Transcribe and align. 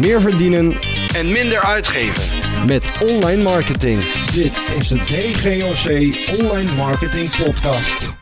meer 0.00 0.20
verdienen 0.20 0.72
en 1.14 1.32
minder 1.32 1.60
uitgeven. 1.60 2.38
met 2.66 2.84
online 3.10 3.42
marketing. 3.42 3.98
Dit 4.32 4.54
is 4.78 4.88
de 4.88 4.98
DGOC 5.12 5.86
Online 6.40 6.72
Marketing 6.76 7.28
Podcast. 7.44 8.18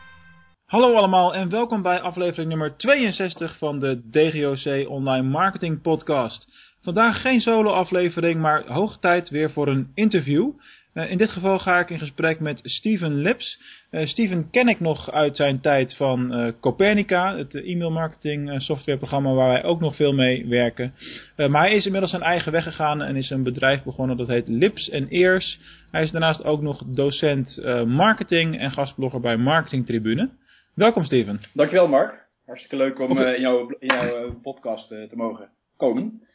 Hallo 0.65 0.95
allemaal 0.95 1.33
en 1.33 1.49
welkom 1.49 1.81
bij 1.81 1.99
aflevering 1.99 2.49
nummer 2.49 2.73
62 2.77 3.57
van 3.57 3.79
de 3.79 4.01
DGOC 4.11 4.89
Online 4.89 5.27
Marketing 5.27 5.81
Podcast. 5.81 6.68
Vandaag 6.81 7.21
geen 7.21 7.39
solo 7.39 7.71
aflevering, 7.71 8.41
maar 8.41 8.67
hoog 8.67 8.99
tijd 8.99 9.29
weer 9.29 9.51
voor 9.51 9.67
een 9.67 9.91
interview. 9.93 10.51
Uh, 10.93 11.11
in 11.11 11.17
dit 11.17 11.29
geval 11.29 11.59
ga 11.59 11.79
ik 11.79 11.89
in 11.89 11.99
gesprek 11.99 12.39
met 12.39 12.59
Steven 12.63 13.13
Lips. 13.13 13.61
Uh, 13.91 14.05
Steven 14.05 14.49
ken 14.49 14.67
ik 14.67 14.79
nog 14.79 15.11
uit 15.11 15.35
zijn 15.35 15.61
tijd 15.61 15.95
van 15.95 16.33
uh, 16.33 16.51
Copernica, 16.61 17.37
het 17.37 17.55
e-mail 17.55 17.91
marketing 17.91 18.61
softwareprogramma 18.61 19.33
waar 19.33 19.49
wij 19.49 19.63
ook 19.63 19.79
nog 19.79 19.95
veel 19.95 20.13
mee 20.13 20.47
werken. 20.47 20.93
maar 21.35 21.61
hij 21.61 21.75
is 21.75 21.85
inmiddels 21.85 22.11
zijn 22.11 22.23
eigen 22.23 22.51
weg 22.51 22.63
gegaan 22.63 23.01
en 23.01 23.15
is 23.15 23.29
een 23.29 23.43
bedrijf 23.43 23.83
begonnen 23.83 24.17
dat 24.17 24.27
heet 24.27 24.47
Lips 24.47 24.89
Ears. 24.89 25.59
Hij 25.91 26.01
is 26.01 26.11
daarnaast 26.11 26.43
ook 26.43 26.61
nog 26.61 26.83
docent 26.85 27.61
marketing 27.87 28.59
en 28.59 28.71
gastblogger 28.71 29.19
bij 29.19 29.37
Marketing 29.37 29.85
Tribune. 29.85 30.29
Welkom 30.75 31.03
Steven. 31.03 31.39
Dankjewel 31.53 31.87
Mark. 31.87 32.27
Hartstikke 32.45 32.75
leuk 32.75 32.99
om 32.99 33.17
in 33.17 33.41
jouw, 33.41 33.69
in 33.79 33.87
jouw 33.87 34.39
podcast 34.41 34.87
te 34.87 35.15
mogen 35.15 35.49
komen. 35.77 36.27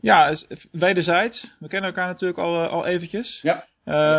Ja, 0.00 0.36
wederzijds. 0.72 1.54
We 1.58 1.68
kennen 1.68 1.90
elkaar 1.90 2.06
natuurlijk 2.06 2.38
al, 2.38 2.66
al 2.66 2.86
eventjes. 2.86 3.40
Ja. 3.42 3.64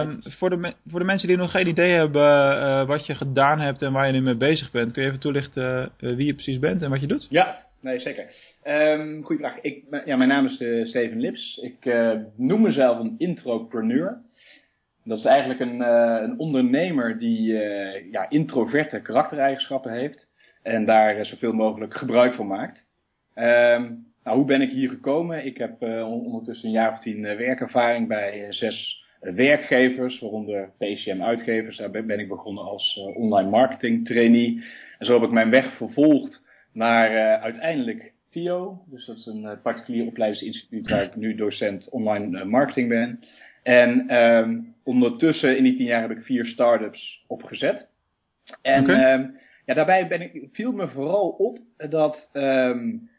Um, 0.01 0.19
voor, 0.21 0.49
de 0.49 0.73
voor 0.87 0.99
de 0.99 1.05
mensen 1.05 1.27
die 1.27 1.37
nog 1.37 1.51
geen 1.51 1.67
idee 1.67 1.91
hebben 1.91 2.57
uh, 2.57 2.85
wat 2.85 3.05
je 3.05 3.15
gedaan 3.15 3.59
hebt 3.59 3.81
en 3.81 3.91
waar 3.91 4.07
je 4.07 4.13
nu 4.13 4.21
mee 4.21 4.35
bezig 4.35 4.71
bent, 4.71 4.91
kun 4.91 5.01
je 5.01 5.07
even 5.07 5.21
toelichten 5.21 5.91
uh, 5.99 6.15
wie 6.15 6.25
je 6.25 6.33
precies 6.33 6.59
bent 6.59 6.81
en 6.81 6.89
wat 6.89 7.01
je 7.01 7.07
doet? 7.07 7.27
Ja, 7.29 7.65
nee 7.81 7.99
zeker. 7.99 8.25
Um, 8.63 9.23
goeie 9.23 9.41
vraag. 9.41 9.59
Ik, 9.59 9.83
ja, 10.05 10.15
mijn 10.15 10.29
naam 10.29 10.45
is 10.45 10.59
uh, 10.59 10.85
Steven 10.85 11.19
Lips. 11.19 11.57
Ik 11.57 11.93
noem 12.35 12.61
mezelf 12.61 12.99
een 12.99 13.15
intropreneur. 13.17 14.17
Dat 15.03 15.17
is 15.17 15.25
eigenlijk 15.25 15.59
een, 15.59 15.79
een 16.23 16.39
ondernemer 16.39 17.17
die 17.17 17.53
ja, 18.11 18.29
introverte 18.29 19.01
karaktereigenschappen 19.01 19.91
heeft 19.91 20.27
en 20.63 20.85
daar 20.85 21.25
zoveel 21.25 21.53
mogelijk 21.53 21.93
gebruik 21.93 22.33
van 22.33 22.47
maakt. 22.47 22.85
Um, 23.35 24.13
nou, 24.25 24.37
hoe 24.37 24.45
ben 24.45 24.61
ik 24.61 24.69
hier 24.69 24.89
gekomen? 24.89 25.45
Ik 25.45 25.57
heb 25.57 25.81
ondertussen 26.03 26.67
een 26.67 26.73
jaar 26.73 26.91
of 26.91 26.99
tien 26.99 27.21
werkervaring 27.21 28.07
bij 28.07 28.45
zes 28.49 29.03
werkgevers, 29.33 30.19
waaronder 30.19 30.71
PCM 30.77 31.21
uitgevers. 31.21 31.77
Daar 31.77 31.91
ben 31.91 32.19
ik 32.19 32.27
begonnen 32.27 32.63
als 32.63 32.95
uh, 32.99 33.17
online 33.17 33.49
marketing 33.49 34.05
trainee. 34.05 34.63
En 34.99 35.05
zo 35.05 35.13
heb 35.13 35.23
ik 35.23 35.33
mijn 35.33 35.49
weg 35.49 35.77
vervolgd 35.77 36.41
naar 36.73 37.11
uh, 37.11 37.43
uiteindelijk 37.43 38.13
TIO. 38.29 38.81
Dus 38.85 39.05
dat 39.05 39.17
is 39.17 39.25
een 39.25 39.43
uh, 39.43 39.51
particulier 39.63 40.05
opleidingsinstituut 40.05 40.89
waar 40.89 41.03
ik 41.03 41.15
nu 41.15 41.35
docent 41.35 41.89
online 41.89 42.45
marketing 42.45 42.89
ben. 42.89 43.19
En 43.63 44.15
um, 44.15 44.75
ondertussen 44.83 45.57
in 45.57 45.63
die 45.63 45.75
tien 45.75 45.85
jaar 45.85 46.01
heb 46.01 46.17
ik 46.17 46.23
vier 46.23 46.45
start-ups 46.45 47.23
opgezet. 47.27 47.89
En 48.61 48.83
okay. 48.83 49.13
um, 49.13 49.35
ja, 49.65 49.73
daarbij 49.73 50.07
ben 50.07 50.21
ik, 50.21 50.47
viel 50.51 50.71
me 50.71 50.87
vooral 50.87 51.29
op 51.29 51.59
dat 51.89 52.29
um, 52.33 53.09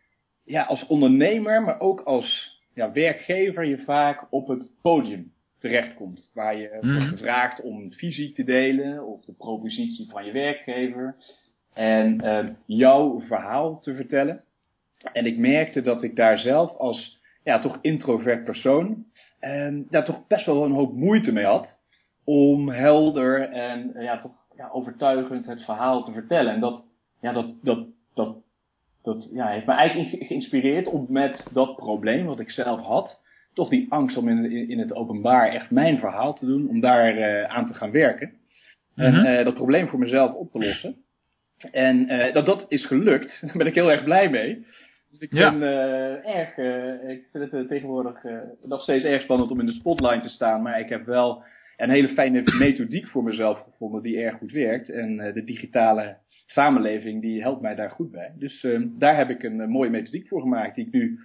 ja, 0.46 0.62
als 0.62 0.86
ondernemer, 0.86 1.62
maar 1.62 1.80
ook 1.80 2.00
als 2.00 2.58
ja, 2.74 2.92
werkgever 2.92 3.64
je 3.64 3.78
vaak 3.78 4.26
op 4.30 4.46
het 4.48 4.70
podium 4.82 5.32
terechtkomt. 5.58 6.30
Waar 6.34 6.56
je 6.56 6.78
mm. 6.80 6.92
wordt 6.92 7.08
gevraagd 7.08 7.60
om 7.60 7.92
visie 7.92 8.32
te 8.32 8.42
delen 8.42 9.06
of 9.06 9.24
de 9.24 9.32
propositie 9.32 10.10
van 10.10 10.24
je 10.24 10.32
werkgever. 10.32 11.16
En 11.74 12.24
uh, 12.24 12.48
jouw 12.66 13.20
verhaal 13.20 13.78
te 13.80 13.94
vertellen. 13.94 14.42
En 15.12 15.26
ik 15.26 15.38
merkte 15.38 15.80
dat 15.80 16.02
ik 16.02 16.16
daar 16.16 16.38
zelf 16.38 16.72
als 16.76 17.18
ja, 17.42 17.58
toch 17.58 17.78
introvert 17.80 18.44
persoon 18.44 19.06
uh, 19.40 19.84
daar 19.90 20.04
toch 20.04 20.26
best 20.26 20.46
wel 20.46 20.64
een 20.64 20.72
hoop 20.72 20.94
moeite 20.94 21.32
mee 21.32 21.44
had. 21.44 21.78
Om 22.24 22.68
helder 22.68 23.50
en 23.50 23.92
uh, 23.94 24.02
ja, 24.02 24.18
toch 24.18 24.46
ja, 24.56 24.68
overtuigend 24.68 25.46
het 25.46 25.64
verhaal 25.64 26.04
te 26.04 26.12
vertellen. 26.12 26.52
En 26.52 26.60
dat, 26.60 26.86
ja, 27.20 27.32
dat, 27.32 27.46
dat, 27.62 27.86
dat, 28.14 28.36
dat 29.06 29.30
ja, 29.32 29.48
heeft 29.48 29.66
me 29.66 29.72
eigenlijk 29.72 30.24
geïnspireerd 30.24 30.86
om 30.86 31.06
met 31.08 31.50
dat 31.52 31.76
probleem 31.76 32.26
wat 32.26 32.40
ik 32.40 32.50
zelf 32.50 32.80
had 32.80 33.24
toch 33.56 33.68
die 33.68 33.86
angst 33.88 34.16
om 34.16 34.28
in, 34.28 34.68
in 34.68 34.78
het 34.78 34.94
openbaar 34.94 35.48
echt 35.48 35.70
mijn 35.70 35.98
verhaal 35.98 36.34
te 36.34 36.46
doen, 36.46 36.68
om 36.68 36.80
daar 36.80 37.18
uh, 37.18 37.42
aan 37.42 37.66
te 37.66 37.74
gaan 37.74 37.90
werken. 37.90 38.32
En 38.94 39.14
uh, 39.14 39.44
dat 39.44 39.54
probleem 39.54 39.88
voor 39.88 39.98
mezelf 39.98 40.34
op 40.34 40.50
te 40.50 40.58
lossen. 40.58 40.96
En 41.72 42.12
uh, 42.12 42.32
dat 42.32 42.46
dat 42.46 42.64
is 42.68 42.86
gelukt, 42.86 43.38
daar 43.46 43.56
ben 43.56 43.66
ik 43.66 43.74
heel 43.74 43.90
erg 43.90 44.04
blij 44.04 44.30
mee. 44.30 44.66
Dus 45.10 45.20
ik 45.20 45.32
ja. 45.32 45.58
ben 45.58 45.62
erg, 46.24 46.56
ik 47.08 47.24
vind 47.32 47.52
het 47.52 47.68
tegenwoordig 47.68 48.24
nog 48.60 48.82
steeds 48.82 49.04
erg 49.04 49.22
spannend 49.22 49.50
om 49.50 49.60
in 49.60 49.66
de 49.66 49.72
spotlight 49.72 50.22
te 50.22 50.28
staan, 50.28 50.62
maar 50.62 50.80
ik 50.80 50.88
heb 50.88 51.04
wel 51.04 51.44
een 51.76 51.90
hele 51.90 52.08
fijne 52.08 52.42
methodiek 52.58 53.06
voor 53.06 53.22
mezelf 53.22 53.58
gevonden 53.58 54.02
die 54.02 54.18
erg 54.18 54.36
goed 54.36 54.52
werkt. 54.52 54.90
En 54.90 55.16
de 55.16 55.44
digitale 55.44 56.16
samenleving 56.46 57.22
die 57.22 57.42
helpt 57.42 57.60
mij 57.60 57.74
daar 57.74 57.90
goed 57.90 58.10
bij. 58.10 58.32
Dus 58.38 58.66
daar 58.98 59.16
heb 59.16 59.30
ik 59.30 59.42
een 59.42 59.70
mooie 59.70 59.90
methodiek 59.90 60.28
voor 60.28 60.40
gemaakt 60.40 60.74
die 60.74 60.86
ik 60.86 60.92
nu 60.92 61.18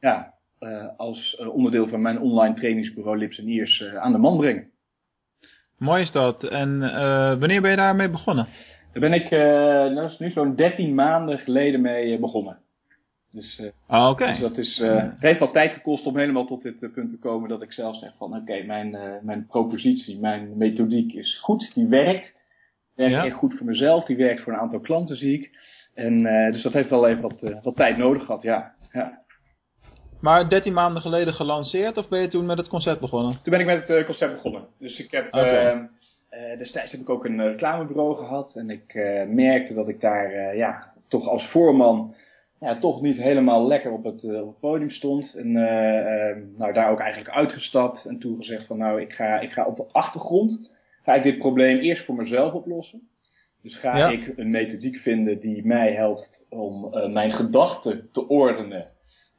ja, 0.00 0.34
uh, 0.60 0.88
als 0.96 1.36
uh, 1.40 1.54
onderdeel 1.54 1.88
van 1.88 2.02
mijn 2.02 2.20
online 2.20 2.54
trainingsbureau 2.54 3.18
Lips 3.18 3.38
en 3.38 3.46
Ears 3.46 3.80
uh, 3.80 3.96
aan 3.96 4.12
de 4.12 4.18
man 4.18 4.36
breng. 4.36 4.68
Mooi 5.78 6.02
is 6.02 6.12
dat. 6.12 6.44
En 6.44 6.78
wanneer 7.38 7.60
ben 7.60 7.70
je 7.70 7.76
daarmee 7.76 8.10
begonnen? 8.10 8.46
Daar 8.92 9.10
ben 9.10 9.12
ik 9.12 9.30
dat 9.94 10.10
is 10.10 10.18
nu 10.18 10.30
zo'n 10.30 10.54
13 10.54 10.94
maanden 10.94 11.38
geleden 11.38 11.80
mee 11.80 12.18
begonnen. 12.18 12.58
Dus, 13.30 13.62
ah, 13.86 14.10
okay. 14.10 14.30
dus 14.30 14.40
dat 14.40 14.58
is, 14.58 14.78
het 14.78 15.20
heeft 15.20 15.38
wel 15.38 15.50
tijd 15.50 15.72
gekost 15.72 16.06
om 16.06 16.16
helemaal 16.16 16.46
tot 16.46 16.62
dit 16.62 16.92
punt 16.92 17.10
te 17.10 17.18
komen 17.18 17.48
dat 17.48 17.62
ik 17.62 17.72
zelf 17.72 17.96
zeg 17.96 18.16
van 18.16 18.30
oké, 18.30 18.40
okay, 18.40 18.62
mijn, 18.62 18.96
mijn 19.22 19.46
propositie, 19.46 20.18
mijn 20.18 20.56
methodiek 20.56 21.12
is 21.12 21.38
goed, 21.42 21.74
die 21.74 21.86
werkt. 21.86 22.44
Werkt 22.96 23.14
ja. 23.14 23.24
echt 23.24 23.34
goed 23.34 23.54
voor 23.54 23.66
mezelf, 23.66 24.04
die 24.04 24.16
werkt 24.16 24.40
voor 24.40 24.52
een 24.52 24.58
aantal 24.58 24.80
klanten 24.80 25.16
zie 25.16 25.38
ik. 25.38 25.50
En 25.94 26.22
dus 26.52 26.62
dat 26.62 26.72
heeft 26.72 26.90
wel 26.90 27.08
even 27.08 27.22
wat, 27.22 27.60
wat 27.62 27.76
tijd 27.76 27.96
nodig 27.96 28.24
gehad, 28.24 28.42
ja. 28.42 28.74
ja. 28.92 29.24
Maar 30.20 30.48
13 30.48 30.72
maanden 30.72 31.02
geleden 31.02 31.34
gelanceerd 31.34 31.96
of 31.96 32.08
ben 32.08 32.20
je 32.20 32.28
toen 32.28 32.46
met 32.46 32.58
het 32.58 32.68
concept 32.68 33.00
begonnen? 33.00 33.30
Toen 33.42 33.52
ben 33.52 33.60
ik 33.60 33.66
met 33.66 33.80
het 33.80 33.90
uh, 33.90 34.04
concept 34.04 34.32
begonnen. 34.32 34.66
Dus 34.78 34.98
ik 34.98 35.10
heb, 35.10 35.26
okay. 35.26 35.88
destijds 36.58 36.92
heb 36.92 37.00
ik 37.00 37.08
ook 37.08 37.24
een 37.24 37.48
reclamebureau 37.48 38.16
gehad. 38.16 38.54
En 38.54 38.70
ik 38.70 38.94
merkte 39.28 39.74
dat 39.74 39.88
ik 39.88 40.00
daar 40.00 40.56
ja, 40.56 40.92
toch 41.08 41.28
als 41.28 41.48
voorman 41.50 42.14
ja, 42.60 42.78
toch 42.78 43.00
niet 43.00 43.16
helemaal 43.16 43.66
lekker 43.66 43.92
op 43.92 44.04
het, 44.04 44.24
op 44.24 44.46
het 44.46 44.60
podium 44.60 44.90
stond. 44.90 45.34
En 45.34 45.52
nou, 46.56 46.72
daar 46.72 46.90
ook 46.90 47.00
eigenlijk 47.00 47.34
uitgestapt. 47.34 48.04
En 48.04 48.18
toen 48.18 48.36
gezegd 48.36 48.66
van 48.66 48.78
nou, 48.78 49.00
ik 49.00 49.12
ga, 49.12 49.40
ik 49.40 49.50
ga 49.50 49.64
op 49.64 49.76
de 49.76 49.86
achtergrond 49.92 50.70
ga 51.06 51.14
ik 51.14 51.22
dit 51.22 51.38
probleem 51.38 51.78
eerst 51.78 52.04
voor 52.04 52.14
mezelf 52.14 52.52
oplossen. 52.52 53.08
Dus 53.62 53.78
ga 53.78 53.96
ja. 53.96 54.08
ik 54.08 54.32
een 54.36 54.50
methodiek 54.50 54.96
vinden 54.96 55.40
die 55.40 55.66
mij 55.66 55.92
helpt 55.92 56.44
om 56.48 56.90
mijn 57.12 57.30
gedachten 57.30 58.08
te 58.12 58.28
ordenen 58.28 58.90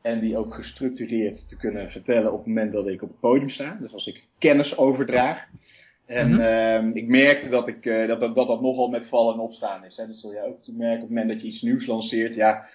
en 0.01 0.19
die 0.19 0.37
ook 0.37 0.53
gestructureerd 0.53 1.49
te 1.49 1.57
kunnen 1.57 1.91
vertellen 1.91 2.31
op 2.31 2.37
het 2.37 2.47
moment 2.47 2.71
dat 2.71 2.87
ik 2.87 3.01
op 3.01 3.09
het 3.09 3.19
podium 3.19 3.49
sta. 3.49 3.77
Dus 3.79 3.93
als 3.93 4.07
ik 4.07 4.23
kennis 4.39 4.77
overdraag. 4.77 5.45
En 6.05 6.31
mm 6.31 6.39
-hmm. 6.39 6.95
ik 6.95 7.07
merkte 7.07 7.49
dat, 7.49 7.67
ik, 7.67 7.85
uh, 7.85 8.07
dat, 8.07 8.19
dat, 8.19 8.35
dat, 8.35 8.47
dat 8.47 8.61
nogal 8.61 8.87
met 8.87 9.07
vallen 9.07 9.33
en 9.33 9.39
opstaan 9.39 9.85
is. 9.85 9.97
Hè. 9.97 10.07
Dat 10.07 10.15
zul 10.15 10.31
je 10.31 10.41
ook 10.41 10.67
merken 10.67 11.03
op 11.03 11.09
het 11.09 11.09
moment 11.09 11.29
dat 11.29 11.41
je 11.41 11.47
iets 11.47 11.61
nieuws 11.61 11.85
lanceert. 11.85 12.35
Ja, 12.35 12.67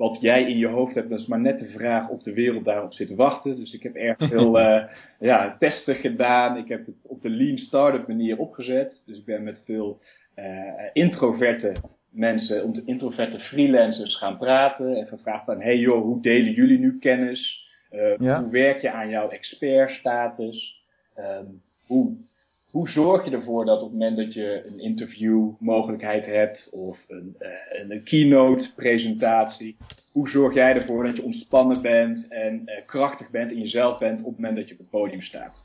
wat 0.00 0.20
jij 0.20 0.50
in 0.50 0.58
je 0.58 0.66
hoofd 0.66 0.94
hebt, 0.94 1.10
dat 1.10 1.18
is 1.18 1.26
maar 1.26 1.40
net 1.40 1.58
de 1.58 1.68
vraag 1.68 2.08
of 2.08 2.22
de 2.22 2.32
wereld 2.32 2.64
daarop 2.64 2.92
zit 2.92 3.06
te 3.06 3.14
wachten. 3.14 3.56
Dus 3.56 3.72
ik 3.72 3.82
heb 3.82 3.94
erg 3.94 4.16
veel 4.30 4.60
uh, 4.60 4.84
ja, 5.18 5.56
testen 5.58 5.94
gedaan. 5.94 6.56
Ik 6.56 6.68
heb 6.68 6.86
het 6.86 7.06
op 7.06 7.20
de 7.20 7.30
lean 7.30 7.58
startup 7.58 8.06
manier 8.06 8.38
opgezet. 8.38 9.02
Dus 9.06 9.18
ik 9.18 9.24
ben 9.24 9.42
met 9.42 9.62
veel 9.64 10.00
uh, 10.36 10.44
introverte 10.92 11.74
mensen, 12.10 12.64
om 12.64 12.72
de 12.72 12.82
introverte 12.84 13.38
freelancers 13.38 14.16
gaan 14.16 14.38
praten 14.38 14.96
en 14.96 15.06
gevraagd 15.06 15.44
van, 15.44 15.60
hey 15.60 15.78
joh, 15.78 16.02
hoe 16.02 16.22
delen 16.22 16.52
jullie 16.52 16.78
nu 16.78 16.98
kennis? 16.98 17.68
Uh, 17.92 18.16
ja. 18.18 18.42
Hoe 18.42 18.50
werk 18.50 18.80
je 18.80 18.90
aan 18.90 19.08
jouw 19.08 19.28
expertstatus? 19.28 20.82
Um, 21.18 21.62
hoe, 21.86 22.16
hoe 22.70 22.88
zorg 22.88 23.24
je 23.24 23.30
ervoor 23.30 23.64
dat 23.64 23.82
op 23.82 23.90
het 23.90 23.98
moment 23.98 24.16
dat 24.16 24.34
je 24.34 24.64
een 24.66 24.80
interview 24.80 25.50
mogelijkheid 25.58 26.26
hebt 26.26 26.68
of 26.72 26.98
een, 27.08 27.36
uh, 27.40 27.90
een 27.90 28.02
keynote 28.02 28.74
presentatie, 28.74 29.76
hoe 30.12 30.28
zorg 30.28 30.54
jij 30.54 30.74
ervoor 30.74 31.04
dat 31.04 31.16
je 31.16 31.22
ontspannen 31.22 31.82
bent 31.82 32.28
en 32.28 32.62
uh, 32.66 32.74
krachtig 32.86 33.30
bent 33.30 33.50
in 33.50 33.60
jezelf 33.60 33.98
bent 33.98 34.20
op 34.20 34.26
het 34.26 34.36
moment 34.36 34.56
dat 34.56 34.66
je 34.68 34.72
op 34.72 34.78
het 34.78 34.90
podium 34.90 35.22
staat? 35.22 35.62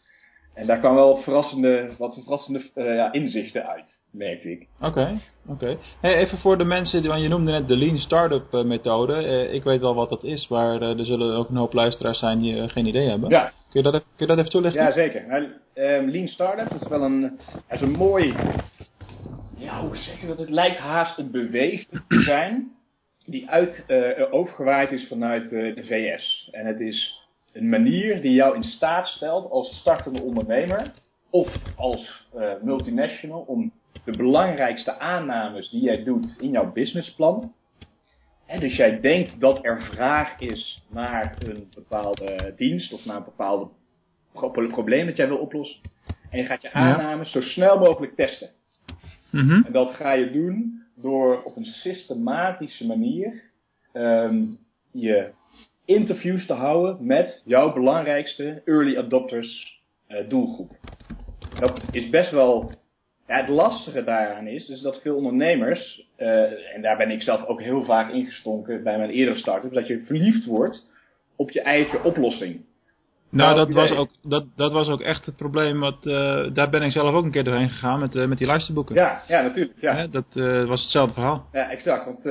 En 0.56 0.68
daar 0.68 0.80
kwam 0.80 0.96
wel 0.96 1.14
wat 1.14 1.24
verrassende, 1.24 1.90
wat 1.98 2.14
verrassende 2.14 2.62
uh, 2.76 2.96
ja, 2.96 3.12
inzichten 3.12 3.68
uit, 3.68 4.00
merkte 4.12 4.52
ik. 4.52 4.68
Oké, 4.78 4.88
okay, 4.88 5.20
oké. 5.48 5.64
Okay. 5.64 5.78
Hey, 6.02 6.16
even 6.16 6.38
voor 6.38 6.58
de 6.58 6.64
mensen, 6.64 7.02
die, 7.02 7.10
want 7.10 7.22
je 7.22 7.28
noemde 7.28 7.52
net 7.52 7.68
de 7.68 7.78
Lean 7.78 7.98
Startup 7.98 8.54
uh, 8.54 8.64
methode. 8.64 9.14
Uh, 9.14 9.54
ik 9.54 9.64
weet 9.64 9.82
wel 9.82 9.96
wat 9.96 10.10
dat 10.10 10.24
is, 10.24 10.48
maar 10.48 10.82
er 10.82 11.06
zullen 11.06 11.36
ook 11.36 11.50
een 11.50 11.56
hoop 11.56 11.74
luisteraars 11.74 12.20
zijn 12.20 12.40
die 12.40 12.70
geen 12.70 12.86
idee 12.86 13.10
hebben. 13.10 13.30
Ja. 13.30 13.52
Kun 13.70 13.84
je 13.84 13.92
dat, 13.92 13.94
kun 13.94 14.04
je 14.16 14.26
dat 14.26 14.38
even 14.38 14.50
toelichten? 14.50 14.84
Ja, 14.84 14.92
zeker. 14.92 15.28
Nou, 15.28 15.44
um, 15.74 16.10
Lean 16.10 16.28
Startup 16.28 16.82
is 16.82 16.88
wel 16.88 17.02
een, 17.02 17.40
is 17.70 17.82
een 17.82 17.96
mooi, 17.96 18.34
ja, 19.58 19.82
hoe 19.82 19.96
zeg 19.96 20.22
je 20.22 20.28
dat? 20.28 20.40
Het 20.40 20.50
lijkt 20.50 20.78
haast 20.78 21.18
een 21.18 21.32
beweging 21.32 22.04
te 22.08 22.22
zijn 22.22 22.72
die 23.26 23.50
uit, 23.50 23.86
overgewaaid 24.32 24.92
is 24.92 25.08
vanuit 25.08 25.50
de 25.50 25.84
VS. 25.86 26.50
En 26.52 26.66
het 26.66 26.80
is 26.80 27.25
een 27.56 27.70
manier 27.70 28.22
die 28.22 28.34
jou 28.34 28.56
in 28.56 28.64
staat 28.64 29.08
stelt 29.08 29.50
als 29.50 29.76
startende 29.76 30.22
ondernemer 30.22 30.92
of 31.30 31.76
als 31.76 32.28
uh, 32.36 32.52
multinational 32.62 33.42
om 33.42 33.72
de 34.04 34.18
belangrijkste 34.18 35.00
aannames 35.00 35.70
die 35.70 35.82
jij 35.82 36.04
doet 36.04 36.36
in 36.40 36.50
jouw 36.50 36.72
businessplan. 36.72 37.54
En 38.46 38.60
dus 38.60 38.76
jij 38.76 39.00
denkt 39.00 39.40
dat 39.40 39.66
er 39.66 39.82
vraag 39.82 40.40
is 40.40 40.84
naar 40.90 41.36
een 41.40 41.68
bepaalde 41.76 42.54
dienst 42.56 42.94
of 42.94 43.06
naar 43.06 43.18
een 43.18 43.24
bepaalde 43.24 43.70
probleem 44.68 45.06
dat 45.06 45.18
jij 45.18 45.28
wil 45.28 45.38
oplossen. 45.38 45.82
En 46.30 46.40
je 46.40 46.46
gaat 46.46 46.62
je 46.62 46.72
aannames 46.72 47.32
zo 47.32 47.42
snel 47.42 47.80
mogelijk 47.80 48.16
testen. 48.16 48.50
Mhm. 49.32 49.64
En 49.66 49.72
dat 49.72 49.92
ga 49.92 50.12
je 50.12 50.32
doen 50.32 50.84
door 50.96 51.44
op 51.44 51.56
een 51.56 51.66
systematische 51.66 52.86
manier 52.86 53.44
um, 53.94 54.58
je 54.92 55.32
interviews 55.86 56.46
te 56.46 56.54
houden 56.54 57.06
met 57.06 57.42
jouw 57.46 57.74
belangrijkste 57.74 58.62
early 58.66 58.98
adopters 58.98 59.82
uh, 60.08 60.30
doelgroep. 60.30 60.72
Dat 61.60 61.88
is 61.92 62.10
best 62.10 62.32
wel. 62.32 62.72
Ja, 63.28 63.36
het 63.36 63.50
lastige 63.50 64.04
daaraan 64.04 64.48
is 64.48 64.66
dus 64.66 64.82
dat 64.82 65.02
veel 65.02 65.16
ondernemers, 65.16 66.08
uh, 66.18 66.76
en 66.76 66.82
daar 66.82 66.98
ben 66.98 67.12
ik 67.12 67.22
zelf 67.22 67.46
ook 67.46 67.62
heel 67.62 67.84
vaak 67.84 68.12
ingestonken 68.12 68.84
bij 68.84 68.98
mijn 68.98 69.10
eerdere 69.10 69.38
start-up, 69.38 69.74
dat 69.74 69.88
je 69.88 70.04
verliefd 70.06 70.46
wordt 70.46 70.88
op 71.36 71.52
je 71.52 71.62
eigen 71.62 72.04
oplossing. 72.04 72.66
Nou, 73.30 73.56
dat 73.56 73.74
was, 73.74 73.92
ook, 73.92 74.10
dat, 74.22 74.46
dat 74.56 74.72
was 74.72 74.88
ook 74.88 75.02
echt 75.02 75.26
het 75.26 75.36
probleem. 75.36 75.80
Wat, 75.80 76.06
uh, 76.06 76.54
daar 76.54 76.70
ben 76.70 76.82
ik 76.82 76.92
zelf 76.92 77.14
ook 77.14 77.24
een 77.24 77.32
keer 77.32 77.44
doorheen 77.44 77.70
gegaan 77.70 78.00
met, 78.00 78.16
uh, 78.16 78.28
met 78.28 78.38
die 78.38 78.48
luisterboeken. 78.48 78.96
Ja, 78.96 79.22
ja 79.28 79.42
natuurlijk. 79.42 79.78
Ja. 79.80 79.96
Hè, 79.96 80.10
dat 80.10 80.26
uh, 80.34 80.66
was 80.66 80.82
hetzelfde 80.82 81.14
verhaal. 81.14 81.50
Ja, 81.52 81.70
exact. 81.70 82.06
Want 82.06 82.24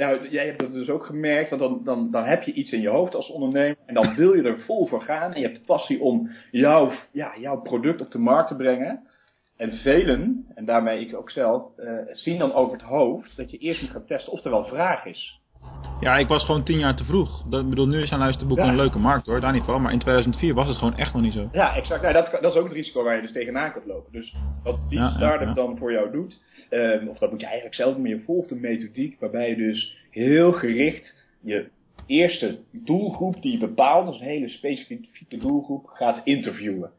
ja, 0.00 0.18
jij 0.30 0.46
hebt 0.46 0.58
dat 0.58 0.72
dus 0.72 0.88
ook 0.88 1.04
gemerkt. 1.04 1.50
Want 1.50 1.62
dan, 1.62 1.84
dan, 1.84 2.10
dan 2.10 2.24
heb 2.24 2.42
je 2.42 2.52
iets 2.52 2.72
in 2.72 2.80
je 2.80 2.88
hoofd 2.88 3.14
als 3.14 3.30
ondernemer. 3.30 3.76
En 3.86 3.94
dan 3.94 4.14
wil 4.14 4.34
je 4.34 4.42
er 4.42 4.60
vol 4.60 4.86
voor 4.86 5.02
gaan. 5.02 5.32
En 5.32 5.40
je 5.40 5.46
hebt 5.46 5.66
passie 5.66 6.00
om 6.00 6.30
jouw, 6.50 6.90
ja, 7.12 7.32
jouw 7.38 7.60
product 7.60 8.00
op 8.00 8.10
de 8.10 8.18
markt 8.18 8.48
te 8.48 8.56
brengen. 8.56 9.02
En 9.56 9.72
velen, 9.72 10.46
en 10.54 10.64
daarmee 10.64 11.06
ik 11.06 11.16
ook 11.16 11.30
zelf, 11.30 11.72
zien 12.12 12.38
dan 12.38 12.52
over 12.52 12.72
het 12.72 12.86
hoofd 12.86 13.36
dat 13.36 13.50
je 13.50 13.58
eerst 13.58 13.80
moet 13.80 13.90
gaan 13.90 14.06
testen 14.06 14.32
of 14.32 14.44
er 14.44 14.50
wel 14.50 14.64
vraag 14.64 15.04
is. 15.04 15.39
Ja, 16.00 16.16
ik 16.16 16.28
was 16.28 16.44
gewoon 16.44 16.64
tien 16.64 16.78
jaar 16.78 16.96
te 16.96 17.04
vroeg. 17.04 17.42
Dat, 17.48 17.62
ik 17.62 17.68
bedoel, 17.68 17.86
nu 17.86 18.06
zijn 18.06 18.20
luisterboeken 18.20 18.64
ja. 18.64 18.70
een 18.70 18.76
leuke 18.76 18.98
markt 18.98 19.26
hoor, 19.26 19.40
daar 19.40 19.52
niet 19.52 19.64
van. 19.64 19.82
Maar 19.82 19.92
in 19.92 19.98
2004 19.98 20.54
was 20.54 20.68
het 20.68 20.76
gewoon 20.76 20.96
echt 20.96 21.12
nog 21.12 21.22
niet 21.22 21.32
zo. 21.32 21.48
Ja, 21.52 21.74
exact. 21.74 22.02
Nou, 22.02 22.14
dat, 22.14 22.30
dat 22.40 22.52
is 22.52 22.58
ook 22.58 22.64
het 22.64 22.72
risico 22.72 23.02
waar 23.02 23.14
je 23.14 23.22
dus 23.22 23.32
tegenaan 23.32 23.72
kunt 23.72 23.86
lopen. 23.86 24.12
Dus 24.12 24.34
wat 24.62 24.86
die 24.88 24.98
ja, 24.98 25.10
start-up 25.10 25.48
ja, 25.48 25.54
dan 25.54 25.78
voor 25.78 25.92
jou 25.92 26.10
doet, 26.10 26.40
um, 26.70 27.08
of 27.08 27.18
dat 27.18 27.30
moet 27.30 27.40
je 27.40 27.46
eigenlijk 27.46 27.74
zelf 27.74 27.92
doen, 27.92 28.02
maar 28.02 28.10
je 28.10 28.22
volgt 28.24 28.50
een 28.50 28.60
methodiek 28.60 29.20
waarbij 29.20 29.48
je 29.48 29.56
dus 29.56 29.96
heel 30.10 30.52
gericht 30.52 31.18
je 31.42 31.68
eerste 32.06 32.58
doelgroep 32.72 33.42
die 33.42 33.52
je 33.52 33.58
bepaalt, 33.58 34.14
is 34.14 34.20
een 34.20 34.26
hele 34.26 34.48
specifieke 34.48 35.36
doelgroep, 35.36 35.86
gaat 35.86 36.20
interviewen. 36.24 36.90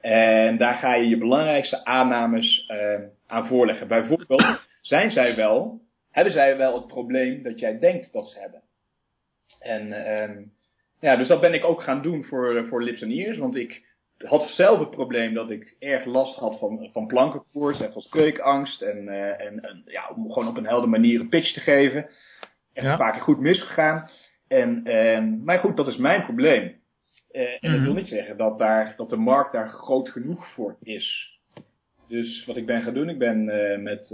En 0.00 0.56
daar 0.56 0.74
ga 0.74 0.94
je 0.94 1.08
je 1.08 1.18
belangrijkste 1.18 1.84
aannames 1.84 2.68
uh, 2.68 3.06
aan 3.26 3.46
voorleggen. 3.46 3.88
Bijvoorbeeld, 3.88 4.60
zijn 4.80 5.10
zij 5.10 5.36
wel 5.36 5.80
hebben 6.18 6.36
zij 6.36 6.56
wel 6.56 6.74
het 6.74 6.86
probleem 6.86 7.42
dat 7.42 7.58
jij 7.58 7.78
denkt 7.78 8.12
dat 8.12 8.26
ze 8.26 8.40
hebben. 8.40 8.62
En 9.60 10.12
um, 10.22 10.52
ja, 11.00 11.16
dus 11.16 11.28
dat 11.28 11.40
ben 11.40 11.54
ik 11.54 11.64
ook 11.64 11.82
gaan 11.82 12.02
doen 12.02 12.24
voor, 12.24 12.66
voor 12.68 12.82
lips 12.82 13.02
en 13.02 13.10
ears, 13.10 13.38
want 13.38 13.56
ik 13.56 13.86
had 14.18 14.48
zelf 14.48 14.78
het 14.78 14.90
probleem 14.90 15.34
dat 15.34 15.50
ik 15.50 15.76
erg 15.78 16.04
last 16.04 16.38
had 16.38 16.58
van, 16.58 16.88
van 16.92 17.06
plankenkoers 17.06 17.80
en 17.80 17.92
van 17.92 18.02
spreekangst 18.02 18.82
en, 18.82 19.04
uh, 19.04 19.40
en, 19.40 19.60
en, 19.60 19.82
ja, 19.86 20.10
om 20.16 20.32
gewoon 20.32 20.48
op 20.48 20.56
een 20.56 20.66
helder 20.66 20.88
manier 20.88 21.20
een 21.20 21.28
pitch 21.28 21.52
te 21.52 21.60
geven. 21.60 22.04
Echt 22.72 22.86
ja. 22.86 22.92
een 22.92 22.98
paar 22.98 23.12
keer 23.12 23.20
goed 23.20 23.40
misgegaan. 23.40 24.08
En, 24.48 24.96
um, 24.96 25.44
maar 25.44 25.58
goed, 25.58 25.76
dat 25.76 25.86
is 25.86 25.96
mijn 25.96 26.24
probleem. 26.24 26.76
Uh, 27.32 27.64
en 27.64 27.72
dat 27.72 27.80
wil 27.80 27.94
niet 27.94 28.08
zeggen 28.08 28.36
dat, 28.36 28.58
daar, 28.58 28.94
dat 28.96 29.10
de 29.10 29.16
markt 29.16 29.52
daar 29.52 29.68
groot 29.68 30.08
genoeg 30.08 30.46
voor 30.52 30.76
is. 30.82 31.38
Dus 32.08 32.44
wat 32.44 32.56
ik 32.56 32.66
ben 32.66 32.82
gaan 32.82 32.94
doen, 32.94 33.08
ik 33.08 33.18
ben 33.18 33.44
met 33.82 34.12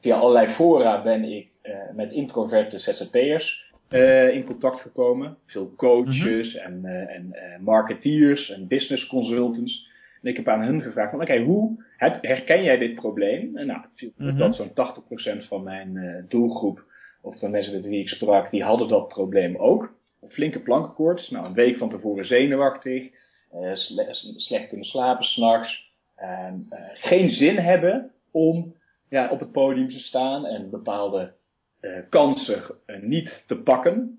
via 0.00 0.16
allerlei 0.16 0.54
fora 0.54 1.02
ben 1.02 1.24
ik 1.24 1.48
uh, 1.62 1.72
met 1.94 2.12
introverte 2.12 2.78
ZZP'ers 2.78 3.72
uh, 3.90 4.34
in 4.34 4.44
contact 4.44 4.80
gekomen. 4.80 5.36
Veel 5.46 5.72
coaches 5.76 6.54
mm 6.54 6.62
-hmm. 6.62 6.84
en, 6.84 7.32
uh, 7.32 7.44
en 7.50 7.62
marketeers 7.62 8.50
en 8.50 8.66
business 8.66 9.06
consultants. 9.06 9.88
En 10.22 10.30
ik 10.30 10.36
heb 10.36 10.48
aan 10.48 10.62
hen 10.62 10.82
gevraagd 10.82 11.10
van 11.10 11.20
oké, 11.20 11.32
okay, 11.32 11.44
hoe 11.44 11.84
herken 12.20 12.62
jij 12.62 12.78
dit 12.78 12.94
probleem? 12.94 13.56
En 13.56 13.66
nou, 13.66 13.80
mm 14.00 14.12
-hmm. 14.16 14.38
dat 14.38 14.56
zo'n 14.56 14.70
80% 15.42 15.46
van 15.46 15.62
mijn 15.62 16.24
doelgroep, 16.28 16.84
of 17.22 17.38
van 17.38 17.50
mensen 17.50 17.72
met 17.74 17.84
wie 17.84 18.00
ik 18.00 18.08
sprak, 18.08 18.50
die 18.50 18.62
hadden 18.62 18.88
dat 18.88 19.08
probleem 19.08 19.56
ook. 19.56 19.94
Flinke 20.28 20.60
plankenkoorts, 20.60 21.30
nou 21.30 21.46
een 21.46 21.54
week 21.54 21.76
van 21.76 21.88
tevoren 21.88 22.24
zenuwachtig, 22.24 23.10
sle 23.72 24.06
slecht 24.36 24.68
kunnen 24.68 24.86
slapen 24.86 25.24
s'nachts, 25.24 25.92
geen 26.94 27.30
zin 27.30 27.56
hebben 27.56 28.10
om 28.30 28.74
ja, 29.10 29.28
op 29.28 29.40
het 29.40 29.52
podium 29.52 29.88
te 29.88 29.98
staan 29.98 30.46
en 30.46 30.70
bepaalde 30.70 31.32
uh, 31.80 31.98
kansen 32.08 32.62
uh, 32.86 33.02
niet 33.02 33.44
te 33.46 33.56
pakken. 33.56 34.18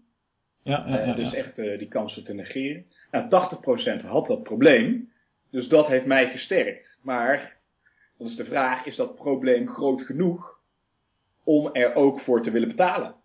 Ja, 0.63 0.83
ja, 0.87 0.99
ja, 0.99 1.07
uh, 1.07 1.15
dus 1.15 1.33
echt 1.33 1.55
die 1.55 1.87
kansen 1.87 2.23
te 2.23 2.33
negeren. 2.33 2.85
Nou, 3.11 3.49
80% 4.01 4.05
had 4.05 4.27
dat 4.27 4.43
probleem. 4.43 5.09
Dus 5.51 5.67
dat 5.67 5.87
heeft 5.87 6.05
mij 6.05 6.29
versterkt. 6.29 6.97
Maar, 7.03 7.57
dan 8.17 8.27
is 8.27 8.35
de 8.35 8.45
vraag, 8.45 8.85
is 8.85 8.95
dat 8.95 9.15
probleem 9.15 9.67
groot 9.67 10.01
genoeg 10.01 10.59
om 11.43 11.69
er 11.73 11.95
ook 11.95 12.19
voor 12.19 12.43
te 12.43 12.51
willen 12.51 12.67
betalen? 12.67 13.15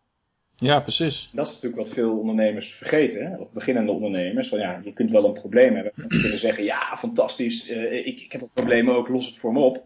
Ja, 0.56 0.80
precies. 0.80 1.30
Dat 1.32 1.46
is 1.46 1.52
natuurlijk 1.52 1.82
wat 1.82 1.94
veel 1.94 2.18
ondernemers 2.18 2.74
vergeten, 2.74 3.26
hè? 3.26 3.36
of 3.36 3.52
beginnende 3.52 3.92
ondernemers. 3.92 4.48
Van 4.48 4.58
ja, 4.58 4.80
je 4.84 4.92
kunt 4.92 5.10
wel 5.10 5.24
een 5.24 5.40
probleem 5.40 5.74
hebben. 5.74 5.92
Je 5.96 6.06
kunt 6.06 6.40
zeggen, 6.40 6.64
ja, 6.64 6.96
fantastisch, 6.98 7.66
ik, 7.90 8.20
ik 8.20 8.32
heb 8.32 8.40
dat 8.40 8.52
probleem 8.52 8.90
ook, 8.90 9.08
los 9.08 9.26
het 9.26 9.38
voor 9.38 9.52
me 9.52 9.60
op. 9.60 9.84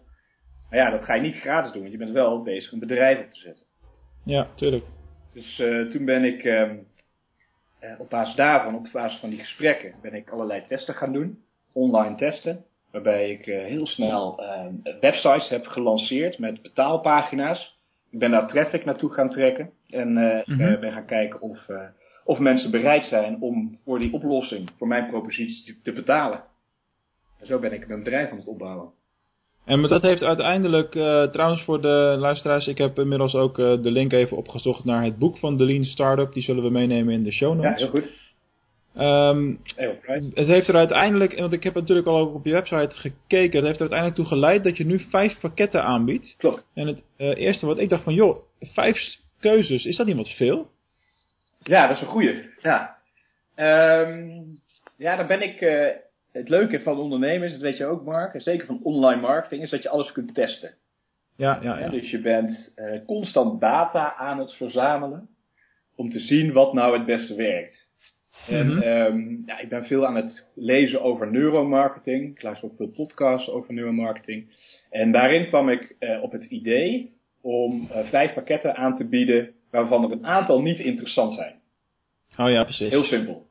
Maar 0.70 0.78
ja, 0.78 0.90
dat 0.90 1.04
ga 1.04 1.14
je 1.14 1.22
niet 1.22 1.40
gratis 1.40 1.72
doen, 1.72 1.80
want 1.80 1.92
je 1.92 1.98
bent 1.98 2.12
wel 2.12 2.42
bezig 2.42 2.72
een 2.72 2.78
bedrijf 2.78 3.24
op 3.24 3.30
te 3.30 3.38
zetten. 3.38 3.64
Ja, 4.24 4.48
tuurlijk. 4.54 4.84
Dus 5.32 5.58
uh, 5.58 5.90
toen 5.90 6.04
ben 6.04 6.24
ik 6.24 6.44
uh, 6.44 6.70
op 7.98 8.10
basis 8.10 8.34
daarvan, 8.34 8.74
op 8.74 8.88
basis 8.92 9.20
van 9.20 9.30
die 9.30 9.38
gesprekken, 9.38 9.94
ben 10.02 10.14
ik 10.14 10.30
allerlei 10.30 10.64
testen 10.66 10.94
gaan 10.94 11.12
doen. 11.12 11.38
Online 11.72 12.14
testen. 12.14 12.64
Waarbij 12.90 13.30
ik 13.30 13.46
uh, 13.46 13.64
heel 13.64 13.86
snel 13.86 14.42
websites 15.00 15.48
heb 15.48 15.66
gelanceerd 15.66 16.38
met 16.38 16.62
betaalpagina's. 16.62 17.78
Ik 18.10 18.18
ben 18.18 18.30
daar 18.30 18.48
traffic 18.48 18.84
naartoe 18.84 19.10
gaan 19.12 19.30
trekken. 19.30 19.70
En 19.88 20.12
mm 20.12 20.42
-hmm. 20.44 20.80
ben 20.80 20.92
gaan 20.92 21.06
kijken 21.06 21.40
of, 21.40 21.66
of 22.24 22.38
mensen 22.38 22.70
bereid 22.70 23.04
zijn 23.04 23.40
om 23.40 23.78
voor 23.84 23.98
die 23.98 24.12
oplossing, 24.12 24.70
voor 24.78 24.88
mijn 24.88 25.08
propositie 25.08 25.74
te, 25.74 25.82
te 25.82 25.92
betalen. 25.92 26.42
En 27.38 27.46
zo 27.46 27.58
ben 27.58 27.72
ik 27.72 27.86
mijn 27.86 28.02
bedrijf 28.02 28.30
aan 28.30 28.36
het 28.36 28.48
opbouwen. 28.48 28.92
En 29.70 29.82
dat 29.82 30.02
heeft 30.02 30.22
uiteindelijk, 30.22 30.94
uh, 30.94 31.22
trouwens 31.22 31.62
voor 31.62 31.80
de 31.80 32.16
luisteraars, 32.18 32.66
ik 32.66 32.78
heb 32.78 32.98
inmiddels 32.98 33.34
ook 33.34 33.58
uh, 33.58 33.82
de 33.82 33.90
link 33.90 34.12
even 34.12 34.36
opgezocht 34.36 34.84
naar 34.84 35.04
het 35.04 35.18
boek 35.18 35.38
van 35.38 35.56
de 35.56 35.64
Lean 35.64 35.84
Startup. 35.84 36.32
Die 36.32 36.42
zullen 36.42 36.62
we 36.62 36.70
meenemen 36.70 37.14
in 37.14 37.22
de 37.22 37.32
show 37.32 37.54
notes. 37.54 37.80
Ja, 37.80 37.90
heel 37.90 38.00
goed. 38.00 38.28
Um, 38.96 39.60
het 40.34 40.46
heeft 40.46 40.68
er 40.68 40.74
uiteindelijk, 40.74 41.38
want 41.38 41.52
ik 41.52 41.62
heb 41.62 41.74
natuurlijk 41.74 42.06
al 42.06 42.26
op 42.26 42.44
je 42.44 42.52
website 42.52 42.94
gekeken, 42.94 43.56
het 43.56 43.64
heeft 43.64 43.80
er 43.80 43.80
uiteindelijk 43.80 44.14
toe 44.14 44.26
geleid 44.26 44.64
dat 44.64 44.76
je 44.76 44.86
nu 44.86 44.98
vijf 44.98 45.40
pakketten 45.40 45.82
aanbiedt. 45.82 46.34
Klopt. 46.38 46.66
En 46.74 46.86
het 46.86 47.02
uh, 47.18 47.36
eerste 47.36 47.66
wat 47.66 47.78
ik 47.78 47.88
dacht 47.88 48.04
van, 48.04 48.14
joh, 48.14 48.36
vijf 48.60 48.96
keuzes, 49.40 49.84
is 49.84 49.96
dat 49.96 50.06
niet 50.06 50.16
wat 50.16 50.34
veel? 50.36 50.68
Ja, 51.58 51.86
dat 51.86 51.96
is 51.96 52.02
een 52.02 52.08
goeie. 52.08 52.48
Ja. 52.62 52.96
Um, 53.56 54.58
ja, 54.96 55.16
dan 55.16 55.26
ben 55.26 55.42
ik 55.42 55.60
het 56.32 56.48
leuke 56.48 56.80
van 56.80 56.98
ondernemers, 56.98 57.52
dat 57.52 57.60
weet 57.60 57.76
je 57.76 57.86
ook 57.86 58.04
Mark, 58.04 58.34
en 58.34 58.40
zeker 58.40 58.66
van 58.66 58.80
online 58.82 59.20
marketing, 59.20 59.62
is 59.62 59.70
dat 59.70 59.82
je 59.82 59.88
alles 59.88 60.12
kunt 60.12 60.34
testen. 60.34 60.74
Ja, 61.36 61.58
ja, 61.62 61.78
ja. 61.78 61.88
dus 61.88 62.10
je 62.10 62.20
bent 62.20 62.72
uh, 62.76 63.04
constant 63.06 63.60
data 63.60 64.14
aan 64.14 64.38
het 64.38 64.52
verzamelen 64.52 65.28
om 65.96 66.10
te 66.10 66.20
zien 66.20 66.52
wat 66.52 66.72
nou 66.72 66.96
het 66.96 67.06
beste 67.06 67.34
werkt. 67.34 67.88
En 68.48 68.66
mm 68.66 68.72
-hmm. 68.72 68.82
um, 68.82 69.42
ja, 69.46 69.58
ik 69.58 69.68
ben 69.68 69.84
veel 69.84 70.06
aan 70.06 70.16
het 70.16 70.50
lezen 70.54 71.02
over 71.02 71.30
neuromarketing. 71.30 72.36
Ik 72.36 72.42
luister 72.42 72.68
ook 72.68 72.76
veel 72.76 72.90
podcasts 72.90 73.48
over 73.48 73.74
neuromarketing. 73.74 74.46
En 74.90 75.12
daarin 75.12 75.48
kwam 75.48 75.68
ik 75.68 75.96
uh, 76.00 76.22
op 76.22 76.32
het 76.32 76.44
idee 76.44 77.12
om 77.40 77.88
uh, 77.90 78.08
vijf 78.08 78.34
pakketten 78.34 78.76
aan 78.76 78.96
te 78.96 79.08
bieden 79.08 79.54
waarvan 79.70 80.04
er 80.04 80.10
een 80.10 80.26
aantal 80.26 80.60
niet 80.60 80.78
interessant 80.78 81.32
zijn. 81.32 81.60
Oh 82.36 82.50
ja, 82.50 82.62
precies. 82.62 82.90
Heel 82.90 83.04
simpel. 83.04 83.48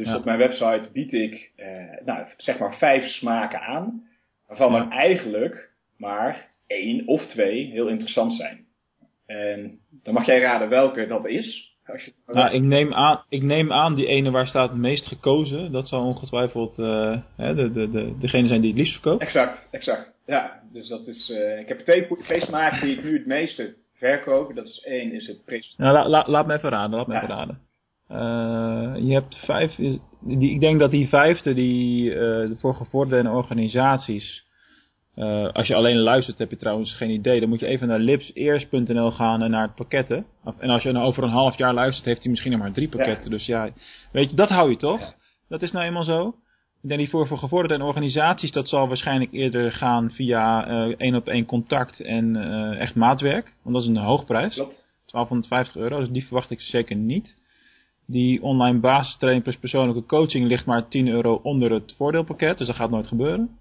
Dus 0.00 0.08
ja. 0.08 0.16
op 0.16 0.24
mijn 0.24 0.38
website 0.38 0.88
bied 0.92 1.12
ik, 1.12 1.52
uh, 1.56 1.66
nou, 2.04 2.26
zeg 2.36 2.58
maar 2.58 2.76
vijf 2.78 3.04
smaken 3.04 3.60
aan, 3.60 4.02
waarvan 4.46 4.74
er 4.74 4.88
eigenlijk 4.88 5.70
maar 5.96 6.48
één 6.66 7.06
of 7.06 7.26
twee 7.26 7.70
heel 7.70 7.88
interessant 7.88 8.32
zijn. 8.32 8.64
En 9.26 9.78
dan 10.02 10.14
mag 10.14 10.26
jij 10.26 10.40
raden 10.40 10.68
welke 10.68 11.06
dat 11.06 11.26
is. 11.26 11.74
Als 11.86 12.04
je 12.04 12.12
nou, 12.26 12.54
ik 12.54 12.62
neem, 12.62 12.92
aan, 12.92 13.24
ik 13.28 13.42
neem 13.42 13.72
aan 13.72 13.94
die 13.94 14.06
ene 14.06 14.30
waar 14.30 14.46
staat 14.46 14.74
meest 14.74 15.06
gekozen. 15.06 15.72
Dat 15.72 15.88
zal 15.88 16.06
ongetwijfeld 16.06 16.78
uh, 16.78 17.18
hè, 17.36 17.54
de, 17.54 17.72
de, 17.72 17.88
de, 17.88 18.18
degene 18.18 18.46
zijn 18.46 18.60
die 18.60 18.70
het 18.70 18.78
liefst 18.78 18.92
verkoopt. 18.92 19.22
Exact, 19.22 19.68
exact. 19.70 20.12
Ja, 20.26 20.60
dus 20.72 20.88
dat 20.88 21.06
is. 21.06 21.28
Uh, 21.28 21.58
ik 21.58 21.68
heb 21.68 21.78
twee, 21.78 22.06
twee 22.22 22.40
smaken 22.40 22.86
die 22.86 22.96
ik 22.96 23.04
nu 23.04 23.12
het 23.12 23.26
meeste 23.26 23.74
verkoop. 23.94 24.54
Dat 24.54 24.66
is 24.66 24.80
één, 24.84 25.12
is 25.12 25.26
het 25.26 25.76
Nou, 25.76 25.92
la, 25.92 26.08
la, 26.08 26.24
laat 26.26 26.46
me 26.46 26.54
even 26.54 26.70
raden, 26.70 26.96
laat 26.96 27.06
me 27.06 27.14
ja. 27.14 27.22
even 27.22 27.34
raden. 27.34 27.58
Je 29.04 29.12
hebt 29.12 29.36
vijf, 29.44 29.74
die, 30.20 30.50
ik 30.50 30.60
denk 30.60 30.78
dat 30.78 30.90
die 30.90 31.08
vijfde, 31.08 31.54
die 31.54 32.12
voor 32.56 32.74
gevorderde 32.74 33.30
organisaties, 33.30 34.44
als 35.52 35.66
je 35.66 35.74
alleen 35.74 35.98
luistert 35.98 36.38
heb 36.38 36.50
je 36.50 36.56
trouwens 36.56 36.94
geen 36.96 37.10
idee. 37.10 37.40
Dan 37.40 37.48
moet 37.48 37.60
je 37.60 37.66
even 37.66 37.88
naar 37.88 37.98
lipseers.nl 37.98 39.10
gaan 39.10 39.42
en 39.42 39.50
naar 39.50 39.66
het 39.66 39.74
pakketten. 39.74 40.26
En 40.58 40.70
als 40.70 40.82
je 40.82 40.92
nou 40.92 41.06
over 41.06 41.22
een 41.22 41.30
half 41.30 41.56
jaar 41.56 41.74
luistert, 41.74 42.06
heeft 42.06 42.20
hij 42.20 42.30
misschien 42.30 42.52
nog 42.52 42.60
maar 42.60 42.72
drie 42.72 42.88
pakketten. 42.88 43.30
Dus 43.30 43.46
ja, 43.46 43.70
weet 44.12 44.30
je, 44.30 44.36
dat 44.36 44.48
hou 44.48 44.70
je 44.70 44.76
toch? 44.76 45.14
Dat 45.48 45.62
is 45.62 45.72
nou 45.72 45.86
eenmaal 45.86 46.04
zo. 46.04 46.34
Ik 46.82 46.88
denk 46.88 47.00
die 47.00 47.10
voor, 47.10 47.26
voor 47.26 47.38
gevorderde 47.38 47.84
organisaties, 47.84 48.52
dat 48.52 48.68
zal 48.68 48.88
waarschijnlijk 48.88 49.32
eerder 49.32 49.72
gaan 49.72 50.10
via 50.10 50.66
één 50.96 51.14
op 51.14 51.28
één 51.28 51.44
contact 51.46 52.00
en 52.00 52.36
echt 52.78 52.94
maatwerk. 52.94 53.54
Want 53.62 53.74
dat 53.74 53.84
is 53.84 53.88
een 53.88 53.96
hoogprijs. 53.96 54.54
Klopt. 54.54 54.78
1250 55.06 55.76
euro, 55.76 55.98
dus 55.98 56.10
die 56.10 56.24
verwacht 56.24 56.50
ik 56.50 56.60
zeker 56.60 56.96
niet. 56.96 57.36
Die 58.10 58.42
online 58.42 58.78
basistraining 58.78 59.42
plus 59.44 59.58
persoonlijke 59.58 60.06
coaching 60.06 60.46
ligt 60.46 60.66
maar 60.66 60.88
10 60.88 61.08
euro 61.08 61.40
onder 61.42 61.72
het 61.72 61.94
voordeelpakket, 61.96 62.58
dus 62.58 62.66
dat 62.66 62.76
gaat 62.76 62.90
nooit 62.90 63.06
gebeuren. 63.06 63.58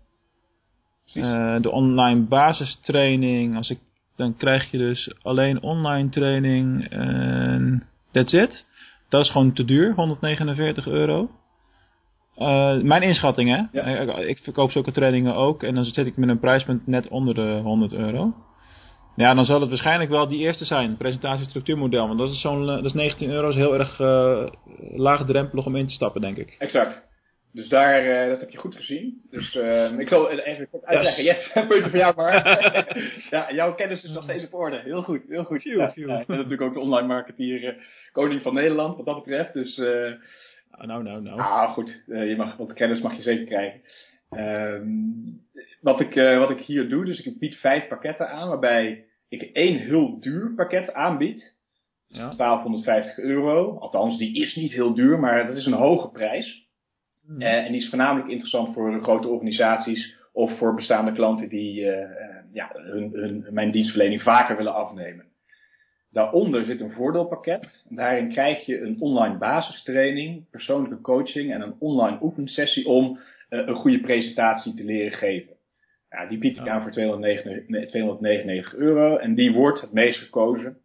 Uh, 1.14 1.60
de 1.62 1.72
online 1.72 2.22
basistraining, 2.22 3.56
als 3.56 3.70
ik, 3.70 3.80
dan 4.16 4.36
krijg 4.36 4.72
je 4.72 4.78
dus 4.78 5.14
alleen 5.22 5.62
online 5.62 6.10
training 6.10 6.90
en 6.90 7.84
that's 8.12 8.34
it. 8.34 8.66
Dat 9.10 9.24
is 9.24 9.32
gewoon 9.32 9.54
te 9.54 9.66
duur, 9.66 9.94
149 9.94 10.88
euro. 10.88 11.30
Uh, 12.38 12.82
mijn 12.82 13.02
inschatting 13.02 13.50
hè, 13.50 13.80
ja. 13.80 14.00
ik, 14.00 14.28
ik 14.28 14.38
verkoop 14.38 14.72
zulke 14.72 14.92
trainingen 14.92 15.36
ook 15.36 15.64
en 15.64 15.76
dan 15.76 15.84
zit 15.84 16.06
ik 16.06 16.18
met 16.18 16.30
een 16.30 16.40
prijspunt 16.40 16.88
net 16.88 17.08
onder 17.08 17.36
de 17.36 17.60
100 17.64 17.94
euro. 17.94 18.34
Ja, 19.20 19.34
dan 19.34 19.46
zal 19.46 19.60
het 19.60 19.70
waarschijnlijk 19.70 20.10
wel 20.10 20.28
die 20.28 20.40
eerste 20.40 20.66
zijn, 20.66 20.98
presentatiestructuurmodel. 20.98 22.08
Want 22.08 22.20
dat 22.20 22.30
is, 22.30 22.42
zo'n, 22.42 22.66
dat 22.66 22.86
is 22.86 22.94
19 22.94 23.30
euro, 23.30 23.50
is 23.50 23.56
heel 23.56 23.74
erg 23.74 24.00
uh, 24.00 24.48
laagdrempelig 24.80 25.66
om 25.66 25.76
in 25.76 25.88
te 25.88 25.94
stappen, 25.94 26.22
denk 26.22 26.38
ik. 26.38 26.56
Exact. 26.60 27.08
Dus 27.54 27.70
daar, 27.70 28.06
uh, 28.06 28.30
dat 28.30 28.40
heb 28.40 28.50
je 28.50 28.58
goed 28.58 28.76
gezien. 28.76 29.22
Dus 29.30 29.56
uh, 29.56 30.00
ik 30.00 30.08
zal 30.08 30.30
even 30.32 30.70
kort 30.70 30.86
uitleggen. 30.86 31.24
Yes, 31.24 31.36
yes 31.54 31.68
punten 31.68 31.90
voor 31.90 32.00
jou, 32.00 32.16
maar 32.16 32.48
ja, 33.30 33.54
jouw 33.54 33.76
kennis 33.76 34.04
is 34.04 34.12
nog 34.12 34.24
steeds 34.24 34.46
op 34.46 34.54
orde. 34.54 34.82
Heel 34.84 35.02
goed, 35.02 35.22
heel 35.28 35.44
goed. 35.44 35.62
Phew, 35.62 35.78
ja, 35.78 35.92
Ja, 35.96 36.20
ik 36.20 36.28
ben 36.28 36.36
natuurlijk 36.36 36.62
ook 36.62 36.74
de 36.74 36.80
online 36.80 37.08
marketeer, 37.08 37.76
koning 38.12 38.42
van 38.42 38.54
Nederland, 38.54 38.98
wat 38.98 39.06
dat 39.06 39.24
betreft. 39.24 39.54
Dus, 39.54 39.78
nou, 40.78 41.04
nou, 41.04 41.22
nou. 41.22 41.40
Ah, 41.40 41.72
goed. 41.72 42.04
je 42.06 42.34
mag, 42.38 42.58
wat 42.58 42.74
kennis 42.74 43.02
mag 43.02 43.16
je 43.16 43.22
zeker 43.22 43.46
krijgen. 43.46 43.82
Um, 44.32 45.42
wat, 45.82 46.00
ik, 46.00 46.14
wat 46.14 46.50
ik 46.50 46.60
hier 46.60 46.90
doe, 46.90 47.06
dus 47.06 47.22
ik 47.22 47.40
bied 47.40 47.56
vijf 47.56 47.88
pakketten 47.88 48.30
aan, 48.30 48.48
waarbij 48.48 49.08
ik 49.30 49.42
één 49.42 49.78
heel 49.78 50.20
duur 50.20 50.54
pakket 50.56 50.94
aanbied. 50.94 51.58
Ja. 52.08 52.30
1250 52.38 53.18
euro. 53.18 53.78
Althans, 53.78 54.18
die 54.18 54.42
is 54.42 54.56
niet 54.56 54.72
heel 54.72 54.94
duur, 54.94 55.20
maar 55.20 55.46
dat 55.46 55.56
is 55.56 55.66
een 55.66 55.74
hoge 55.74 56.10
prijs. 56.10 56.68
Hmm. 57.26 57.42
Uh, 57.42 57.66
en 57.66 57.72
die 57.72 57.82
is 57.82 57.90
voornamelijk 57.90 58.30
interessant 58.30 58.74
voor 58.74 59.02
grote 59.02 59.28
organisaties 59.28 60.16
of 60.34 60.58
voor 60.58 60.76
bestaande 60.76 61.12
klanten 61.12 61.50
die 61.50 61.82
uh, 61.82 62.10
ja, 62.52 62.72
hun, 62.74 63.10
hun, 63.14 63.46
mijn 63.50 63.72
dienstverlening 63.72 64.22
vaker 64.22 64.58
willen 64.58 64.74
afnemen. 64.74 65.26
Daaronder 66.12 66.66
zit 66.66 66.82
een 66.82 66.92
voordeelpakket. 66.92 67.86
Daarin 67.90 68.30
krijg 68.30 68.66
je 68.66 68.82
een 68.82 69.02
online 69.02 69.38
basistraining, 69.38 70.50
persoonlijke 70.50 71.02
coaching 71.02 71.54
en 71.54 71.62
een 71.62 71.76
online 71.80 72.18
oefensessie 72.22 72.88
om 72.88 73.18
uh, 73.50 73.68
een 73.68 73.76
goede 73.76 74.00
presentatie 74.00 74.74
te 74.74 74.84
leren 74.84 75.18
geven. 75.18 75.59
Ja, 76.10 76.28
die 76.28 76.38
bied 76.38 76.58
ik 76.58 76.68
aan 76.68 76.82
voor 76.82 76.92
299 76.92 78.76
euro 78.76 79.18
en 79.18 79.36
die 79.36 79.54
wordt 79.54 79.82
het 79.82 79.94
meest 79.94 80.20
gekozen. 80.20 80.78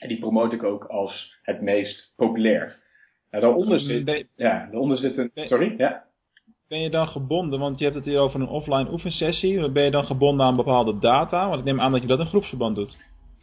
En 0.00 0.08
die 0.08 0.18
promote 0.18 0.54
ik 0.54 0.62
ook 0.62 0.84
als 0.84 1.38
het 1.42 1.60
meest 1.60 2.12
populair. 2.16 2.80
Nou, 3.30 3.44
daaronder 3.44 3.80
zit, 3.80 4.26
ja, 4.36 4.68
daaronder 4.70 4.96
zit 4.96 5.18
een, 5.18 5.30
sorry, 5.34 5.74
ja. 5.76 6.04
Ben 6.68 6.80
je 6.80 6.90
dan 6.90 7.08
gebonden, 7.08 7.58
want 7.58 7.78
je 7.78 7.84
hebt 7.84 7.96
het 7.96 8.04
hier 8.04 8.18
over 8.18 8.40
een 8.40 8.48
offline 8.48 8.90
oefensessie, 8.90 9.70
ben 9.70 9.84
je 9.84 9.90
dan 9.90 10.04
gebonden 10.04 10.46
aan 10.46 10.56
bepaalde 10.56 10.98
data? 10.98 11.48
Want 11.48 11.60
ik 11.60 11.66
neem 11.66 11.80
aan 11.80 11.92
dat 11.92 12.02
je 12.02 12.08
dat 12.08 12.18
in 12.18 12.26
groepsverband 12.26 12.76
doet. 12.76 12.98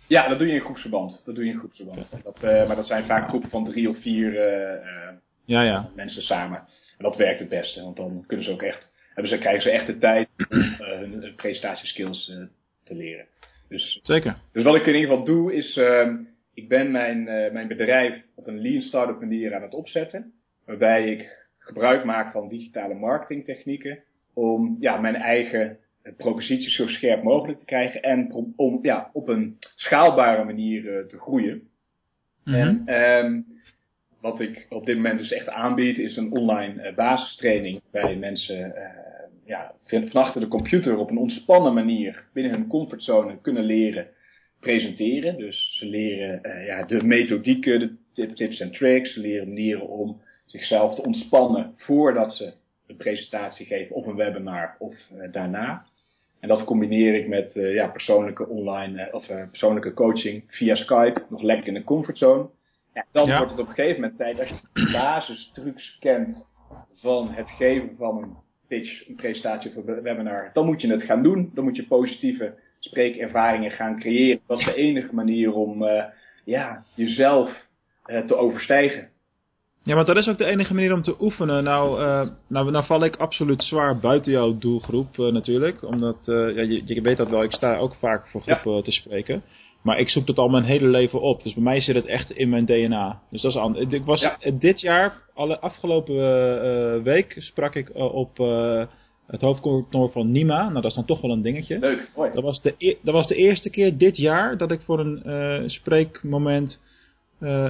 Ja, 0.08 0.28
dat 0.28 0.38
doe 0.38 0.48
je 0.48 0.54
in 0.54 0.62
groepsverband. 0.62 1.22
Dat 1.26 1.36
doe 1.36 1.46
je 1.46 1.52
in 1.52 1.60
groepsverband. 1.60 2.24
Dat, 2.24 2.44
uh, 2.44 2.68
maar 2.68 2.76
dat 2.76 2.88
zijn 2.88 3.06
vaak 3.06 3.28
groepen 3.28 3.50
van 3.50 3.64
drie 3.64 3.90
of 3.90 4.02
vier 4.02 4.34
uh, 4.34 5.12
ja, 5.46 5.62
ja. 5.62 5.90
mensen 5.96 6.22
samen. 6.22 6.58
En 6.98 7.04
dat 7.04 7.16
werkt 7.16 7.40
het 7.40 7.50
beste, 7.50 7.84
want 7.84 7.98
dan 7.98 8.24
kunnen 8.28 8.46
ze 8.46 8.52
ook 8.52 8.62
echt 8.62 8.92
hebben 9.20 9.38
ze, 9.38 9.44
krijgen 9.44 9.62
ze 9.62 9.72
echt 9.72 9.88
de 9.88 9.98
tijd 9.98 10.30
om 10.50 10.58
uh, 10.58 10.98
hun 11.00 11.34
presentatieskills 11.36 12.30
uh, 12.30 12.46
te 12.84 12.96
leren. 12.96 13.26
Dus, 13.70 14.00
Zeker. 14.04 14.38
Dus 14.52 14.64
wat 14.64 14.76
ik 14.76 14.86
in 14.86 14.96
ieder 14.96 15.10
geval 15.10 15.26
doe 15.26 15.54
is, 15.54 15.78
uh, 15.78 16.08
ik 16.54 16.68
ben 16.68 16.92
mijn, 16.92 17.20
uh, 17.20 17.52
mijn 17.52 17.68
bedrijf 17.68 18.24
op 18.36 18.48
een 18.48 18.62
lean 18.62 18.82
startup 18.82 19.20
manier 19.20 19.56
aan 19.56 19.62
het 19.62 19.74
opzetten. 19.74 20.32
Waarbij 20.66 21.12
ik 21.12 21.48
gebruik 21.58 22.04
maak 22.04 22.32
van 22.32 22.48
digitale 22.48 22.94
marketingtechnieken 22.94 24.00
om 24.34 24.78
ja, 24.80 24.98
mijn 24.98 25.16
eigen 25.16 25.78
proposities 26.18 26.76
zo 26.76 26.88
scherp 26.88 27.24
mogelijk 27.24 27.60
te 27.60 27.66
krijgen 27.66 28.02
en 28.02 28.34
om 28.56 28.80
ja, 28.82 29.10
op 29.14 29.28
een 29.28 29.58
schaalbare 29.76 30.44
manier 30.44 31.06
te 31.08 31.18
groeien. 31.18 31.68
Mm 32.44 32.54
-hmm. 32.54 32.88
En 32.88 33.26
um, 33.26 33.46
wat 34.22 34.40
ik 34.40 34.66
op 34.70 34.86
dit 34.86 34.96
moment 34.96 35.20
dus 35.20 35.32
echt 35.32 35.50
aanbied 35.50 35.98
is 35.98 36.18
een 36.18 36.32
online 36.32 36.94
basistraining 36.96 37.82
bij 37.92 38.16
mensen 38.16 38.74
ja, 39.50 39.74
van 39.86 40.12
achter 40.12 40.42
de 40.42 40.48
computer 40.48 40.98
op 40.98 41.10
een 41.10 41.18
ontspannen 41.18 41.74
manier 41.74 42.24
binnen 42.34 42.54
hun 42.54 42.68
comfortzone 42.68 43.42
kunnen 43.42 43.64
leren 43.64 44.08
presenteren. 44.60 45.38
Dus 45.38 45.78
ze 45.78 45.86
leren 45.86 46.40
uh, 46.44 46.66
ja, 46.66 46.84
de 46.84 47.04
methodieken, 47.04 48.00
de 48.14 48.34
tips 48.34 48.60
en 48.60 48.72
tricks. 48.72 49.14
Ze 49.14 49.20
leren 49.20 49.48
manieren 49.48 49.88
om 49.88 50.22
zichzelf 50.46 50.96
te 50.96 51.04
ontspannen 51.04 51.74
voordat 51.78 52.34
ze 52.34 52.54
een 52.88 52.98
presentatie 52.98 53.66
geven 53.66 53.96
of 53.96 54.06
een 54.06 54.16
webinar 54.16 54.76
of 54.80 54.96
daarna. 55.32 55.86
En 56.40 56.48
dat 56.48 56.64
combineer 56.64 57.16
ik 57.16 57.28
met 57.28 57.54
ja, 57.54 57.88
persoonlijke 57.88 58.48
online 58.48 59.10
of 59.12 59.26
persoonlijke 59.26 59.94
coaching 59.94 60.44
via 60.48 60.76
Skype, 60.76 61.26
nog 61.30 61.42
lekker 61.42 61.68
in 61.68 61.74
de 61.74 61.84
comfortzone. 61.84 62.50
Ja, 63.00 63.06
dan 63.12 63.28
ja. 63.28 63.38
wordt 63.38 63.52
het 63.52 63.60
op 63.60 63.68
een 63.68 63.74
gegeven 63.74 64.02
moment 64.02 64.18
tijd, 64.18 64.40
als 64.40 64.48
je 64.48 64.70
de 64.74 64.92
basistrucs 64.92 65.98
kent 66.00 66.48
van 66.96 67.32
het 67.32 67.50
geven 67.50 67.96
van 67.98 68.18
een 68.18 68.36
pitch, 68.68 69.08
een 69.08 69.16
presentatie 69.16 69.72
of 69.76 69.88
een 69.88 70.02
webinar, 70.02 70.50
dan 70.54 70.66
moet 70.66 70.82
je 70.82 70.92
het 70.92 71.04
gaan 71.04 71.24
doen. 71.24 71.52
Dan 71.54 71.64
moet 71.64 71.76
je 71.76 71.88
positieve 71.88 72.54
spreekervaringen 72.80 73.72
gaan 73.72 74.00
creëren. 74.00 74.42
Dat 74.48 74.60
is 74.60 74.66
de 74.66 74.76
enige 74.76 75.16
manier 75.16 75.54
om 75.54 75.84
uh, 75.84 76.04
ja, 76.46 76.84
jezelf 76.96 77.68
uh, 78.06 78.20
te 78.20 78.36
overstijgen. 78.36 79.10
Ja, 79.84 79.96
maar 79.96 80.06
dat 80.06 80.18
is 80.18 80.28
ook 80.28 80.38
de 80.38 80.46
enige 80.46 80.74
manier 80.74 80.94
om 80.94 81.02
te 81.02 81.16
oefenen. 81.22 81.64
Nou, 81.64 82.02
uh, 82.02 82.30
nou, 82.48 82.72
nou 82.72 82.86
val 82.86 83.04
ik 83.04 83.16
absoluut 83.16 83.64
zwaar 83.64 84.00
buiten 84.00 84.32
jouw 84.32 84.58
doelgroep 84.58 85.18
natuurlijk. 85.18 85.84
Omdat, 85.84 86.18
ja, 86.26 86.62
je, 86.62 86.82
je, 86.86 87.02
weet 87.02 87.18
dat 87.18 87.30
wel, 87.30 87.44
ik 87.44 87.52
sta 87.52 87.78
ook 87.78 87.96
vaak 87.96 88.28
voor 88.28 88.42
groepen 88.42 88.76
ja. 88.76 88.82
te 88.82 88.92
spreken. 88.92 89.44
Maar 89.82 90.00
ik 90.00 90.10
zoek 90.10 90.28
dat 90.28 90.38
al 90.38 90.50
mijn 90.50 90.64
hele 90.64 90.88
leven 90.88 91.22
op. 91.22 91.44
Dus 91.44 91.54
bij 91.54 91.64
mij 91.64 91.80
zit 91.80 91.96
het 91.96 92.06
echt 92.06 92.32
in 92.32 92.50
mijn 92.50 92.66
DNA. 92.66 93.22
Dus 93.32 93.42
dat 93.42 93.52
is 93.52 93.58
anders. 93.58 93.94
Ik 93.94 94.06
was 94.06 94.22
ja. 94.22 94.38
dit 94.54 94.82
jaar, 94.82 95.14
alle 95.34 95.60
afgelopen 95.60 96.16
uh, 96.16 97.04
week, 97.04 97.36
sprak 97.38 97.76
ik 97.76 97.90
uh, 97.90 98.14
op 98.16 98.40
uh, 98.40 98.86
het 99.28 99.42
hoofdkantoor 99.42 100.10
van 100.10 100.32
Nima. 100.32 100.62
Nou, 100.62 100.74
dat 100.74 100.86
is 100.86 100.94
dan 100.94 101.06
toch 101.06 101.22
wel 101.22 101.32
een 101.32 101.42
dingetje. 101.42 101.80
Leuk, 101.80 102.12
mooi. 102.16 102.32
Dat 102.32 102.44
was 102.44 102.62
de, 102.62 102.76
e 102.78 102.96
dat 103.02 103.14
was 103.14 103.28
de 103.28 103.36
eerste 103.36 103.70
keer 103.70 103.98
dit 103.98 104.18
jaar 104.18 104.58
dat 104.58 104.72
ik 104.72 104.82
voor 104.82 105.00
een 105.00 105.70
spreekmoment 105.70 106.80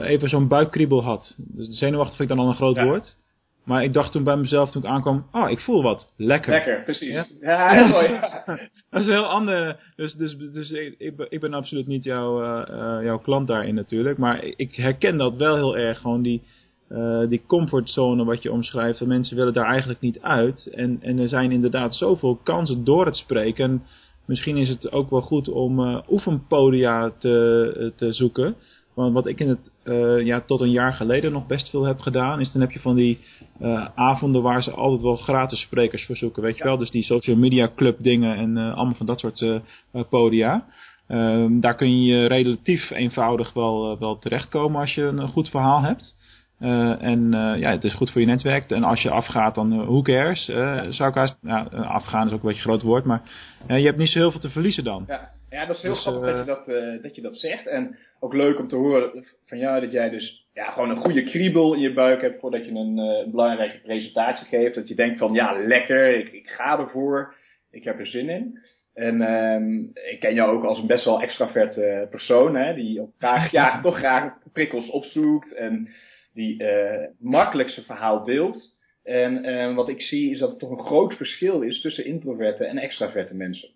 even 0.02 0.30
zo'n 0.30 0.48
buikkriebel 0.48 1.04
had. 1.04 1.36
Dus 1.38 1.78
zenuwachtig 1.78 2.16
vind 2.18 2.30
ik 2.30 2.36
dan 2.36 2.46
al 2.46 2.52
een 2.52 2.58
groot 2.58 2.76
ja. 2.76 2.86
woord. 2.86 3.18
Maar 3.66 3.84
ik 3.84 3.94
dacht 3.94 4.12
toen 4.12 4.24
bij 4.24 4.38
mezelf, 4.38 4.72
toen 4.72 4.84
ik 4.84 4.88
aankwam, 4.88 5.26
ah, 5.32 5.50
ik 5.50 5.60
voel 5.60 5.84
wat. 5.84 6.14
Lekker. 6.18 6.52
Lekker, 6.52 6.84
precies. 6.84 7.14
Ja, 7.14 7.26
ja 7.42 7.74
heel 7.78 7.88
mooi. 7.88 8.08
dat 8.90 9.02
is 9.02 9.08
een 9.08 9.14
heel 9.14 9.30
ander. 9.30 9.80
Dus, 9.96 10.14
dus, 10.14 10.38
dus 10.38 10.72
ik, 10.72 10.96
ik, 11.30 11.40
ben 11.40 11.54
absoluut 11.54 11.88
niet 11.88 12.04
jouw, 12.04 12.44
uh, 12.44 13.04
jouw 13.04 13.20
klant 13.20 13.48
daarin 13.48 13.76
natuurlijk. 13.76 14.18
Maar 14.18 14.44
ik 14.44 14.76
herken 14.76 15.18
dat 15.18 15.36
wel 15.36 15.56
heel 15.56 15.78
erg. 15.78 16.00
Gewoon 16.00 16.22
die, 16.22 16.42
uh, 16.90 17.28
die 17.28 17.44
comfortzone 17.48 18.26
wat 18.26 18.44
je 18.44 18.52
omschrijft. 18.52 19.06
Mensen 19.06 19.38
willen 19.38 19.54
daar 19.54 19.70
eigenlijk 19.70 20.00
niet 20.00 20.22
uit. 20.22 20.70
En, 20.74 20.98
en 21.02 21.20
er 21.20 21.28
zijn 21.28 21.52
inderdaad 21.52 21.96
zoveel 21.96 22.40
kansen 22.44 22.84
door 22.84 23.06
het 23.06 23.16
spreken. 23.16 23.66
En 23.66 23.84
misschien 24.26 24.58
is 24.58 24.70
het 24.70 24.92
ook 24.92 25.10
wel 25.10 25.22
goed 25.22 25.50
om 25.50 25.80
uh, 25.80 26.00
oefenpodia 26.10 27.12
te, 27.18 27.94
te 27.96 28.12
zoeken. 28.12 28.56
Want 29.00 29.14
wat 29.14 29.28
ik 29.28 29.40
in 29.40 29.50
het, 29.50 29.72
uh, 29.84 30.26
ja, 30.26 30.42
tot 30.42 30.62
een 30.62 30.72
jaar 30.72 30.94
geleden 30.94 31.32
nog 31.32 31.48
best 31.48 31.70
veel 31.70 31.84
heb 31.84 32.00
gedaan, 32.00 32.40
is 32.40 32.52
dan 32.52 32.62
heb 32.62 32.72
je 32.72 32.80
van 32.80 32.96
die 32.96 33.20
uh, 33.62 33.88
avonden 33.96 34.42
waar 34.42 34.64
ze 34.64 34.72
altijd 34.72 35.02
wel 35.02 35.16
gratis 35.16 35.62
sprekers 35.62 36.06
voor 36.06 36.16
zoeken, 36.16 36.44
weet 36.44 36.58
je 36.58 36.64
wel. 36.64 36.78
Dus 36.78 36.92
die 36.92 37.04
social 37.04 37.36
media 37.36 37.70
club 37.76 38.00
dingen 38.00 38.38
en 38.38 38.58
uh, 38.58 38.74
allemaal 38.74 38.96
van 38.96 39.06
dat 39.06 39.20
soort 39.20 39.62
podia. 40.10 40.66
Um, 41.08 41.60
daar 41.60 41.76
kun 41.76 42.04
je 42.04 42.26
relatief 42.26 42.90
eenvoudig 42.90 43.54
wel, 43.54 44.00
wel 44.00 44.18
terechtkomen 44.18 44.80
als 44.80 44.96
je 44.96 45.04
een 45.04 45.28
goed 45.28 45.50
verhaal 45.50 45.82
hebt. 45.82 46.16
Uh, 46.60 47.02
en 47.02 47.24
uh, 47.26 47.60
ja, 47.60 47.72
het 47.72 47.84
is 47.84 47.94
goed 47.94 48.12
voor 48.12 48.22
je 48.22 48.28
netwerk. 48.28 48.72
En 48.72 48.84
als 48.84 49.02
je 49.02 49.10
afgaat, 49.10 49.56
dan 49.56 49.74
uh, 49.74 49.86
who 49.86 50.02
cares? 50.02 50.46
zou 50.90 51.10
ik 51.10 51.16
haast, 51.16 51.38
afgaan 51.72 52.28
is 52.28 52.34
ook 52.34 52.44
een 52.44 52.48
beetje 52.48 52.64
een 52.64 52.70
groot 52.70 52.82
woord, 52.82 53.06
maar 53.06 53.22
je 53.68 53.86
hebt 53.86 53.98
niet 53.98 54.10
zo 54.10 54.20
heel 54.20 54.32
veel 54.32 54.40
te 54.40 54.50
verliezen 54.50 54.84
dan. 54.84 55.04
Ja. 55.08 55.38
Ja, 55.50 55.66
dat 55.66 55.76
is 55.76 55.82
heel 55.82 55.94
Dus, 55.94 56.02
grappig 56.02 56.30
eh, 56.30 56.36
dat, 56.36 56.46
je 56.46 56.46
dat, 56.46 56.68
eh, 56.68 57.04
dat 57.04 57.16
je 57.16 57.22
dat 57.22 57.36
zegt. 57.36 57.68
En 57.68 57.98
ook 58.20 58.34
leuk 58.34 58.60
om 58.60 58.68
te 58.68 58.76
horen 58.76 59.26
van 59.46 59.58
jou 59.58 59.82
dat 59.82 59.92
jij 59.92 60.10
dus 60.10 60.48
ja, 60.54 60.72
gewoon 60.72 60.90
een 60.90 61.04
goede 61.04 61.24
kriebel 61.24 61.74
in 61.74 61.80
je 61.80 61.94
buik 61.94 62.22
hebt 62.22 62.40
voordat 62.40 62.66
je 62.66 62.72
een, 62.72 63.00
eh, 63.00 63.32
belangrijke 63.32 63.82
presentatie 63.82 64.48
geeft. 64.48 64.76
Dat 64.76 64.88
je 64.88 64.96
denkt 64.96 65.20
van 65.20 65.34
ja, 65.34 65.66
lekker, 65.68 66.18
ik, 66.18 66.32
ik 66.32 66.48
ga 66.48 66.80
ervoor, 66.80 67.36
ik 67.72 67.84
heb 67.84 68.00
er 68.00 68.08
zin 68.08 68.30
in. 68.30 68.60
En 68.94 69.22
ehm, 69.22 69.80
ik 70.12 70.20
ken 70.20 70.34
jou 70.34 70.58
ook 70.58 70.64
als 70.64 70.78
een 70.78 70.88
best 70.88 71.06
wel 71.06 71.22
extraverte 71.22 72.08
persoon, 72.10 72.56
hè, 72.56 72.74
die 72.74 73.02
ook 73.02 73.12
graag, 73.18 73.52
ja, 73.52 73.80
toch 73.82 73.98
graag 73.98 74.34
prikkels 74.54 74.90
opzoekt 74.90 75.54
en 75.54 75.90
die 76.34 76.64
eh 76.64 77.08
makkelijk 77.20 77.70
zijn 77.70 77.86
verhaal 77.86 78.24
deelt. 78.24 78.78
En 79.04 79.44
eh, 79.44 79.76
wat 79.76 79.90
ik 79.90 80.02
zie 80.02 80.32
is 80.32 80.40
dat 80.40 80.52
er 80.52 80.58
toch 80.58 80.72
een 80.72 80.86
groot 80.86 81.14
verschil 81.14 81.62
is 81.62 81.82
tussen 81.82 82.06
introverte 82.06 82.66
en 82.66 82.78
extraverte 82.78 83.36
mensen. 83.36 83.70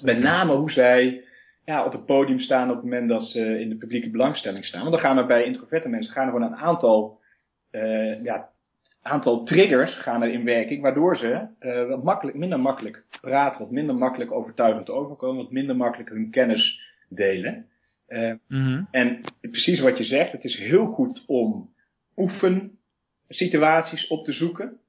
Met 0.00 0.18
name 0.18 0.54
hoe 0.54 0.70
zij 0.70 1.24
ja, 1.64 1.84
op 1.84 1.92
het 1.92 2.06
podium 2.06 2.38
staan 2.40 2.68
op 2.68 2.74
het 2.74 2.84
moment 2.84 3.08
dat 3.08 3.22
ze 3.22 3.60
in 3.60 3.68
de 3.68 3.76
publieke 3.76 4.10
belangstelling 4.10 4.64
staan. 4.64 4.80
Want 4.80 4.92
dan 4.92 5.00
gaan 5.00 5.18
er 5.18 5.26
bij 5.26 5.44
introverte 5.44 5.88
mensen 5.88 6.12
gaan 6.12 6.26
er 6.26 6.32
gewoon 6.32 6.52
een 6.52 6.58
aantal, 6.58 7.20
eh, 7.70 8.22
ja, 8.22 8.48
aantal 9.02 9.44
triggers 9.44 9.94
gaan 9.94 10.22
er 10.22 10.28
in 10.28 10.44
werking, 10.44 10.82
waardoor 10.82 11.16
ze 11.16 11.46
eh, 11.58 11.88
wat 11.88 12.02
makkelijk, 12.04 12.36
minder 12.36 12.60
makkelijk 12.60 13.04
praten, 13.20 13.60
wat 13.60 13.70
minder 13.70 13.94
makkelijk 13.94 14.32
overtuigend 14.32 14.90
overkomen, 14.90 15.42
wat 15.42 15.52
minder 15.52 15.76
makkelijk 15.76 16.08
hun 16.08 16.30
kennis 16.30 16.80
delen. 17.08 17.66
Eh, 18.06 18.32
Mhm. 18.48 18.82
en 18.90 19.20
precies 19.40 19.80
wat 19.80 19.98
je 19.98 20.04
zegt, 20.04 20.32
het 20.32 20.44
is 20.44 20.56
heel 20.56 20.86
goed 20.86 21.24
om 21.26 21.74
oefensituaties 22.16 24.06
op 24.06 24.24
te 24.24 24.32
zoeken. 24.32 24.80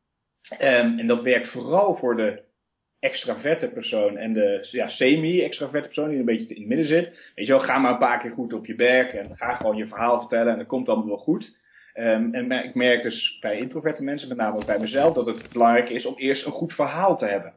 Ehm, 0.50 1.00
en 1.00 1.08
dat 1.08 1.22
werkt 1.22 1.48
vooral 1.52 1.96
voor 1.96 2.16
de 2.16 2.46
extraverte 3.08 3.68
persoon 3.68 4.18
en 4.18 4.34
de 4.34 4.68
ja, 4.72 4.88
semi-extraverte 4.88 5.88
persoon 5.88 6.10
die 6.10 6.20
een 6.20 6.26
beetje 6.26 6.56
in 6.56 6.60
het 6.60 6.68
midden 6.68 6.88
zit. 6.88 7.32
Weet 7.36 7.46
je 7.46 7.52
wel, 7.52 7.62
ga 7.62 7.78
maar 7.78 7.92
een 7.92 7.98
paar 7.98 8.20
keer 8.22 8.32
goed 8.32 8.54
op 8.54 8.66
je 8.66 8.76
werk 8.76 9.14
en 9.14 9.36
ga 9.36 9.56
gewoon 9.56 9.76
je 9.76 9.88
verhaal 9.88 10.20
vertellen 10.20 10.52
en 10.52 10.58
dat 10.58 10.68
komt 10.68 10.90
allemaal 10.90 11.08
wel 11.08 11.18
goed. 11.18 11.58
Ehm, 11.94 12.34
en 12.34 12.52
ik 12.52 12.76
merk 12.76 13.04
dus 13.04 13.38
bij 13.40 13.58
introverte 13.58 14.04
mensen, 14.04 14.28
met 14.28 14.38
name 14.38 14.56
ook 14.56 14.66
bij 14.66 14.80
mezelf, 14.80 15.14
dat 15.14 15.26
het 15.26 15.50
belangrijk 15.52 15.90
is 15.90 16.06
om 16.06 16.16
eerst 16.18 16.46
een 16.46 16.52
goed 16.52 16.74
verhaal 16.74 17.18
te 17.18 17.26
hebben. 17.26 17.54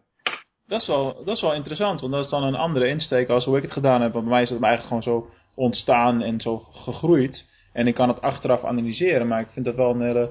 Dat 0.66 0.80
is, 0.80 0.86
wel, 0.86 1.24
dat 1.24 1.36
is 1.36 1.42
wel 1.42 1.54
interessant, 1.54 2.00
want 2.00 2.12
dat 2.12 2.24
is 2.24 2.30
dan 2.30 2.42
een 2.42 2.54
andere 2.54 2.88
insteek 2.88 3.28
als 3.28 3.44
hoe 3.44 3.56
ik 3.56 3.62
het 3.62 3.72
gedaan 3.72 4.02
heb. 4.02 4.12
Want 4.12 4.24
bij 4.24 4.34
mij 4.34 4.42
is 4.42 4.50
het 4.50 4.62
eigenlijk 4.62 5.02
gewoon 5.02 5.22
zo 5.22 5.30
ontstaan 5.54 6.22
en 6.22 6.40
zo 6.40 6.58
gegroeid. 6.58 7.44
En 7.72 7.86
ik 7.86 7.94
kan 7.94 8.08
het 8.08 8.20
achteraf 8.20 8.64
analyseren, 8.64 9.26
maar 9.26 9.40
ik 9.40 9.48
vind 9.48 9.64
dat 9.64 9.74
wel 9.74 9.90
een 9.90 10.02
hele 10.02 10.30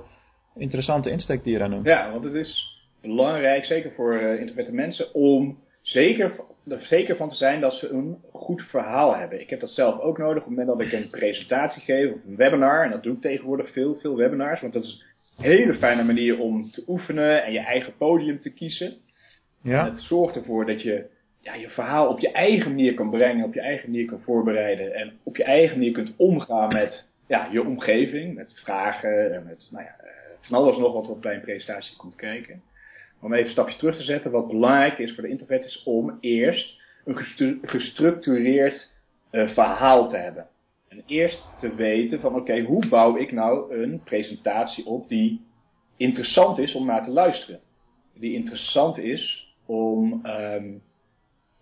interessante 0.55 1.09
insteek 1.09 1.43
die 1.43 1.53
je 1.53 1.59
daar 1.59 1.69
noemt. 1.69 1.85
Ja, 1.85 2.11
want 2.11 2.23
het 2.23 2.33
is 2.33 2.78
belangrijk, 3.01 3.65
zeker 3.65 3.91
voor 3.91 4.22
introverte 4.22 4.74
mensen, 4.74 5.13
om 5.13 5.60
zeker, 5.82 6.32
er 6.68 6.82
zeker 6.82 7.15
van 7.15 7.29
te 7.29 7.36
zijn 7.36 7.62
dat 7.62 7.74
ze 7.74 7.89
een 7.89 8.18
goed 8.32 8.62
verhaal 8.62 9.15
hebben. 9.15 9.41
Ik 9.41 9.50
heb 9.50 9.60
dat 9.60 9.70
zelf 9.70 10.00
ook 10.00 10.18
nodig 10.18 10.44
op 10.44 10.50
het 10.50 10.58
moment 10.58 10.77
dat 10.77 10.88
ik 10.88 10.91
een 10.91 11.10
presentatie 11.10 11.82
geef 11.82 12.13
of 12.13 12.20
een 12.27 12.36
webinar. 12.36 12.84
En 12.84 12.91
dat 12.91 13.03
doe 13.03 13.13
ik 13.13 13.22
tegenwoordig 13.22 13.72
veel, 13.72 13.96
veel 13.96 14.15
webinars. 14.15 14.62
Want 14.62 14.74
dat 14.74 14.84
is 14.84 15.03
een 15.38 15.44
hele 15.44 15.75
fijne 15.75 16.03
manier 16.03 16.39
om 16.39 16.72
te 16.72 16.84
oefenen 16.88 17.44
en 17.44 17.51
je 17.51 17.60
eigen 17.60 17.98
podium 17.98 18.39
te 18.39 18.53
kiezen. 18.53 18.88
En 18.88 19.70
Ja? 19.70 19.89
het 19.89 20.00
zorgt 20.00 20.36
ervoor 20.36 20.65
dat 20.65 20.82
je 20.82 21.06
ja, 21.41 21.53
je 21.53 21.70
verhaal 21.70 22.08
op 22.08 22.20
je 22.20 22.32
eigen 22.32 22.70
manier 22.70 22.94
kan 22.94 23.10
brengen, 23.10 23.46
op 23.46 23.53
je 23.53 23.62
eigen 23.62 23.89
manier 23.89 24.06
kan 24.06 24.22
voorbereiden. 24.22 24.94
En 24.94 25.13
op 25.24 25.38
je 25.38 25.44
eigen 25.44 25.77
manier 25.77 25.94
kunt 25.94 26.13
omgaan 26.18 26.74
met 26.74 27.10
ja, 27.27 27.48
je 27.51 27.65
omgeving, 27.65 28.36
met 28.36 28.60
vragen 28.63 29.34
en 29.34 29.44
met 29.44 29.70
nou 29.72 29.84
ja, 29.84 29.96
eh, 30.00 30.10
van 30.39 30.58
alles 30.58 30.77
nog 30.77 30.94
wat 30.94 31.10
er 31.10 31.20
bij 31.20 31.36
een 31.36 31.41
presentatie 31.41 31.98
komt 31.98 32.15
kijken. 32.15 32.62
Om 33.21 33.33
even 33.33 33.45
een 33.45 33.51
stapje 33.51 33.77
terug 33.77 33.95
te 33.95 34.03
zetten, 34.03 34.31
wat 34.31 34.47
belangrijk 34.47 34.97
is 34.97 35.13
voor 35.13 35.23
de 35.23 35.29
introvert 35.29 35.63
is 35.63 35.83
om 35.83 36.17
eerst 36.19 36.81
een 37.05 37.17
gestru- 37.17 37.59
gestructureerd 37.61 38.91
eh, 39.29 39.49
verhaal 39.49 40.09
te 40.09 40.17
hebben. 40.17 40.47
En 40.88 41.03
eerst 41.05 41.59
te 41.59 41.75
weten 41.75 42.19
van 42.19 42.35
oké, 42.35 42.61
hoe 42.61 42.88
bouw 42.88 43.17
ik 43.17 43.31
nou 43.31 43.75
een 43.75 44.01
presentatie 44.03 44.85
op 44.85 45.09
die 45.09 45.41
interessant 45.97 46.57
is 46.57 46.73
om 46.73 46.85
naar 46.85 47.03
te 47.03 47.11
luisteren. 47.11 47.59
Die 48.13 48.33
interessant 48.33 48.98
is 48.98 49.53
om 49.65 50.20
ehm, 50.24 50.72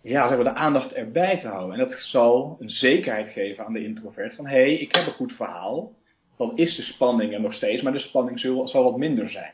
ja, 0.02 0.28
zeg 0.28 0.38
maar, 0.38 0.54
de 0.54 0.60
aandacht 0.60 0.94
erbij 0.94 1.40
te 1.40 1.48
houden. 1.48 1.80
En 1.80 1.90
dat 1.90 2.00
zal 2.00 2.58
een 2.60 2.70
zekerheid 2.70 3.30
geven 3.30 3.66
aan 3.66 3.74
de 3.74 3.84
introvert 3.84 4.36
van 4.36 4.48
hé, 4.48 4.56
hey, 4.56 4.74
ik 4.74 4.96
heb 4.96 5.06
een 5.06 5.14
goed 5.14 5.34
verhaal. 5.34 5.92
Dan 6.38 6.58
is 6.58 6.76
de 6.76 6.82
spanning 6.82 7.34
er 7.34 7.42
nog 7.42 7.54
steeds, 7.54 7.82
maar 7.82 7.94
de 7.94 8.00
spanning 8.00 8.40
zal, 8.40 8.68
zal 8.68 8.84
wat 8.84 8.98
minder 8.98 9.30
zijn. 9.30 9.54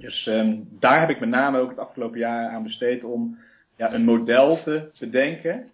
Dus 0.00 0.26
ehm, 0.26 0.56
daar 0.78 1.00
heb 1.00 1.10
ik 1.10 1.20
met 1.20 1.28
name 1.28 1.58
ook 1.58 1.68
het 1.68 1.78
afgelopen 1.78 2.18
jaar 2.18 2.48
aan 2.50 2.62
besteed 2.62 3.04
om 3.04 3.38
ja, 3.76 3.92
een 3.94 4.04
model 4.04 4.62
te 4.62 4.90
bedenken. 5.00 5.68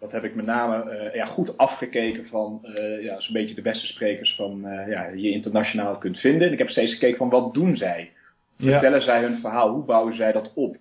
Dat 0.00 0.12
heb 0.12 0.24
ik 0.24 0.34
met 0.34 0.46
name 0.46 0.90
eh, 0.90 1.14
ja, 1.14 1.24
goed 1.26 1.56
afgekeken 1.56 2.26
van 2.26 2.60
eh, 2.62 3.02
ja, 3.02 3.20
zo'n 3.20 3.32
beetje 3.32 3.54
de 3.54 3.62
beste 3.62 3.86
sprekers 3.86 4.34
van 4.34 4.66
eh, 4.66 4.88
ja, 4.88 5.10
die 5.10 5.22
je 5.22 5.30
internationaal 5.30 5.98
kunt 5.98 6.18
vinden. 6.18 6.46
En 6.46 6.52
ik 6.52 6.58
heb 6.58 6.68
steeds 6.68 6.92
gekeken 6.92 7.16
van 7.16 7.28
wat 7.28 7.54
doen 7.54 7.76
zij? 7.76 8.12
Ja. 8.56 8.70
Vertellen 8.70 9.02
zij 9.02 9.22
hun 9.22 9.38
verhaal? 9.40 9.70
Hoe 9.70 9.84
bouwen 9.84 10.16
zij 10.16 10.32
dat 10.32 10.52
op? 10.54 10.76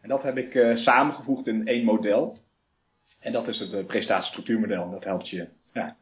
En 0.00 0.08
dat 0.08 0.22
heb 0.22 0.36
ik 0.36 0.54
eh, 0.54 0.76
samengevoegd 0.76 1.46
in 1.46 1.66
één 1.66 1.84
model. 1.84 2.38
En 3.20 3.32
dat 3.32 3.48
is 3.48 3.58
het 3.58 3.72
uh, 3.72 3.86
prestatiestructuurmodel. 3.86 4.82
En 4.84 4.90
dat 4.90 5.04
helpt 5.04 5.28
je 5.28 5.48
ja, 5.72 5.96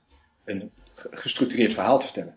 een 0.45 0.71
ge- 0.95 1.09
gestructureerd 1.11 1.73
verhaal 1.73 1.99
te 1.99 2.05
vertellen. 2.05 2.35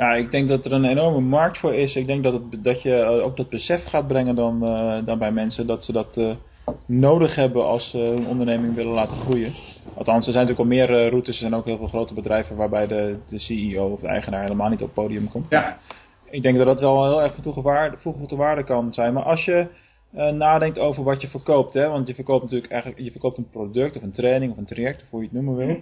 Ja, 0.00 0.14
ik 0.14 0.30
denk 0.30 0.48
dat 0.48 0.64
er 0.64 0.72
een 0.72 0.84
enorme 0.84 1.20
markt 1.20 1.58
voor 1.58 1.74
is. 1.74 1.96
Ik 1.96 2.06
denk 2.06 2.22
dat, 2.22 2.32
het, 2.32 2.64
dat 2.64 2.82
je 2.82 2.94
eh, 2.94 3.24
ook 3.24 3.36
dat 3.36 3.48
besef 3.48 3.84
gaat 3.84 4.06
brengen 4.06 4.34
dan, 4.34 4.66
eh, 4.66 5.04
dan 5.04 5.18
bij 5.18 5.32
mensen. 5.32 5.66
Dat 5.66 5.84
ze 5.84 5.92
dat 5.92 6.16
eh, 6.16 6.30
nodig 6.86 7.34
hebben 7.34 7.66
als 7.66 7.90
ze 7.90 7.98
hun 7.98 8.26
onderneming 8.26 8.74
willen 8.74 8.92
laten 8.92 9.16
groeien. 9.16 9.52
Althans, 9.94 10.26
er 10.26 10.32
zijn 10.32 10.46
natuurlijk 10.46 10.58
al 10.58 10.76
meer 10.76 11.08
routes. 11.08 11.34
Er 11.34 11.40
zijn 11.40 11.54
ook 11.54 11.64
heel 11.64 11.76
veel 11.76 11.86
grote 11.86 12.14
bedrijven 12.14 12.56
waarbij 12.56 12.86
de, 12.86 13.18
de 13.28 13.38
CEO 13.38 13.88
of 13.88 14.00
de 14.00 14.06
eigenaar 14.06 14.42
helemaal 14.42 14.68
niet 14.68 14.80
op 14.80 14.86
het 14.86 15.04
podium 15.04 15.30
komt. 15.30 15.46
Ja, 15.48 15.76
Ik 16.30 16.42
denk 16.42 16.56
dat 16.56 16.66
dat 16.66 16.80
wel 16.80 17.04
heel 17.04 17.22
erg 17.22 17.34
toegevoegde 17.34 18.36
waarde 18.36 18.64
kan 18.64 18.92
zijn. 18.92 19.12
Maar 19.12 19.24
als 19.24 19.44
je 19.44 19.66
nadenkt 20.32 20.78
over 20.78 21.04
wat 21.04 21.20
je 21.20 21.28
verkoopt, 21.28 21.74
hè, 21.74 21.88
want 21.88 22.06
je 22.06 22.14
verkoopt 22.14 22.42
natuurlijk 22.42 22.72
eigenlijk 22.72 23.02
je 23.02 23.10
verkoopt 23.10 23.38
een 23.38 23.48
product 23.48 23.96
of 23.96 24.02
een 24.02 24.12
training 24.12 24.52
of 24.52 24.58
een 24.58 24.64
traject, 24.64 25.02
of 25.02 25.10
hoe 25.10 25.20
je 25.20 25.26
het 25.26 25.34
noemen 25.34 25.56
wil. 25.56 25.76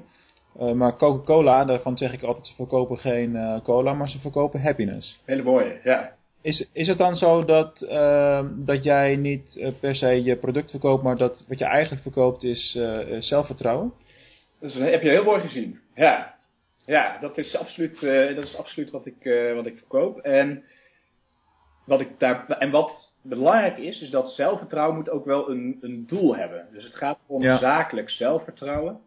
Eh, 0.59 0.73
maar 0.73 0.97
Coca-Cola, 0.97 1.65
daarvan 1.65 1.97
zeg 1.97 2.13
ik 2.13 2.23
altijd, 2.23 2.47
ze 2.47 2.55
verkopen 2.55 2.99
geen 2.99 3.37
eh, 3.37 3.61
cola, 3.63 3.93
maar 3.95 4.09
ze 4.09 4.19
verkopen 4.21 4.63
happiness. 4.63 5.23
hele 5.25 5.43
mooie. 5.43 5.81
Ja. 5.85 6.17
Is, 6.41 6.69
is 6.73 6.87
het 6.89 6.99
dan 6.99 7.17
zo 7.17 7.45
dat, 7.45 7.83
eh, 7.83 8.47
dat 8.55 8.85
jij 8.85 9.17
niet 9.17 9.57
eh, 9.57 9.73
per 9.81 9.95
se 9.95 10.23
je 10.25 10.37
product 10.37 10.71
verkoopt, 10.71 11.03
maar 11.03 11.17
dat 11.17 11.45
wat 11.49 11.59
je 11.59 11.65
eigenlijk 11.65 12.03
verkoopt 12.03 12.43
is 12.45 12.79
zelfvertrouwen? 13.19 13.93
Dat 14.61 14.71
is- 14.71 14.77
heb 14.77 15.03
je 15.03 15.09
heel 15.09 15.25
mooi 15.25 15.41
gezien. 15.41 15.81
Ja, 15.95 16.35
ja 16.87 17.19
dat, 17.21 17.39
is 17.39 17.57
absoluut, 17.57 18.01
dat 18.35 18.45
is 18.45 18.57
absoluut 18.57 18.91
wat 18.91 19.07
ik, 19.07 19.53
wat 19.55 19.67
ik 19.67 19.77
verkoop. 19.79 20.19
En 20.19 20.63
wat, 21.85 22.01
ik 22.01 22.09
daar, 22.19 22.47
en 22.49 22.71
wat 22.71 23.13
belangrijk 23.23 23.79
is, 23.79 24.01
is 24.01 24.11
dat 24.11 24.29
zelfvertrouwen 24.31 24.97
moet 24.97 25.11
ook 25.11 25.25
wel 25.25 25.51
een, 25.51 25.79
een 25.81 26.05
doel 26.07 26.37
hebben. 26.37 26.67
Dus 26.73 26.85
het 26.85 26.95
gaat 26.95 27.19
om 27.27 27.43
Ja. 27.43 27.59
zakelijk 27.59 28.11
zelfvertrouwen. 28.11 29.01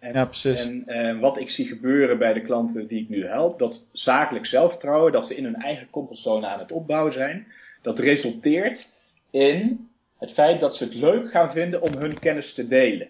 En, 0.00 0.12
Ja, 0.12 0.24
precies. 0.24 0.58
En 0.58 0.82
eh, 0.86 1.20
wat 1.20 1.38
ik 1.40 1.48
zie 1.48 1.66
gebeuren 1.66 2.18
bij 2.18 2.32
de 2.32 2.42
klanten 2.42 2.86
die 2.86 3.02
ik 3.02 3.08
nu 3.08 3.26
help, 3.26 3.58
dat 3.58 3.86
zakelijk 3.92 4.46
zelfvertrouwen, 4.46 5.12
dat 5.12 5.26
ze 5.26 5.34
in 5.36 5.44
hun 5.44 5.54
eigen 5.62 5.90
comfortzone 5.90 6.46
aan 6.46 6.58
het 6.58 6.72
opbouwen 6.72 7.12
zijn, 7.12 7.46
dat 7.82 7.98
resulteert 7.98 8.88
in 9.30 9.88
het 10.18 10.32
feit 10.32 10.60
dat 10.60 10.76
ze 10.76 10.84
het 10.84 10.94
leuk 10.94 11.30
gaan 11.30 11.52
vinden 11.52 11.82
om 11.82 11.92
hun 11.94 12.18
kennis 12.18 12.54
te 12.54 12.66
delen. 12.66 13.08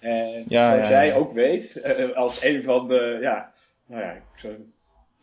En 0.00 0.44
Ja, 0.48 0.70
zoals 0.70 0.82
ja, 0.82 0.90
jij 0.90 1.06
ja. 1.06 1.14
ook 1.14 1.32
weet, 1.32 1.76
eh, 1.76 2.10
als 2.16 2.42
een 2.42 2.62
van 2.62 2.88
de, 2.88 3.18
ja, 3.20 3.52
nou 3.86 4.02
ja, 4.02 4.12
ik 4.12 4.22
zou- 4.36 4.54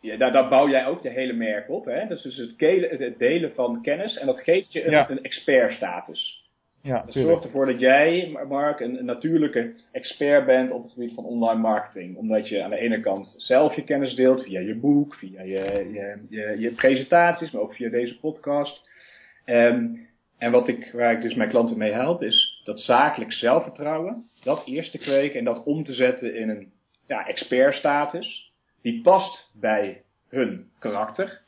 ja, 0.00 0.16
daar, 0.16 0.32
daar 0.32 0.48
bouw 0.48 0.68
jij 0.68 0.86
ook 0.86 1.02
de 1.02 1.10
hele 1.10 1.32
merk 1.32 1.70
op. 1.70 1.84
Hè? 1.84 2.06
Dat 2.08 2.16
is 2.16 2.22
dus 2.22 2.36
het, 2.36 3.18
delen 3.18 3.52
van 3.52 3.82
kennis 3.82 4.16
en 4.16 4.26
dat 4.26 4.40
geeft 4.40 4.72
je 4.72 4.86
een, 4.86 5.10
een 5.10 5.22
expertstatus. 5.22 6.44
Ja, 6.86 7.04
zorgt 7.06 7.44
ervoor 7.44 7.66
dat 7.66 7.80
jij, 7.80 8.36
Mark, 8.48 8.80
een, 8.80 8.98
een 8.98 9.04
natuurlijke 9.04 9.74
expert 9.92 10.46
bent 10.46 10.70
op 10.70 10.82
het 10.82 10.92
gebied 10.92 11.14
van 11.14 11.24
online 11.24 11.60
marketing. 11.60 12.16
Omdat 12.16 12.48
je 12.48 12.62
aan 12.62 12.70
de 12.70 12.78
ene 12.78 13.00
kant 13.00 13.34
zelf 13.36 13.74
je 13.74 13.84
kennis 13.84 14.14
deelt 14.14 14.42
via 14.42 14.60
je 14.60 14.74
boek, 14.74 15.14
via 15.14 15.42
je, 15.42 15.90
je, 15.92 16.26
je, 16.28 16.56
je 16.58 16.74
presentaties, 16.74 17.50
maar 17.50 17.62
ook 17.62 17.74
via 17.74 17.90
deze 17.90 18.18
podcast. 18.18 18.88
Ehm, 19.44 19.86
en 20.38 20.50
wat 20.50 20.68
ik, 20.68 20.90
waar 20.92 21.12
ik 21.12 21.22
dus 21.22 21.34
mijn 21.34 21.48
klanten 21.48 21.78
mee 21.78 21.92
help, 21.92 22.22
is 22.22 22.62
dat 22.64 22.80
zakelijk 22.80 23.32
zelfvertrouwen, 23.32 24.24
dat 24.42 24.66
eerst 24.66 24.90
te 24.90 24.98
kweken 24.98 25.38
en 25.38 25.44
dat 25.44 25.64
om 25.64 25.84
te 25.84 25.94
zetten 25.94 26.34
in 26.36 26.48
een 26.48 26.72
ja, 27.06 27.26
expertstatus. 27.26 28.52
Die 28.82 29.02
past 29.02 29.50
bij 29.60 30.02
hun 30.28 30.70
karakter, 30.78 31.42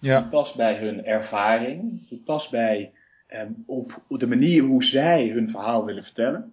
die 0.00 0.10
Ja, 0.10 0.22
past 0.30 0.56
bij 0.56 0.76
hun 0.76 1.04
ervaring, 1.04 2.08
die 2.08 2.22
past 2.24 2.50
bij 2.50 2.92
ehm, 3.30 3.52
op 3.66 4.02
de 4.08 4.26
manier 4.26 4.62
hoe 4.62 4.84
zij 4.84 5.28
hun 5.28 5.50
verhaal 5.50 5.84
willen 5.84 6.04
vertellen. 6.04 6.52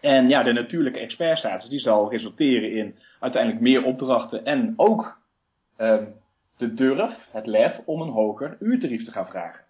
En 0.00 0.28
ja, 0.28 0.42
de 0.42 0.52
natuurlijke 0.52 0.98
expertstatus 0.98 1.68
die 1.68 1.78
zal 1.78 2.10
resulteren 2.10 2.72
in 2.72 2.94
uiteindelijk 3.20 3.62
meer 3.62 3.84
opdrachten 3.84 4.44
en 4.44 4.72
ook 4.76 5.18
ehm, 5.76 6.04
de 6.56 6.74
durf, 6.74 7.28
het 7.30 7.46
lef 7.46 7.80
om 7.84 8.00
een 8.00 8.12
hoger 8.12 8.56
uurtarief 8.60 9.04
te 9.04 9.10
gaan 9.10 9.26
vragen. 9.26 9.64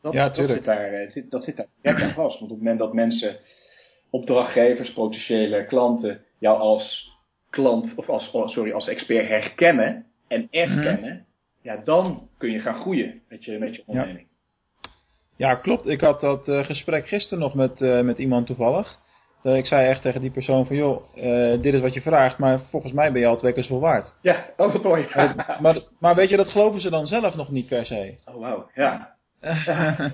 Dat, 0.00 0.12
Ja, 0.12 0.28
dat 0.28 0.48
zit 0.48 0.64
daar, 0.64 0.92
eh, 0.92 1.10
zit, 1.10 1.30
dat 1.30 1.44
zit 1.44 1.56
daar 1.56 1.66
direct 1.82 2.02
aan 2.02 2.14
vast. 2.14 2.38
Want 2.38 2.50
op 2.50 2.56
het 2.56 2.58
moment 2.58 2.78
dat 2.78 2.92
mensen 2.92 3.38
opdrachtgevers, 4.10 4.92
potentiële 4.92 5.66
klanten 5.66 6.24
jou 6.38 6.58
als 6.58 7.10
klant 7.50 7.94
of 7.94 8.08
als, 8.08 8.30
oh, 8.30 8.48
sorry, 8.48 8.72
als 8.72 8.88
expert 8.88 9.28
herkennen 9.28 10.06
en 10.28 10.48
erkennen, 10.50 11.26
ja, 11.62 11.76
dan 11.76 12.28
kun 12.38 12.50
je 12.50 12.58
gaan 12.58 12.80
groeien 12.80 13.22
met 13.28 13.44
je, 13.44 13.58
met 13.58 13.76
je 13.76 13.82
onderneming. 13.86 14.26
Ja, 14.26 14.31
klopt. 15.54 15.86
Ik 15.86 16.00
had 16.00 16.20
dat 16.20 16.48
uh, 16.48 16.64
gesprek 16.64 17.08
gisteren 17.08 17.38
nog 17.38 17.54
met, 17.54 17.80
uh, 17.80 18.00
met 18.00 18.18
iemand 18.18 18.46
toevallig. 18.46 18.98
Uh, 19.42 19.56
ik 19.56 19.66
zei 19.66 19.88
echt 19.88 20.02
tegen 20.02 20.20
die 20.20 20.30
persoon 20.30 20.66
van, 20.66 20.76
joh, 20.76 21.02
dit 21.62 21.74
is 21.74 21.80
wat 21.80 21.94
je 21.94 22.00
vraagt, 22.00 22.38
maar 22.38 22.60
volgens 22.70 22.92
mij 22.92 23.12
ben 23.12 23.20
je 23.20 23.26
al 23.26 23.36
twee 23.36 23.52
keer 23.52 23.62
zoveel 23.62 23.80
waard. 23.80 24.14
Ja, 24.20 24.46
oh 24.56 24.72
wat 24.72 24.82
mooi. 24.82 25.08
maar, 25.60 25.78
maar 25.98 26.14
weet 26.14 26.28
je, 26.28 26.36
dat 26.36 26.48
geloven 26.48 26.80
ze 26.80 26.90
dan 26.90 27.06
zelf 27.06 27.34
nog 27.34 27.50
niet 27.50 27.68
per 27.68 27.86
se. 27.86 28.14
Oh 28.24 28.40
wauw, 28.40 28.70
ja. 28.74 29.14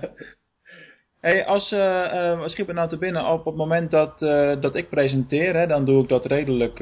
hey, 1.21 1.45
als, 1.45 1.71
uh, 1.71 2.67
me 2.67 2.73
nou 2.73 2.89
te 2.89 2.97
binnen, 2.97 3.27
op 3.27 3.45
het 3.45 3.55
moment 3.55 3.91
dat, 3.91 4.19
dat 4.61 4.75
ik 4.75 4.89
presenteer, 4.89 5.55
hè, 5.55 5.67
dan 5.67 5.85
doe 5.85 6.03
ik 6.03 6.09
dat 6.09 6.25
redelijk 6.25 6.79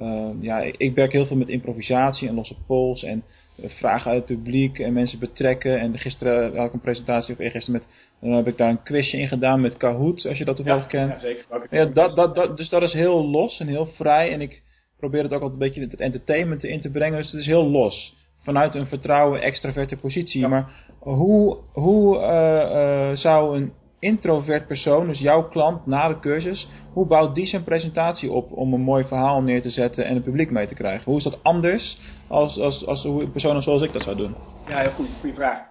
uh, 0.00 0.30
ja, 0.40 0.60
ik 0.60 0.94
werk 0.94 1.12
heel 1.12 1.26
veel 1.26 1.36
met 1.36 1.48
improvisatie 1.48 2.28
en 2.28 2.34
losse 2.34 2.54
polls 2.66 3.02
en 3.02 3.22
uh, 3.56 3.70
vragen 3.70 4.10
uit 4.10 4.28
het 4.28 4.36
publiek 4.38 4.78
en 4.78 4.92
mensen 4.92 5.18
betrekken. 5.18 5.80
En 5.80 5.98
gisteren 5.98 6.56
had 6.56 6.66
ik 6.66 6.72
een 6.72 6.80
presentatie 6.80 7.34
of 7.34 7.40
eergisteren 7.40 7.80
met, 7.80 7.90
dan 8.20 8.32
heb 8.32 8.46
ik 8.46 8.56
daar 8.56 8.70
een 8.70 8.82
quizje 8.82 9.18
in 9.18 9.28
gedaan 9.28 9.60
met 9.60 9.76
Kahoot, 9.76 10.26
als 10.26 10.38
je 10.38 10.44
dat 10.44 10.56
toevallig 10.56 10.82
ja, 10.82 10.88
kent. 10.88 11.12
Ja, 11.12 11.20
zeker. 11.20 11.66
Ja, 11.70 11.84
dat, 11.84 12.16
dat, 12.16 12.34
dat, 12.34 12.56
dus 12.56 12.68
dat 12.68 12.82
is 12.82 12.92
heel 12.92 13.24
los 13.24 13.60
en 13.60 13.66
heel 13.66 13.86
vrij 13.86 14.32
en 14.32 14.40
ik 14.40 14.62
probeer 14.98 15.22
het 15.22 15.32
ook 15.32 15.42
altijd 15.42 15.60
een 15.60 15.66
beetje 15.66 15.80
het 15.80 16.00
entertainment 16.00 16.64
in 16.64 16.80
te 16.80 16.90
brengen. 16.90 17.18
Dus 17.18 17.32
het 17.32 17.40
is 17.40 17.46
heel 17.46 17.70
los. 17.70 18.14
Vanuit 18.36 18.74
een 18.74 18.86
vertrouwen, 18.86 19.40
extraverte 19.40 19.96
positie. 19.96 20.40
Ja. 20.40 20.48
Maar 20.48 20.92
hoe, 20.98 21.58
hoe 21.72 22.16
uh, 22.16 23.16
zou 23.16 23.56
een 23.56 23.72
introvert 23.98 24.66
persoon, 24.66 25.06
dus 25.06 25.18
jouw 25.18 25.48
klant 25.48 25.86
na 25.86 26.08
de 26.08 26.18
cursus, 26.18 26.68
hoe 26.92 27.06
bouwt 27.06 27.34
die 27.34 27.46
zijn 27.46 27.64
presentatie 27.64 28.30
op 28.30 28.52
om 28.52 28.72
een 28.72 28.80
mooi 28.80 29.04
verhaal 29.04 29.42
neer 29.42 29.62
te 29.62 29.70
zetten 29.70 30.04
en 30.04 30.14
het 30.14 30.24
publiek 30.24 30.50
mee 30.50 30.66
te 30.66 30.74
krijgen? 30.74 31.04
Hoe 31.04 31.16
is 31.16 31.24
dat 31.24 31.42
anders 31.42 31.98
als, 32.28 32.58
als, 32.58 32.86
als 32.86 33.02
hoe 33.02 33.28
personen 33.28 33.62
zoals 33.62 33.82
ik 33.82 33.92
dat 33.92 34.02
zou 34.02 34.16
doen? 34.16 34.34
Ja, 34.68 34.78
heel 34.78 34.90
goed. 34.90 35.08
Goede 35.20 35.34
vraag. 35.34 35.66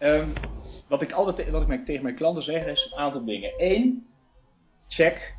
Um, 0.00 0.32
wat 0.88 1.02
ik 1.02 1.12
altijd 1.12 1.50
wat 1.50 1.70
ik 1.70 1.84
tegen 1.84 2.02
mijn 2.02 2.14
klanten 2.14 2.42
zeg 2.42 2.66
is 2.66 2.90
een 2.90 2.98
aantal 2.98 3.24
dingen. 3.24 3.52
Eén, 3.56 4.06
check 4.88 5.34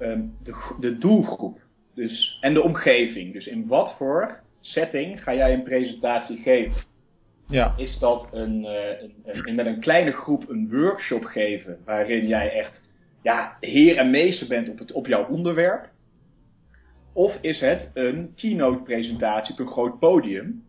um, 0.00 0.36
de, 0.42 0.74
de 0.80 0.98
doelgroep 0.98 1.58
dus, 1.94 2.38
en 2.40 2.54
de 2.54 2.62
omgeving. 2.62 3.32
Dus 3.32 3.46
in 3.46 3.66
wat 3.66 3.94
voor 3.96 4.40
setting 4.60 5.22
ga 5.22 5.34
jij 5.34 5.52
een 5.52 5.62
presentatie 5.62 6.36
geven? 6.36 6.82
Ja. 7.48 7.74
Is 7.76 7.98
dat 7.98 8.28
een, 8.32 8.64
uh, 8.64 9.00
een, 9.00 9.14
een, 9.24 9.54
met 9.54 9.66
een 9.66 9.80
kleine 9.80 10.12
groep 10.12 10.48
een 10.48 10.70
workshop 10.70 11.24
geven 11.24 11.78
waarin 11.84 12.26
jij 12.26 12.52
echt 12.52 12.84
ja, 13.22 13.56
heer 13.60 13.96
en 13.96 14.10
meester 14.10 14.48
bent 14.48 14.68
op, 14.68 14.78
het, 14.78 14.92
op 14.92 15.06
jouw 15.06 15.26
onderwerp? 15.26 15.88
Of 17.12 17.38
is 17.40 17.60
het 17.60 17.90
een 17.94 18.32
keynote 18.36 18.82
presentatie 18.82 19.52
op 19.52 19.58
een 19.58 19.72
groot 19.72 19.98
podium 19.98 20.64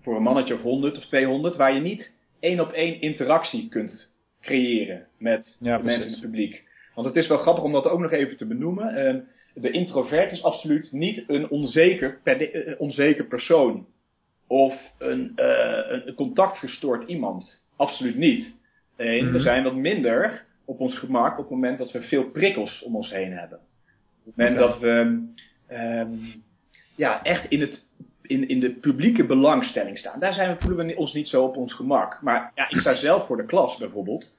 voor 0.00 0.16
een 0.16 0.22
mannetje 0.22 0.54
of 0.54 0.62
100 0.62 0.96
of 0.96 1.04
200 1.04 1.56
waar 1.56 1.74
je 1.74 1.80
niet 1.80 2.12
één 2.40 2.60
op 2.60 2.72
één 2.72 3.00
interactie 3.00 3.68
kunt 3.68 4.10
creëren 4.40 5.06
met 5.18 5.56
ja, 5.60 5.78
de 5.78 5.84
mensen 5.84 6.06
in 6.06 6.12
het 6.12 6.20
publiek? 6.20 6.64
Want 6.94 7.06
het 7.06 7.16
is 7.16 7.26
wel 7.26 7.38
grappig 7.38 7.64
om 7.64 7.72
dat 7.72 7.86
ook 7.86 8.00
nog 8.00 8.12
even 8.12 8.36
te 8.36 8.46
benoemen. 8.46 9.14
Uh, 9.14 9.20
de 9.62 9.70
introvert 9.70 10.32
is 10.32 10.42
absoluut 10.42 10.92
niet 10.92 11.24
een 11.26 11.50
onzeker, 11.50 12.18
uh, 12.24 12.74
onzeker 12.80 13.24
persoon 13.24 13.86
of 14.54 14.92
een, 14.98 15.32
uh, 15.36 16.06
een 16.06 16.14
contactgestoord 16.14 17.08
iemand. 17.08 17.62
Absoluut 17.76 18.16
niet. 18.16 18.54
Nee, 18.96 19.20
mm 19.20 19.24
-hmm. 19.24 19.32
we 19.32 19.40
zijn 19.40 19.62
wat 19.62 19.74
minder 19.74 20.44
op 20.64 20.80
ons 20.80 20.98
gemak 20.98 21.32
op 21.32 21.38
het 21.38 21.50
moment 21.50 21.78
dat 21.78 21.92
we 21.92 22.02
veel 22.02 22.30
prikkels 22.30 22.82
om 22.82 22.96
ons 22.96 23.10
heen 23.10 23.32
hebben. 23.32 23.58
Op 23.58 24.24
het 24.24 24.36
moment 24.36 24.56
okay. 24.56 24.68
dat 24.68 24.80
we 24.80 25.22
um, 25.70 26.20
ja, 26.96 27.22
echt 27.22 27.50
in, 27.50 27.60
het, 27.60 27.88
in, 28.22 28.48
in 28.48 28.60
de 28.60 28.70
publieke 28.70 29.24
belangstelling 29.24 29.98
staan. 29.98 30.20
Daar 30.20 30.32
zijn 30.32 30.54
we, 30.54 30.60
voelen 30.60 30.86
we 30.86 30.96
ons 30.96 31.12
niet 31.12 31.28
zo 31.28 31.44
op 31.44 31.56
ons 31.56 31.74
gemak. 31.74 32.22
Maar 32.22 32.52
ja, 32.54 32.70
ik 32.70 32.78
sta 32.78 32.94
zelf 32.94 33.26
voor 33.26 33.36
de 33.36 33.46
klas 33.46 33.76
bijvoorbeeld. 33.76 34.32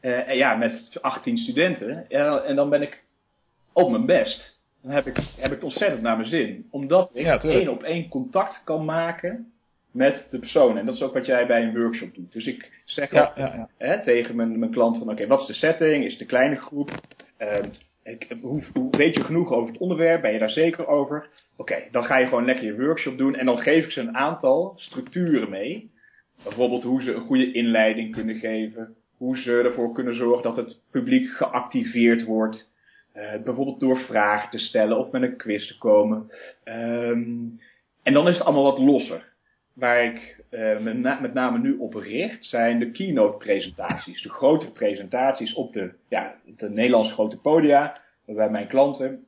Uh, 0.00 0.28
en 0.28 0.36
ja, 0.36 0.56
met 0.56 0.98
18 1.00 1.36
studenten. 1.36 2.04
Uh, 2.08 2.48
en 2.48 2.56
dan 2.56 2.70
ben 2.70 2.82
ik 2.82 3.02
op 3.72 3.90
mijn 3.90 4.06
best 4.06 4.60
dan 4.82 4.90
heb 4.90 5.06
ik, 5.06 5.16
heb 5.16 5.44
ik 5.44 5.50
het 5.50 5.64
ontzettend 5.64 6.02
naar 6.02 6.16
mijn 6.16 6.28
zin. 6.28 6.66
Omdat 6.70 7.10
ik 7.14 7.24
ja, 7.24 7.40
één 7.40 7.68
op 7.68 7.82
één 7.82 8.08
contact 8.08 8.64
kan 8.64 8.84
maken 8.84 9.51
met 9.92 10.26
de 10.30 10.38
persoon. 10.38 10.78
En 10.78 10.86
dat 10.86 10.94
is 10.94 11.02
ook 11.02 11.14
wat 11.14 11.26
jij 11.26 11.46
bij 11.46 11.62
een 11.62 11.78
workshop 11.78 12.14
doet. 12.14 12.32
Dus 12.32 12.46
ik 12.46 12.82
zeg 12.84 13.10
ja, 13.10 13.68
hè, 13.78 14.02
tegen 14.02 14.36
mijn, 14.36 14.58
mijn 14.58 14.70
klant 14.70 14.96
van 14.96 15.02
oké, 15.02 15.12
okay, 15.12 15.26
wat 15.26 15.40
is 15.40 15.46
de 15.46 15.54
setting? 15.54 16.04
Is 16.04 16.12
het 16.12 16.20
een 16.20 16.26
kleine 16.26 16.56
groep? 16.56 16.90
Uh, 17.38 17.58
ik, 18.02 18.36
hoe, 18.40 18.62
hoe, 18.72 18.96
weet 18.96 19.14
je 19.14 19.24
genoeg 19.24 19.52
over 19.52 19.72
het 19.72 19.80
onderwerp? 19.80 20.22
Ben 20.22 20.32
je 20.32 20.38
daar 20.38 20.50
zeker 20.50 20.86
over? 20.86 21.16
Oké, 21.56 21.72
okay, 21.72 21.88
dan 21.90 22.04
ga 22.04 22.18
je 22.18 22.26
gewoon 22.26 22.44
lekker 22.44 22.64
je 22.64 22.84
workshop 22.84 23.18
doen. 23.18 23.34
En 23.34 23.46
dan 23.46 23.58
geef 23.58 23.84
ik 23.84 23.90
ze 23.90 24.00
een 24.00 24.16
aantal 24.16 24.72
structuren 24.76 25.50
mee. 25.50 25.90
Bijvoorbeeld 26.42 26.82
hoe 26.82 27.02
ze 27.02 27.12
een 27.12 27.26
goede 27.26 27.52
inleiding 27.52 28.12
kunnen 28.12 28.36
geven. 28.36 28.94
Hoe 29.16 29.36
ze 29.36 29.60
ervoor 29.60 29.92
kunnen 29.92 30.14
zorgen 30.14 30.42
dat 30.42 30.56
het 30.56 30.82
publiek 30.90 31.30
geactiveerd 31.30 32.24
wordt. 32.24 32.70
Uh, 33.16 33.42
bijvoorbeeld 33.44 33.80
door 33.80 33.98
vragen 33.98 34.50
te 34.50 34.58
stellen 34.58 34.98
of 34.98 35.10
met 35.10 35.22
een 35.22 35.36
quiz 35.36 35.66
te 35.66 35.78
komen. 35.78 36.30
Um, 36.64 37.60
en 38.02 38.12
dan 38.12 38.28
is 38.28 38.34
het 38.38 38.44
allemaal 38.44 38.62
wat 38.62 38.78
losser. 38.78 39.31
Waar 39.74 40.04
ik 40.04 40.44
uh, 40.50 40.78
met, 40.78 40.98
na 40.98 41.20
met, 41.20 41.34
name 41.34 41.58
nu 41.58 41.76
op 41.76 41.94
richt 41.94 42.44
zijn 42.44 42.78
de 42.78 42.90
keynote 42.90 43.36
presentaties. 43.36 44.22
De 44.22 44.28
grote 44.28 44.72
presentaties 44.72 45.54
op 45.54 45.72
de, 45.72 45.92
ja, 46.08 46.34
de 46.56 46.70
Nederlandse 46.70 47.12
grote 47.12 47.40
podia. 47.40 48.00
Waarbij 48.26 48.50
mijn 48.50 48.68
klanten, 48.68 49.24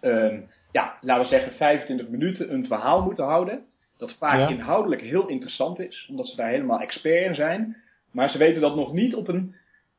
um, 0.00 0.46
ja, 0.72 0.96
laten 1.00 1.22
we 1.22 1.28
zeggen 1.28 1.52
25 1.52 2.08
minuten 2.08 2.52
een 2.52 2.66
verhaal 2.66 3.02
moeten 3.02 3.24
houden. 3.24 3.64
Dat 3.96 4.16
vaak 4.18 4.38
ja. 4.38 4.48
inhoudelijk 4.48 5.02
heel 5.02 5.28
interessant 5.28 5.78
is. 5.78 6.06
Omdat 6.10 6.26
ze 6.26 6.36
daar 6.36 6.48
helemaal 6.48 6.80
expert 6.80 7.26
in 7.26 7.34
zijn. 7.34 7.76
Maar 8.12 8.30
ze 8.30 8.38
weten 8.38 8.60
dat 8.60 8.76
nog 8.76 8.92
niet 8.92 9.14
op 9.14 9.28
een 9.28 9.54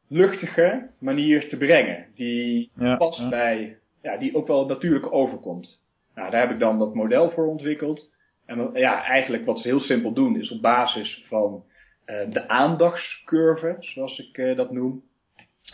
luchtige 0.08 0.90
manier 1.00 1.50
te 1.50 1.58
brengen. 1.58 2.06
Die 2.14 2.72
ja, 2.76 2.96
past 2.96 3.20
ja. 3.20 3.30
bij, 3.30 3.78
ja, 4.02 4.18
die 4.18 4.36
ook 4.36 4.48
wel 4.48 4.66
natuurlijk 4.66 5.14
overkomt. 5.14 5.82
Nou, 6.16 6.32
daar 6.32 6.42
heb 6.42 6.52
ik 6.52 6.60
dan 6.60 6.80
dat 6.80 6.94
model 6.94 7.30
voor 7.30 7.48
ontwikkeld. 7.48 8.16
En 8.48 8.70
ja, 8.74 9.04
eigenlijk 9.04 9.46
wat 9.46 9.60
ze 9.60 9.68
heel 9.68 9.80
simpel 9.80 10.14
doen 10.14 10.40
is 10.40 10.52
op 10.52 10.62
basis 10.62 11.24
van 11.28 11.64
uh, 12.06 12.32
de 12.32 12.48
aandachtscurve, 12.48 13.76
zoals 13.80 14.20
ik 14.20 14.38
uh, 14.38 14.56
dat 14.56 14.72
noem, 14.72 15.04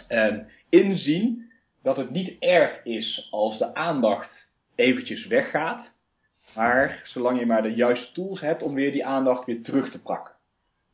uh, 0.09 0.35
inzien 0.69 1.51
dat 1.81 1.97
het 1.97 2.09
niet 2.09 2.35
erg 2.39 2.83
is 2.83 3.27
als 3.31 3.57
de 3.57 3.75
aandacht 3.75 4.51
eventjes 4.75 5.27
weggaat. 5.27 5.91
Maar 6.55 7.01
zolang 7.03 7.39
je 7.39 7.45
maar 7.45 7.61
de 7.61 7.73
juiste 7.73 8.13
tools 8.13 8.41
hebt 8.41 8.63
om 8.63 8.73
weer 8.73 8.91
die 8.91 9.05
aandacht 9.05 9.45
weer 9.45 9.61
terug 9.61 9.91
te 9.91 10.01
pakken. 10.01 10.33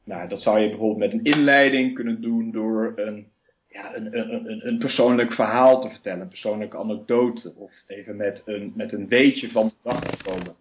Nou, 0.04 0.28
dat 0.28 0.42
zou 0.42 0.60
je 0.60 0.70
bijvoorbeeld 0.70 1.12
met 1.12 1.13
een 1.13 1.34
inleiding 1.34 1.96
kunnen 1.96 2.22
doen 2.22 2.52
door 2.52 2.94
een, 2.96 3.28
ja, 3.68 3.96
een, 3.96 4.20
een, 4.20 4.68
een 4.68 4.78
persoonlijk 4.78 5.34
verhaal 5.34 5.82
te 5.82 5.89
vertellen, 5.89 6.22
een 6.22 6.28
persoonlijke 6.28 6.78
anekdote, 6.78 7.54
of 7.56 7.72
even 7.88 8.15
met 8.15 8.42
een, 8.46 8.74
met 8.76 8.92
een 8.92 9.08
beetje 9.08 9.52
van 9.52 9.68
de 9.68 9.74
dag 9.84 10.00
te 10.00 10.24
komen. 10.24 10.56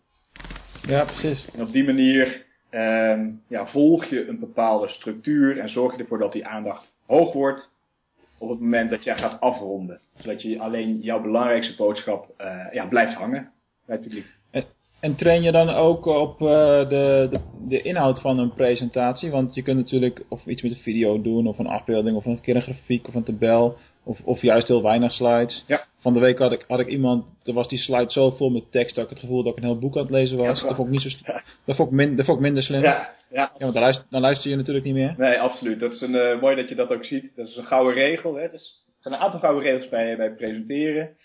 Ja, 0.88 1.04
precies. 1.04 1.46
En 1.54 1.62
op 1.62 1.72
die 1.72 1.84
manier 1.84 2.44
um, 2.70 3.42
ja, 3.48 3.66
volg 3.66 4.04
je 4.04 4.28
een 4.28 4.38
bepaalde 4.38 4.88
structuur 4.88 5.58
en 5.58 5.68
zorg 5.68 5.94
je 5.96 6.02
ervoor 6.02 6.18
dat 6.18 6.32
die 6.32 6.46
aandacht 6.46 6.94
hoog 7.06 7.32
wordt 7.32 7.70
op 8.38 8.48
het 8.48 8.60
moment 8.60 8.90
dat 8.90 9.04
jij 9.04 9.16
gaat 9.16 9.40
afronden. 9.40 10.00
Zodat 10.16 10.42
je 10.42 10.60
alleen 10.60 11.00
jouw 11.00 11.20
belangrijkste 11.20 11.76
boodschap 11.76 12.34
uh, 12.40 12.72
ja, 12.72 12.86
blijft 12.86 13.14
hangen 13.14 13.50
bij 13.86 13.96
het 13.96 14.04
publiek. 14.04 14.26
En 15.00 15.16
train 15.16 15.42
je 15.42 15.52
dan 15.52 15.68
ook 15.68 16.06
op 16.06 16.40
uh, 16.40 16.48
de, 16.48 17.28
de, 17.30 17.40
de, 17.68 17.82
inhoud 17.82 18.20
van 18.20 18.38
een 18.38 18.54
presentatie? 18.54 19.30
Want 19.30 19.54
je 19.54 19.62
kunt 19.62 19.76
natuurlijk 19.76 20.24
of 20.28 20.46
iets 20.46 20.62
met 20.62 20.72
een 20.72 20.78
video 20.78 21.22
doen, 21.22 21.46
of 21.46 21.58
een 21.58 21.66
afbeelding, 21.66 22.16
of 22.16 22.24
een 22.24 22.40
keer 22.40 22.56
een 22.56 22.62
grafiek, 22.62 23.08
of 23.08 23.14
een 23.14 23.24
tabel, 23.24 23.76
of, 24.02 24.20
of 24.24 24.42
juist 24.42 24.68
heel 24.68 24.82
weinig 24.82 25.12
slides. 25.12 25.64
Ja. 25.66 25.84
Van 26.00 26.12
de 26.12 26.20
week 26.20 26.38
had 26.38 26.52
ik, 26.52 26.64
had 26.68 26.80
ik 26.80 26.88
iemand, 26.88 27.26
er 27.44 27.52
was 27.52 27.68
die 27.68 27.78
slide 27.78 28.10
zo 28.10 28.30
vol 28.30 28.50
met 28.50 28.72
tekst 28.72 28.94
dat 28.94 29.04
ik 29.04 29.10
het 29.10 29.18
gevoel 29.18 29.42
dat 29.42 29.52
ik 29.52 29.58
een 29.58 29.68
heel 29.68 29.78
boek 29.78 29.96
aan 29.96 30.02
het 30.02 30.10
lezen 30.10 30.36
was. 30.36 30.60
Ja, 30.60 30.66
dat, 30.66 30.76
vond 30.76 30.88
ik 30.88 30.94
niet 30.94 31.12
zo, 31.12 31.32
dat, 31.64 31.76
vond 31.76 31.88
ik 31.88 31.94
min, 31.94 32.16
dat 32.16 32.24
vond 32.24 32.38
ik 32.38 32.44
minder 32.44 32.62
slim. 32.62 32.82
Ja, 32.82 33.10
ja. 33.30 33.40
ja 33.40 33.50
want 33.58 33.72
dan 33.72 33.82
luister, 33.82 34.06
dan 34.10 34.20
luister 34.20 34.50
je 34.50 34.56
natuurlijk 34.56 34.84
niet 34.84 34.94
meer. 34.94 35.14
Nee, 35.16 35.40
absoluut. 35.40 35.80
Dat 35.80 35.92
is 35.92 36.00
een, 36.00 36.14
uh, 36.14 36.40
mooi 36.40 36.56
dat 36.56 36.68
je 36.68 36.74
dat 36.74 36.92
ook 36.92 37.04
ziet. 37.04 37.32
Dat 37.36 37.46
is 37.46 37.56
een 37.56 37.64
gouden 37.64 37.94
regel. 37.94 38.34
Hè. 38.34 38.48
Dus, 38.48 38.84
er 38.86 39.02
zijn 39.02 39.14
een 39.14 39.20
aantal 39.20 39.40
gouden 39.40 39.62
regels 39.62 39.88
bij, 39.88 40.16
bij 40.16 40.34
presenteren. 40.34 41.16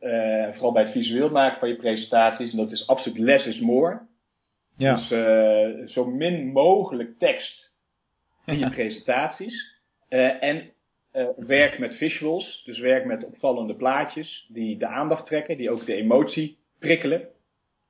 Uh, 0.00 0.52
vooral 0.52 0.72
bij 0.72 0.82
het 0.82 0.92
visueel 0.92 1.30
maken 1.30 1.58
van 1.58 1.68
je 1.68 1.76
presentaties. 1.76 2.50
En 2.50 2.56
dat 2.56 2.72
is 2.72 2.86
absoluut 2.86 3.18
less 3.18 3.46
is 3.46 3.60
more. 3.60 4.00
Ja. 4.76 4.94
Dus 4.94 5.10
uh, 5.10 5.86
zo 5.86 6.06
min 6.06 6.46
mogelijk 6.52 7.18
tekst 7.18 7.70
in 8.46 8.58
je 8.58 8.70
presentaties. 8.78 9.80
Uh, 11.14 11.22
en 11.22 11.46
werk 11.46 11.78
met 11.78 11.96
visuals. 11.96 12.62
Dus 12.64 12.78
werk 12.78 13.04
met 13.04 13.24
opvallende 13.24 13.74
plaatjes 13.74 14.48
die 14.48 14.78
de 14.78 14.86
aandacht 14.86 15.26
trekken. 15.26 15.56
Die 15.56 15.70
ook 15.70 15.86
de 15.86 15.94
emotie 15.94 16.58
prikkelen. 16.78 17.28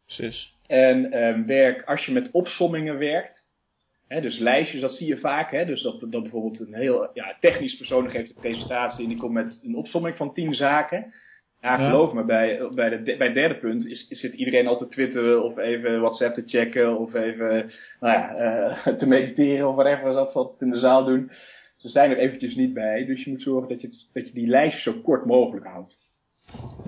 Precies. 0.07 0.55
En 0.67 1.47
werk, 1.47 1.83
als 1.83 2.05
je 2.05 2.13
met 2.13 2.31
opsommingen 2.31 2.99
werkt. 2.99 3.45
Hè, 4.09 4.21
dus 4.21 4.39
lijstjes, 4.39 4.81
dat 4.81 4.93
zie 4.93 5.07
je 5.07 5.19
vaak. 5.19 5.51
Hè, 5.51 5.65
dus 5.65 5.83
dat, 5.83 6.01
dat 6.01 6.23
bijvoorbeeld 6.23 6.61
een 6.61 6.75
heel 6.75 7.11
ja, 7.15 7.37
technisch 7.41 7.77
persoon 7.77 8.11
geeft 8.11 8.29
een 8.29 8.41
presentatie 8.41 9.03
en 9.03 9.09
die 9.09 9.19
komt 9.19 9.33
met 9.33 9.61
een 9.65 9.77
opsomming 9.77 10.17
van 10.17 10.33
tien 10.35 10.55
zaken. 10.55 11.13
Ja, 11.61 11.79
Ja. 11.79 11.87
geloof 11.87 12.13
me, 12.13 12.25
bij, 12.25 12.69
bij, 12.75 12.89
de, 12.89 13.17
bij 13.17 13.27
het 13.27 13.35
derde 13.35 13.59
punt 13.59 13.87
is, 13.87 14.07
is 14.09 14.21
zit 14.21 14.35
iedereen 14.35 14.67
al 14.67 14.77
te 14.77 14.87
twitteren 14.87 15.45
of 15.45 15.57
even 15.57 16.01
WhatsApp 16.01 16.35
te 16.35 16.43
checken 16.47 16.99
of 16.99 17.15
even 17.15 17.71
nou 18.01 18.19
ja, 18.19 18.35
eh, 18.35 18.95
te 18.99 19.07
mediteren 19.07 19.69
of 19.69 19.75
whatever 19.75 20.13
dat 20.13 20.33
ze 20.33 20.39
altijd 20.39 20.61
in 20.61 20.71
de 20.71 20.79
zaal 20.79 21.05
doen. 21.05 21.31
Ze 21.83 21.89
zijn 21.89 22.11
er 22.11 22.19
eventjes 22.19 22.55
niet 22.55 22.75
bij, 22.75 23.05
dus 23.05 23.25
je 23.25 23.31
moet 23.31 23.43
zorgen 23.43 23.69
dat 23.69 23.81
je, 23.81 23.89
dat 24.13 24.27
je 24.27 24.35
die 24.35 24.47
lijstjes 24.47 24.83
zo 24.83 25.01
kort 25.03 25.25
mogelijk 25.25 25.67
houdt. 25.67 25.97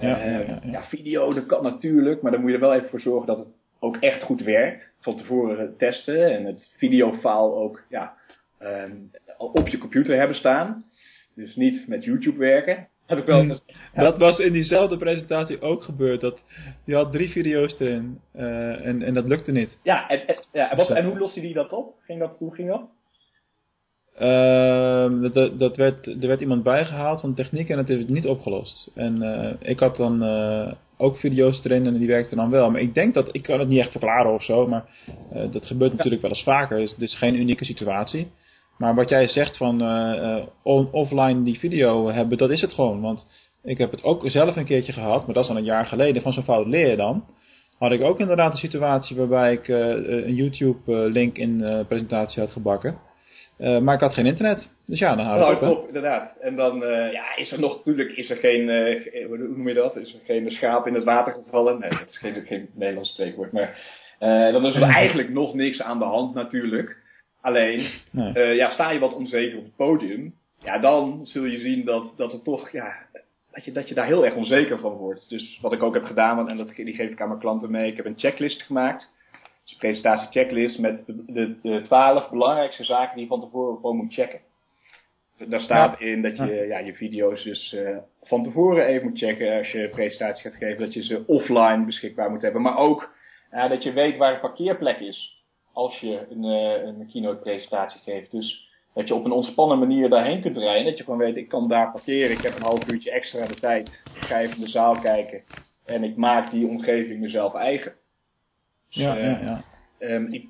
Ja, 0.00 0.20
Eh, 0.20 0.48
ja, 0.48 0.60
ja, 0.64 0.82
video, 0.82 1.32
dat 1.32 1.46
kan 1.46 1.62
natuurlijk, 1.62 2.22
maar 2.22 2.32
dan 2.32 2.40
moet 2.40 2.50
je 2.50 2.56
er 2.56 2.62
wel 2.62 2.74
even 2.74 2.88
voor 2.88 3.00
zorgen 3.00 3.26
dat 3.26 3.38
het 3.38 3.64
ook 3.80 3.96
echt 3.96 4.22
goed 4.22 4.42
werkt. 4.42 4.92
Van 5.00 5.16
tevoren 5.16 5.76
testen 5.76 6.36
en 6.36 6.44
het 6.44 6.74
videofile 6.76 7.52
ook 7.54 7.82
ja, 7.88 8.14
ehm, 8.58 8.96
op 9.36 9.68
je 9.68 9.78
computer 9.78 10.16
hebben 10.16 10.36
staan. 10.36 10.84
Dus 11.34 11.56
niet 11.56 11.88
met 11.88 12.04
YouTube 12.04 12.38
werken. 12.38 12.74
Dat 12.74 13.16
heb 13.16 13.18
ik 13.18 13.26
wel 13.26 13.40
Hmm. 13.40 14.04
Dat 14.04 14.18
was 14.18 14.38
in 14.38 14.52
diezelfde 14.52 14.96
presentatie 14.96 15.60
ook 15.60 15.82
gebeurd. 15.82 16.20
Dat, 16.20 16.42
je 16.84 16.94
had 16.94 17.12
drie 17.12 17.28
video's 17.28 17.80
erin 17.80 18.20
eh, 18.32 18.86
en, 18.86 19.02
en 19.02 19.14
dat 19.14 19.26
lukte 19.26 19.52
niet. 19.52 19.80
Ja, 19.82 20.08
en, 20.08 20.26
en, 20.26 20.36
ja, 20.52 20.70
en, 20.70 20.76
wat, 20.76 20.90
en 20.90 21.04
hoe 21.04 21.18
loste 21.18 21.40
die 21.40 21.54
dat 21.54 21.72
op? 21.72 21.94
Ging 22.00 22.18
dat, 22.18 22.38
hoe 22.38 22.54
ging 22.54 22.68
dat? 22.68 22.88
Ehm, 24.18 25.32
dat- 25.32 25.58
dat, 25.58 25.76
werd, 25.76 26.06
er 26.06 26.26
werd 26.28 26.40
iemand 26.40 26.62
bijgehaald 26.62 27.20
van 27.20 27.34
techniek 27.34 27.68
en 27.68 27.78
het 27.78 27.90
is 27.90 28.06
niet 28.06 28.26
opgelost. 28.26 28.90
En 28.94 29.22
eh, 29.22 29.70
ik 29.70 29.78
had 29.78 29.96
dan 29.96 30.22
eh, 30.22 30.72
ook 30.96 31.16
video's 31.16 31.64
erin 31.64 31.86
en 31.86 31.98
die 31.98 32.08
werkten 32.08 32.36
dan 32.36 32.50
wel. 32.50 32.70
Maar 32.70 32.80
ik 32.80 32.94
denk 32.94 33.14
dat, 33.14 33.28
ik 33.32 33.42
kan 33.42 33.58
het 33.58 33.68
niet 33.68 33.78
echt 33.78 33.90
verklaren 33.90 34.32
of 34.32 34.42
zo, 34.42 34.66
maar 34.66 34.84
eh, 35.32 35.50
dat 35.50 35.66
gebeurt 35.66 35.92
natuurlijk 35.92 36.22
wel 36.22 36.30
eens 36.30 36.42
vaker. 36.42 36.78
Dus 36.78 36.90
het 36.90 37.00
is 37.02 37.18
geen 37.18 37.34
unieke 37.34 37.64
situatie. 37.64 38.26
Maar 38.78 38.94
wat 38.94 39.08
jij 39.08 39.28
zegt 39.28 39.56
van 39.56 39.82
on- 40.62 40.92
offline 40.92 41.42
die 41.42 41.58
video 41.58 42.08
hebben, 42.10 42.38
dat 42.38 42.50
is 42.50 42.60
het 42.60 42.72
gewoon. 42.72 43.00
Want 43.00 43.26
ik 43.62 43.78
heb 43.78 43.90
het 43.90 44.02
ook 44.04 44.22
zelf 44.26 44.56
een 44.56 44.64
keertje 44.64 44.92
gehad, 44.92 45.24
maar 45.26 45.34
dat 45.34 45.44
is 45.44 45.50
al 45.50 45.56
een 45.56 45.64
jaar 45.64 45.86
geleden. 45.86 46.22
Van 46.22 46.32
zo'n 46.32 46.42
fout 46.42 46.66
leer 46.66 46.90
je 46.90 46.96
dan. 46.96 47.24
Had 47.78 47.92
ik 47.92 48.02
ook 48.02 48.20
inderdaad 48.20 48.52
een 48.52 48.58
situatie 48.58 49.16
waarbij 49.16 49.52
ik 49.52 49.68
een 49.68 50.34
YouTube-link 50.34 51.36
in 51.36 51.58
de 51.58 51.84
presentatie 51.88 52.42
had 52.42 52.50
gebakken. 52.52 52.98
Eh, 53.58 53.78
maar 53.78 53.94
ik 53.94 54.00
had 54.00 54.14
geen 54.14 54.26
internet. 54.26 54.70
Dus 54.86 54.98
ja, 54.98 55.16
dan 55.16 55.24
houdt 55.24 55.40
Nou, 55.40 55.54
het 55.64 55.78
op. 55.78 55.86
inderdaad. 55.86 56.36
En 56.40 56.56
dan 56.56 56.84
eh, 56.84 57.12
ja, 57.12 57.36
is 57.36 57.52
er 57.52 57.60
nog, 57.60 57.76
natuurlijk 57.76 58.12
is 58.12 58.30
er 58.30 58.36
geen, 58.36 58.68
eh, 58.68 59.26
hoe 59.26 59.38
noem 59.38 59.68
je 59.68 59.74
dat? 59.74 59.96
Is 59.96 60.14
er 60.14 60.20
geen 60.24 60.50
schaap 60.50 60.86
in 60.86 60.94
het 60.94 61.04
water 61.04 61.32
gevallen? 61.32 61.78
Nee, 61.80 61.90
dat 61.90 62.08
is 62.08 62.18
geen, 62.18 62.34
geen 62.46 62.68
Nederlands 62.74 63.10
spreekwoord. 63.10 63.52
Maar 63.52 64.02
dan 64.52 64.66
is 64.66 64.74
er 64.74 64.82
eigenlijk 65.02 65.28
nog 65.28 65.54
niks 65.54 65.82
aan 65.82 65.98
de 65.98 66.04
hand 66.04 66.34
natuurlijk. 66.34 66.96
Alleen, 67.40 67.86
Nee. 68.10 68.54
ja, 68.54 68.70
sta 68.70 68.90
je 68.90 68.98
wat 68.98 69.14
onzeker 69.14 69.58
op 69.58 69.64
het 69.64 69.76
podium, 69.76 70.34
ja, 70.58 70.78
dan 70.78 71.20
zul 71.26 71.44
je 71.44 71.58
zien 71.58 71.84
dat, 71.84 72.12
dat 72.16 72.32
er 72.32 72.42
toch, 72.42 72.70
ja, 72.70 72.92
dat 73.52 73.64
je, 73.64 73.72
dat 73.72 73.88
je 73.88 73.94
daar 73.94 74.06
heel 74.06 74.24
erg 74.24 74.34
onzeker 74.34 74.78
van 74.78 74.92
wordt. 74.92 75.28
Dus 75.28 75.58
wat 75.60 75.72
ik 75.72 75.82
ook 75.82 75.94
heb 75.94 76.04
gedaan, 76.04 76.48
en 76.48 76.56
dat, 76.56 76.72
die 76.74 76.94
geef 76.94 77.10
ik 77.10 77.20
aan 77.20 77.28
mijn 77.28 77.40
klanten 77.40 77.70
mee, 77.70 77.90
ik 77.90 77.96
heb 77.96 78.06
een 78.06 78.18
checklist 78.18 78.62
gemaakt. 78.62 79.13
Dus 79.64 79.72
een 79.72 79.78
presentatie-checklist 79.78 80.78
met 80.78 81.06
de, 81.06 81.24
de, 81.26 81.56
de 81.60 81.80
12 81.80 82.30
belangrijkste 82.30 82.84
zaken 82.84 83.14
die 83.14 83.22
je 83.22 83.28
van 83.28 83.40
tevoren 83.40 83.76
gewoon 83.76 83.96
moet 83.96 84.12
checken. 84.12 84.40
Daar 85.38 85.60
staat 85.60 86.00
in 86.00 86.22
dat 86.22 86.36
je 86.36 86.66
ja. 86.68 86.78
je 86.78 86.94
video's 86.94 87.44
dus 87.44 87.72
eh, 87.72 87.96
van 88.22 88.42
tevoren 88.42 88.86
even 88.86 89.08
moet 89.08 89.18
checken 89.18 89.58
als 89.58 89.70
je 89.70 89.82
een 89.82 89.90
presentatie 89.90 90.50
gaat 90.50 90.58
geven. 90.58 90.78
Dat 90.78 90.92
je 90.92 91.04
ze 91.04 91.24
offline 91.26 91.84
beschikbaar 91.84 92.30
moet 92.30 92.42
hebben. 92.42 92.62
Maar 92.62 92.76
ook 92.76 93.14
ja, 93.50 93.68
dat 93.68 93.82
je 93.82 93.92
weet 93.92 94.16
waar 94.16 94.34
een 94.34 94.40
parkeerplek 94.40 94.98
is 94.98 95.44
als 95.72 95.98
je 95.98 96.26
een, 96.30 96.44
eh, 96.44 96.86
een 96.86 97.08
keynote 97.12 97.40
presentatie 97.40 98.00
geeft. 98.00 98.30
Dus 98.30 98.68
dat 98.94 99.08
je 99.08 99.14
op 99.14 99.24
een 99.24 99.32
ontspannen 99.32 99.78
manier 99.78 100.08
daarheen 100.08 100.40
kunt 100.40 100.56
rijden. 100.56 100.84
Dat 100.84 100.98
je 100.98 101.04
gewoon 101.04 101.18
weet, 101.18 101.36
ik 101.36 101.48
kan 101.48 101.68
daar 101.68 101.92
parkeren. 101.92 102.36
Ik 102.36 102.42
heb 102.42 102.54
een 102.54 102.62
half 102.62 102.90
uurtje 102.90 103.10
extra 103.10 103.46
de 103.46 103.60
tijd. 103.60 104.02
Ik 104.14 104.22
ga 104.22 104.40
even 104.40 104.54
in 104.54 104.60
de 104.60 104.68
zaal 104.68 105.00
kijken. 105.00 105.42
En 105.84 106.04
ik 106.04 106.16
maak 106.16 106.50
die 106.50 106.66
omgeving 106.66 107.20
mezelf 107.20 107.54
eigen. 107.54 107.94
Dus, 108.94 109.02
Ja, 109.02 109.16
eh, 109.16 109.24
ja, 109.24 109.38
ja. 109.44 109.62
Ehm, 109.98 110.32
ik, 110.32 110.48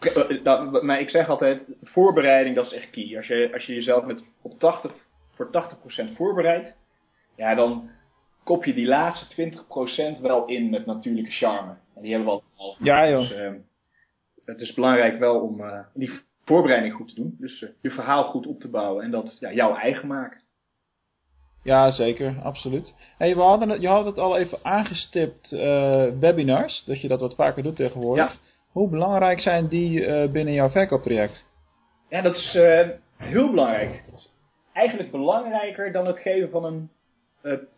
eh, 0.00 0.44
dat- 0.44 0.82
maar 0.82 1.00
ik 1.00 1.10
zeg 1.10 1.28
altijd, 1.28 1.68
voorbereiding 1.82 2.56
dat 2.56 2.66
is 2.66 2.72
echt 2.72 2.90
key. 2.90 3.16
Als 3.16 3.26
je, 3.26 3.50
als 3.52 3.64
je 3.66 3.74
jezelf 3.74 4.04
met, 4.04 4.24
op 4.42 4.58
80, 4.58 4.92
voor 5.30 5.50
80% 5.50 6.10
voorbereidt, 6.16 6.76
ja, 7.36 7.54
dan 7.54 7.90
kop 8.44 8.64
je 8.64 8.74
die 8.74 8.86
laatste 8.86 9.26
20% 9.26 10.18
wel 10.20 10.46
in 10.46 10.70
met 10.70 10.86
natuurlijke 10.86 11.30
charme. 11.30 11.74
En 11.94 12.02
die 12.02 12.14
hebben 12.14 12.34
we 12.34 12.42
al. 12.56 12.76
Ja, 12.78 13.08
joh. 13.08 13.28
Dus, 13.28 13.56
het 14.44 14.60
is 14.60 14.74
belangrijk 14.74 15.18
wel 15.18 15.40
om 15.40 15.60
eh, 15.60 15.80
die 15.94 16.10
voorbereiding 16.44 16.94
goed 16.94 17.08
te 17.08 17.14
doen. 17.14 17.36
Dus 17.38 17.62
eh, 17.62 17.68
je 17.80 17.90
verhaal 17.90 18.24
goed 18.24 18.46
op 18.46 18.60
te 18.60 18.68
bouwen 18.68 19.04
en 19.04 19.10
dat 19.10 19.36
ja, 19.40 19.52
jouw 19.52 19.74
eigen 19.74 20.08
maken. 20.08 20.40
Ja, 21.62 21.90
zeker, 21.90 22.34
absoluut. 22.42 22.94
Hey, 23.18 23.34
we 23.34 23.40
hadden 23.40 23.68
het, 23.68 23.80
je 23.80 23.88
had 23.88 24.04
het 24.04 24.18
al 24.18 24.36
even 24.36 24.58
aangestipt, 24.62 25.52
eh, 25.52 26.06
webinars, 26.20 26.84
dat 26.84 27.00
je 27.00 27.08
dat 27.08 27.20
wat 27.20 27.34
vaker 27.34 27.62
doet 27.62 27.76
tegenwoordig. 27.76 28.32
Ja. 28.32 28.38
Hoe 28.72 28.88
belangrijk 28.88 29.40
zijn 29.40 29.68
die 29.68 30.06
eh, 30.06 30.30
binnen 30.30 30.54
jouw 30.54 30.70
verkooptraject? 30.70 31.48
Ja, 32.08 32.20
dat 32.20 32.34
is 32.34 32.54
eh, 32.54 32.88
heel 33.16 33.50
belangrijk. 33.50 34.02
Eigenlijk 34.72 35.10
belangrijker 35.10 35.92
dan 35.92 36.06
het 36.06 36.18
geven 36.18 36.50
van 36.50 36.64
een 36.64 36.90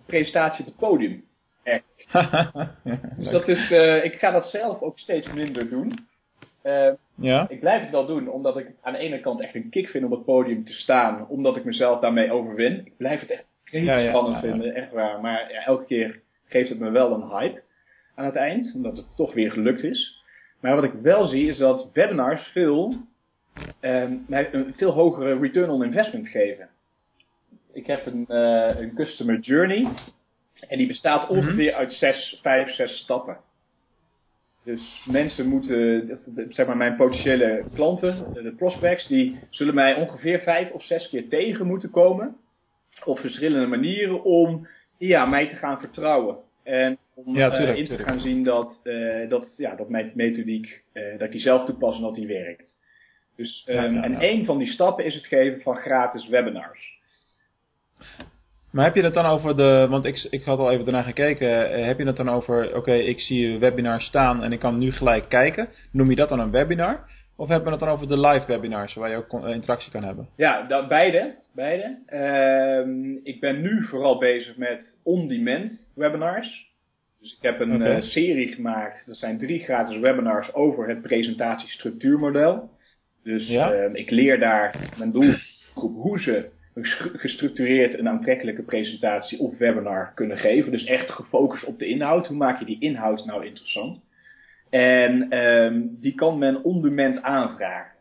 presentatie 0.07 0.61
op 0.61 0.67
het 0.67 0.77
podium. 0.77 1.25
Echt. 1.63 1.85
Dus 3.17 3.31
dat 3.31 3.49
is, 3.49 3.71
ik 4.03 4.19
ga 4.19 4.31
dat 4.31 4.45
zelf 4.45 4.81
ook 4.81 4.99
steeds 4.99 5.33
minder 5.33 5.69
doen. 5.69 5.99
Ja? 7.15 7.49
ik 7.49 7.61
blijf 7.61 7.83
het 7.83 7.91
wel 7.91 8.07
doen, 8.07 8.29
omdat 8.29 8.57
ik 8.57 8.71
aan 8.83 8.93
de 8.93 8.99
ene 8.99 9.21
kant 9.21 9.41
echt 9.41 9.55
een 9.55 9.71
kick 9.71 9.89
vind 9.89 10.05
om 10.05 10.11
op 10.11 10.17
het 10.17 10.27
podium 10.27 10.65
te 10.65 10.73
staan, 10.73 11.29
omdat 11.29 11.57
ik 11.57 11.65
mezelf 11.65 12.01
daarmee 12.01 12.33
overwin. 12.33 12.87
Ik 12.87 12.97
blijf 12.97 13.21
het 13.21 13.31
echt 13.31 13.45
heel 13.73 13.83
Ja, 13.85 13.97
ja, 13.99 14.09
spannend 14.09 14.39
vinden, 14.39 14.75
echt 14.75 14.93
waar. 14.93 15.21
Maar 15.21 15.53
ja, 15.53 15.65
elke 15.65 15.85
keer 15.85 16.21
geeft 16.49 16.69
het 16.69 16.79
me 16.79 16.91
wel 16.91 17.13
een 17.13 17.29
hype 17.29 17.63
aan 18.15 18.25
het 18.25 18.35
eind, 18.37 18.73
omdat 18.75 18.97
het 18.97 19.17
toch 19.17 19.35
weer 19.35 19.51
gelukt 19.51 19.83
is. 19.83 20.23
Maar 20.61 20.75
wat 20.75 20.85
ik 20.85 20.93
wel 20.93 21.27
zie 21.27 21.49
is 21.49 21.59
dat 21.59 21.91
webinars 21.93 22.43
veel, 22.49 22.95
ehm, 23.81 24.17
mij 24.29 24.49
een 24.53 24.75
veel 24.77 24.91
hogere 24.91 25.39
return 25.39 25.71
on 25.71 25.85
investment 25.85 26.29
geven. 26.29 26.69
Ik 27.73 27.87
heb 27.87 28.07
een, 28.07 28.25
eh, 28.29 28.81
een 28.81 28.95
customer 28.95 29.39
journey 29.39 29.89
en 30.69 30.79
die 30.79 30.87
bestaat 30.87 31.29
Mhm. 31.29 31.39
ongeveer 31.39 31.75
uit 31.75 31.93
zes, 31.93 32.39
vijf, 32.43 32.75
zes 32.75 32.97
stappen. 32.99 33.37
Dus 34.65 35.07
mensen 35.11 35.49
moeten, 35.49 36.21
zeg 36.49 36.67
maar 36.67 36.77
mijn 36.77 36.97
potentiële 36.97 37.65
klanten, 37.75 38.27
de 38.33 38.55
prospects, 38.57 39.07
die 39.07 39.39
zullen 39.51 39.75
mij 39.75 39.95
ongeveer 39.95 40.41
vijf 40.41 40.71
of 40.71 40.83
zes 40.85 41.09
keer 41.09 41.29
tegen 41.29 41.67
moeten 41.67 41.91
komen. 41.91 42.37
Op 43.05 43.19
verschillende 43.19 43.67
manieren 43.67 44.25
om 44.25 44.67
ja, 44.99 45.27
mij 45.27 45.49
te 45.49 45.57
gaan 45.57 45.81
vertrouwen. 45.81 46.37
En 46.63 46.99
om 47.15 47.37
Ja, 47.37 47.51
eh, 47.51 47.69
in 47.69 47.85
te 47.85 47.89
tuurlijk. 47.89 48.09
gaan 48.09 48.21
zien 48.21 48.45
dat, 48.45 48.81
eh, 48.83 49.29
dat, 49.29 49.55
ja, 49.57 49.75
dat 49.75 49.89
mijn 49.89 50.11
methodiek, 50.15 50.83
eh, 50.93 51.03
dat 51.13 51.21
ik 51.23 51.31
die 51.33 51.41
zelf 51.41 51.65
toepas 51.65 51.97
en 51.97 52.03
dat 52.03 52.15
die 52.15 52.27
werkt. 52.27 52.77
Dus, 53.37 53.63
Ja, 53.67 53.73
ehm, 53.85 53.95
ja, 53.95 54.03
En 54.03 54.23
een 54.25 54.45
van 54.45 54.59
die 54.59 54.67
stappen 54.73 55.05
is 55.05 55.15
het 55.15 55.27
geven 55.27 55.61
van 55.61 55.77
gratis 55.77 56.29
webinars. 56.29 57.01
Maar 58.71 58.85
heb 58.85 58.95
je 58.95 59.03
het 59.03 59.15
dan 59.15 59.27
over 59.27 59.57
de, 59.57 59.87
want 59.91 60.05
ik, 60.05 60.27
ik 60.31 60.43
had 60.43 60.59
al 60.59 60.71
even 60.71 60.85
daarna 60.85 61.03
gekeken, 61.03 61.85
heb 61.85 61.99
je 61.99 62.05
het 62.07 62.17
dan 62.17 62.29
over, 62.31 62.77
oké, 62.77 62.93
ik 62.95 63.21
zie 63.21 63.47
een 63.49 63.59
webinar 63.59 64.01
staan 64.01 64.43
en 64.43 64.53
ik 64.53 64.59
kan 64.59 64.79
nu 64.79 64.93
gelijk 64.93 65.29
kijken. 65.29 65.69
Noem 65.91 66.11
je 66.11 66.17
dat 66.17 66.29
dan 66.29 66.41
een 66.41 66.51
webinar? 66.51 67.05
Of 67.37 67.49
hebben 67.49 67.65
we 67.67 67.71
het 67.71 67.81
dan 67.81 67.89
over 67.89 68.09
de 68.09 68.21
live 68.21 68.47
webinars, 68.47 68.95
waar 68.95 69.11
je 69.11 69.17
ook 69.17 69.33
eh, 69.45 69.55
interactie 69.55 69.91
kan 69.91 70.05
hebben? 70.05 70.29
Ja, 70.37 70.63
dat, 70.63 70.89
beide. 70.89 71.35
beide. 71.55 71.99
Ehm, 72.07 73.11
ik 73.23 73.41
ben 73.41 73.61
nu 73.61 73.85
vooral 73.85 74.19
bezig 74.19 74.57
met 74.57 74.99
on-demand 75.05 75.89
webinars. 75.95 76.71
Dus 77.21 77.33
ik 77.37 77.43
heb 77.43 77.61
een 77.61 77.83
eh, 77.83 78.01
serie 78.03 78.49
gemaakt. 78.53 79.07
Dat 79.07 79.17
zijn 79.17 79.39
drie 79.39 79.61
gratis 79.61 79.99
webinars 79.99 80.55
over 80.55 80.89
het 80.89 81.03
presentatiestructuurmodel. 81.03 82.71
Dus 83.25 83.49
Ja? 83.49 83.73
ehm, 83.73 83.95
ik 83.95 84.11
leer 84.11 84.39
daar 84.39 84.93
mijn 84.99 85.13
doelgroep 85.13 85.95
hoe 86.03 86.21
ze 86.21 86.49
ges- 86.75 87.09
gestructureerd 87.13 87.99
een 87.99 88.09
aantrekkelijke 88.09 88.63
presentatie 88.63 89.39
of 89.39 89.59
webinar 89.59 90.13
kunnen 90.15 90.37
geven. 90.39 90.73
Dus 90.73 90.85
echt 90.85 91.11
gefocust 91.11 91.65
op 91.65 91.79
de 91.79 91.87
inhoud. 91.87 92.27
Hoe 92.27 92.37
maak 92.37 92.59
je 92.59 92.65
die 92.65 92.81
inhoud 92.81 93.25
nou 93.25 93.47
interessant? 93.47 94.01
En 94.73 95.31
ehm, 95.31 95.81
die 96.01 96.15
kan 96.15 96.39
men 96.39 96.65
on-demand 96.65 97.23
aanvragen. 97.23 97.93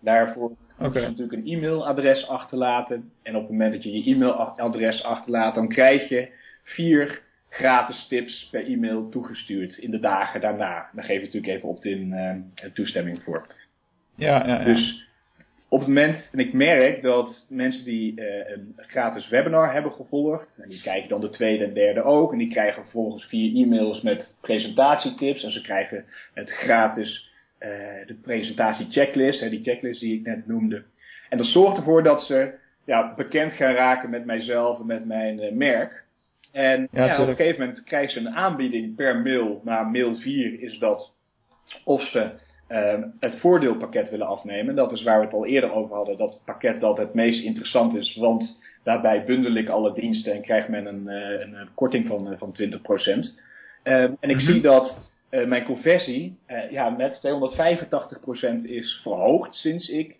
Daarvoor 0.00 0.56
moet 0.78 0.92
je 0.94 1.00
natuurlijk 1.00 1.32
een 1.32 1.46
e-mailadres 1.46 2.28
achterlaten. 2.28 3.10
En 3.22 3.34
op 3.34 3.42
het 3.42 3.50
moment 3.50 3.72
dat 3.72 3.82
je 3.82 3.92
je 3.92 4.14
e-mailadres 4.14 5.02
achterlaat, 5.02 5.54
dan 5.54 5.68
krijg 5.68 6.08
je 6.08 6.28
vier 6.62 7.22
gratis 7.48 8.06
tips 8.08 8.48
per 8.50 8.64
e-mail 8.66 9.08
toegestuurd 9.08 9.76
in 9.76 9.90
de 9.90 10.00
dagen 10.00 10.40
daarna. 10.40 10.90
Daar 10.92 11.04
geef 11.04 11.18
je 11.18 11.24
natuurlijk 11.24 11.52
even 11.52 11.68
opt-in 11.68 12.12
eh, 12.12 12.70
toestemming 12.70 13.22
voor. 13.22 13.46
Ja, 14.14 14.46
ja, 14.46 14.58
ja. 14.58 14.64
Dus 14.64 15.08
op 15.70 15.78
het 15.78 15.88
moment, 15.88 16.28
en 16.32 16.38
ik 16.38 16.52
merk 16.52 17.02
dat 17.02 17.46
mensen 17.48 17.84
die 17.84 18.20
eh, 18.20 18.52
een 18.52 18.74
gratis 18.76 19.28
webinar 19.28 19.72
hebben 19.72 19.92
gevolgd, 19.92 20.58
en 20.62 20.68
die 20.68 20.82
kijken 20.82 21.08
dan 21.08 21.20
de 21.20 21.30
tweede 21.30 21.64
en 21.64 21.74
derde 21.74 22.02
ook, 22.02 22.32
en 22.32 22.38
die 22.38 22.50
krijgen 22.50 22.82
vervolgens 22.82 23.24
vier 23.24 23.64
e-mails 23.64 24.02
met 24.02 24.36
presentatietips, 24.40 25.44
en 25.44 25.50
ze 25.50 25.60
krijgen 25.60 26.04
het 26.34 26.50
gratis 26.50 27.28
de 28.06 28.16
presentatie 28.22 28.90
checklist, 28.90 29.40
hè, 29.40 29.50
die 29.50 29.62
checklist 29.62 30.00
die 30.00 30.18
ik 30.18 30.26
net 30.26 30.46
noemde. 30.46 30.84
En 31.28 31.38
dat 31.38 31.46
zorgt 31.46 31.76
ervoor 31.76 32.02
dat 32.02 32.20
ze 32.20 32.54
ja, 32.84 33.14
bekend 33.14 33.52
gaan 33.52 33.74
raken 33.74 34.10
met 34.10 34.24
mijzelf 34.24 34.80
en 34.80 34.86
met 34.86 35.06
mijn 35.06 35.56
merk. 35.56 36.04
En 36.52 36.88
ja, 36.92 37.22
op 37.22 37.28
een 37.28 37.36
gegeven 37.36 37.60
moment 37.60 37.82
krijgen 37.82 38.12
ze 38.12 38.18
een 38.18 38.34
aanbieding 38.34 38.96
per 38.96 39.16
mail. 39.16 39.60
Na 39.64 39.82
mail 39.82 40.14
4 40.14 40.60
is 40.60 40.78
dat 40.78 41.12
of 41.84 42.02
ze 42.02 42.30
uh, 42.70 43.02
het 43.20 43.40
voordeelpakket 43.40 44.10
willen 44.10 44.26
afnemen. 44.26 44.74
Dat 44.74 44.92
is 44.92 45.02
waar 45.02 45.18
we 45.18 45.24
het 45.24 45.34
al 45.34 45.46
eerder 45.46 45.72
over 45.72 45.96
hadden. 45.96 46.16
Dat 46.16 46.42
pakket 46.44 46.80
dat 46.80 46.96
het 46.96 47.14
meest 47.14 47.44
interessant 47.44 47.94
is. 47.94 48.16
Want 48.16 48.58
daarbij 48.82 49.24
bundel 49.24 49.54
ik 49.54 49.68
alle 49.68 49.92
diensten 49.92 50.32
en 50.32 50.42
krijgt 50.42 50.68
men 50.68 50.86
een, 50.86 51.04
uh, 51.08 51.40
een 51.40 51.68
korting 51.74 52.06
van, 52.06 52.32
uh, 52.32 52.38
van 52.38 52.52
20%. 52.52 52.56
Uh, 53.84 54.02
en 54.02 54.12
ik 54.12 54.20
mm-hmm. 54.20 54.40
zie 54.40 54.60
dat 54.60 55.08
mijn 55.30 55.64
conversie 55.64 56.38
ja, 56.70 56.88
met 56.88 57.20
285% 58.62 58.62
is 58.62 59.00
verhoogd 59.02 59.54
sinds 59.54 59.88
ik 59.88 60.16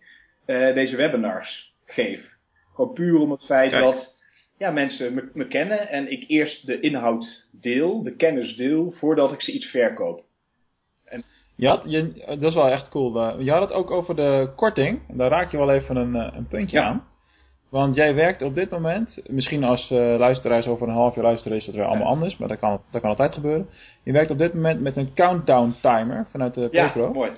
deze 0.46 0.96
webinars 0.96 1.74
geef. 1.86 2.36
Gewoon 2.74 2.92
puur 2.92 3.18
om 3.18 3.30
het 3.30 3.44
feit 3.44 3.70
Kijk. 3.70 3.82
dat 3.82 4.18
ja, 4.58 4.70
mensen 4.70 5.14
me, 5.14 5.30
me, 5.32 5.46
kennen 5.46 5.88
en 5.88 6.10
ik 6.10 6.24
eerst 6.28 6.66
de 6.66 6.80
inhoud 6.80 7.46
deel, 7.52 8.02
de 8.02 8.16
kennis 8.16 8.56
deel, 8.56 8.90
voordat 8.90 9.32
ik 9.32 9.42
ze 9.42 9.52
iets 9.52 9.66
verkoop. 9.66 10.24
En... 11.04 11.24
Ja, 11.60 11.80
je, 11.84 12.24
dat 12.26 12.42
is 12.42 12.54
wel 12.54 12.68
echt 12.68 12.88
cool. 12.88 13.40
Je 13.40 13.50
had 13.50 13.60
het 13.60 13.72
ook 13.72 13.90
over 13.90 14.16
de 14.16 14.52
korting. 14.56 15.00
Daar 15.08 15.30
raak 15.30 15.50
je 15.50 15.56
wel 15.56 15.70
even 15.70 15.96
een, 15.96 16.16
eh, 16.16 16.36
een 16.36 16.46
puntje 16.46 16.80
aan. 16.80 17.04
Want 17.70 17.94
jij 17.94 18.14
werkt 18.14 18.42
op 18.42 18.54
dit 18.54 18.70
moment, 18.70 19.22
misschien 19.26 19.64
als 19.64 19.90
uh, 19.90 19.98
luisteraars 20.18 20.66
over 20.66 20.88
een 20.88 20.94
half 20.94 21.14
jaar 21.14 21.24
luisteren 21.24 21.58
is 21.58 21.64
dat 21.64 21.74
weer 21.74 21.84
allemaal 21.84 22.06
anders, 22.06 22.36
maar 22.36 22.48
dat 22.48 22.58
kan, 22.58 22.80
dat 22.90 23.00
kan 23.00 23.10
altijd 23.10 23.34
gebeuren. 23.34 23.68
Je 24.02 24.12
werkt 24.12 24.30
op 24.30 24.38
dit 24.38 24.54
moment 24.54 24.80
met 24.80 24.96
een 24.96 25.14
countdown 25.14 25.74
timer 25.82 26.26
vanuit 26.30 26.54
de 26.54 26.68
ProPro. 26.68 27.02
Ja, 27.02 27.12
mooi. 27.12 27.30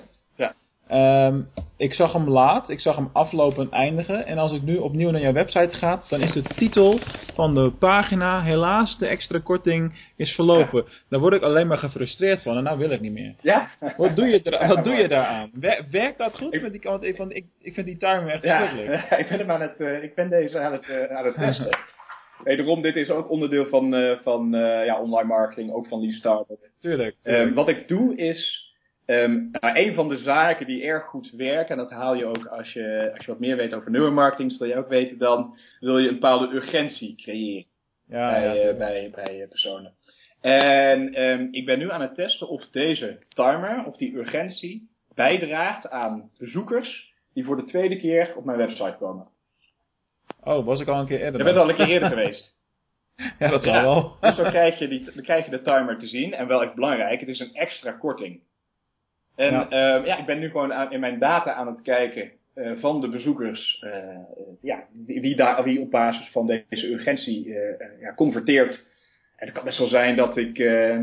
Um, 0.91 1.47
ik 1.77 1.93
zag 1.93 2.13
hem 2.13 2.29
laat, 2.29 2.69
ik 2.69 2.79
zag 2.79 2.95
hem 2.95 3.09
aflopen 3.13 3.63
en 3.63 3.71
eindigen. 3.71 4.25
En 4.25 4.37
als 4.37 4.53
ik 4.53 4.61
nu 4.61 4.77
opnieuw 4.77 5.09
naar 5.09 5.21
jouw 5.21 5.33
website 5.33 5.77
ga, 5.77 6.01
dan 6.09 6.21
is 6.21 6.31
de 6.31 6.43
titel 6.43 6.99
van 7.33 7.55
de 7.55 7.71
pagina, 7.79 8.41
helaas, 8.41 8.97
de 8.97 9.07
extra 9.07 9.39
korting 9.39 10.11
is 10.15 10.31
verlopen. 10.31 10.83
Ja. 10.85 10.91
Daar 11.09 11.19
word 11.19 11.33
ik 11.33 11.41
alleen 11.41 11.67
maar 11.67 11.77
gefrustreerd 11.77 12.41
van 12.41 12.57
en 12.57 12.63
nou 12.63 12.77
wil 12.77 12.89
ik 12.89 13.01
niet 13.01 13.13
meer. 13.13 13.33
Ja? 13.41 13.67
Wat 13.97 14.15
doe 14.15 14.25
je, 14.25 14.41
er, 14.41 14.67
wat 14.67 14.83
doe 14.83 14.93
je 14.93 15.07
daaraan? 15.17 15.49
Werkt 15.91 16.17
dat 16.17 16.37
goed? 16.37 16.53
Ik, 16.53 16.61
met 16.61 16.71
die, 16.71 16.81
want 16.83 17.03
ik, 17.03 17.17
want 17.17 17.35
ik, 17.35 17.45
ik 17.61 17.73
vind 17.73 17.85
die 17.85 17.97
timer 17.97 18.29
echt 18.29 18.43
ja, 18.43 18.59
verschrikkelijk. 18.59 19.11
Ik 19.23 19.27
ben, 19.27 19.39
hem 19.39 19.51
aan 19.51 19.61
het, 19.61 19.79
uh, 19.79 20.03
ik 20.03 20.15
ben 20.15 20.29
deze 20.29 20.59
aan 20.59 20.71
het, 20.71 20.87
uh, 20.87 21.17
aan 21.17 21.25
het 21.25 21.35
testen. 21.35 21.77
Wederom, 22.43 22.81
dit 22.81 22.95
is 22.95 23.09
ook 23.09 23.29
onderdeel 23.29 23.65
van, 23.65 23.95
uh, 23.95 24.17
van 24.23 24.49
ja, 24.85 25.01
online 25.01 25.27
marketing, 25.27 25.71
ook 25.71 25.87
van 25.87 26.01
Leaf 26.01 26.13
Startup. 26.13 26.57
Tuurlijk. 26.79 27.15
tuurlijk. 27.21 27.55
wat 27.55 27.69
ik 27.69 27.87
doe 27.87 28.15
is 28.15 28.71
Um, 29.05 29.49
nou, 29.51 29.77
een 29.77 29.93
van 29.93 30.09
de 30.09 30.17
zaken 30.17 30.65
die 30.65 30.83
erg 30.83 31.03
goed 31.03 31.31
werken, 31.31 31.69
en 31.69 31.77
dat 31.77 31.91
haal 31.91 32.15
je 32.15 32.25
ook 32.25 32.45
als 32.45 32.73
je, 32.73 33.11
als 33.15 33.25
je 33.25 33.31
wat 33.31 33.39
meer 33.39 33.55
weet 33.55 33.73
over 33.73 33.91
neuromarketing, 33.91 34.51
zul 34.51 34.67
je 34.67 34.77
ook 34.77 34.87
weten, 34.87 35.17
dan 35.17 35.57
wil 35.79 35.97
je 35.97 36.07
een 36.07 36.13
bepaalde 36.13 36.55
urgentie 36.55 37.15
creëren 37.15 37.65
ja, 38.07 38.31
bij, 38.31 38.43
ja, 38.43 38.71
uh, 38.71 38.77
bij, 38.77 39.11
bij 39.15 39.41
uh, 39.41 39.47
personen. 39.47 39.93
En 40.41 41.21
um, 41.23 41.47
ik 41.51 41.65
ben 41.65 41.79
nu 41.79 41.91
aan 41.91 42.01
het 42.01 42.15
testen 42.15 42.49
of 42.49 42.69
deze 42.69 43.17
timer, 43.29 43.85
of 43.85 43.97
die 43.97 44.15
urgentie, 44.15 44.89
bijdraagt 45.15 45.89
aan 45.89 46.29
bezoekers 46.37 47.13
die 47.33 47.45
voor 47.45 47.55
de 47.55 47.63
tweede 47.63 47.97
keer 47.97 48.33
op 48.35 48.45
mijn 48.45 48.57
website 48.57 48.97
komen. 48.99 49.27
Oh, 50.43 50.65
was 50.65 50.81
ik 50.81 50.87
al 50.87 50.99
een 50.99 51.07
keer 51.07 51.21
eerder? 51.21 51.37
Je 51.37 51.45
bent 51.45 51.57
al 51.57 51.69
een 51.69 51.75
keer 51.75 51.87
eerder 51.87 52.09
geweest. 52.17 52.55
Ja, 53.39 53.49
dat 53.49 53.63
zal 53.63 53.81
wel. 53.81 54.17
Dus 54.21 54.35
dan 54.35 54.49
krijg, 54.49 54.79
je 54.79 54.87
die, 54.87 55.11
dan 55.13 55.23
krijg 55.23 55.45
je 55.45 55.51
de 55.51 55.61
timer 55.61 55.99
te 55.99 56.07
zien. 56.07 56.33
En 56.33 56.47
wel 56.47 56.63
echt 56.63 56.75
belangrijk, 56.75 57.19
het 57.19 57.29
is 57.29 57.39
een 57.39 57.53
extra 57.53 57.91
korting. 57.91 58.41
En 59.35 59.51
ja. 59.51 59.99
Uh, 59.99 60.05
ja, 60.05 60.17
ik 60.17 60.25
ben 60.25 60.39
nu 60.39 60.49
gewoon 60.49 60.73
aan, 60.73 60.91
in 60.91 60.99
mijn 60.99 61.19
data 61.19 61.53
aan 61.53 61.67
het 61.67 61.81
kijken 61.81 62.31
uh, 62.55 62.71
van 62.79 63.01
de 63.01 63.09
bezoekers, 63.09 63.83
uh, 63.85 63.91
ja, 64.61 64.83
wie, 65.05 65.35
daar, 65.35 65.63
wie 65.63 65.79
op 65.79 65.91
basis 65.91 66.29
van 66.31 66.45
deze 66.45 66.91
urgentie 66.91 67.53
ja, 67.99 68.13
converteert. 68.15 68.91
En 69.37 69.49
het 69.49 69.55
kan 69.55 69.65
best 69.65 69.77
wel 69.77 69.87
zijn 69.87 70.15
dat 70.15 70.37
ik, 70.37 70.57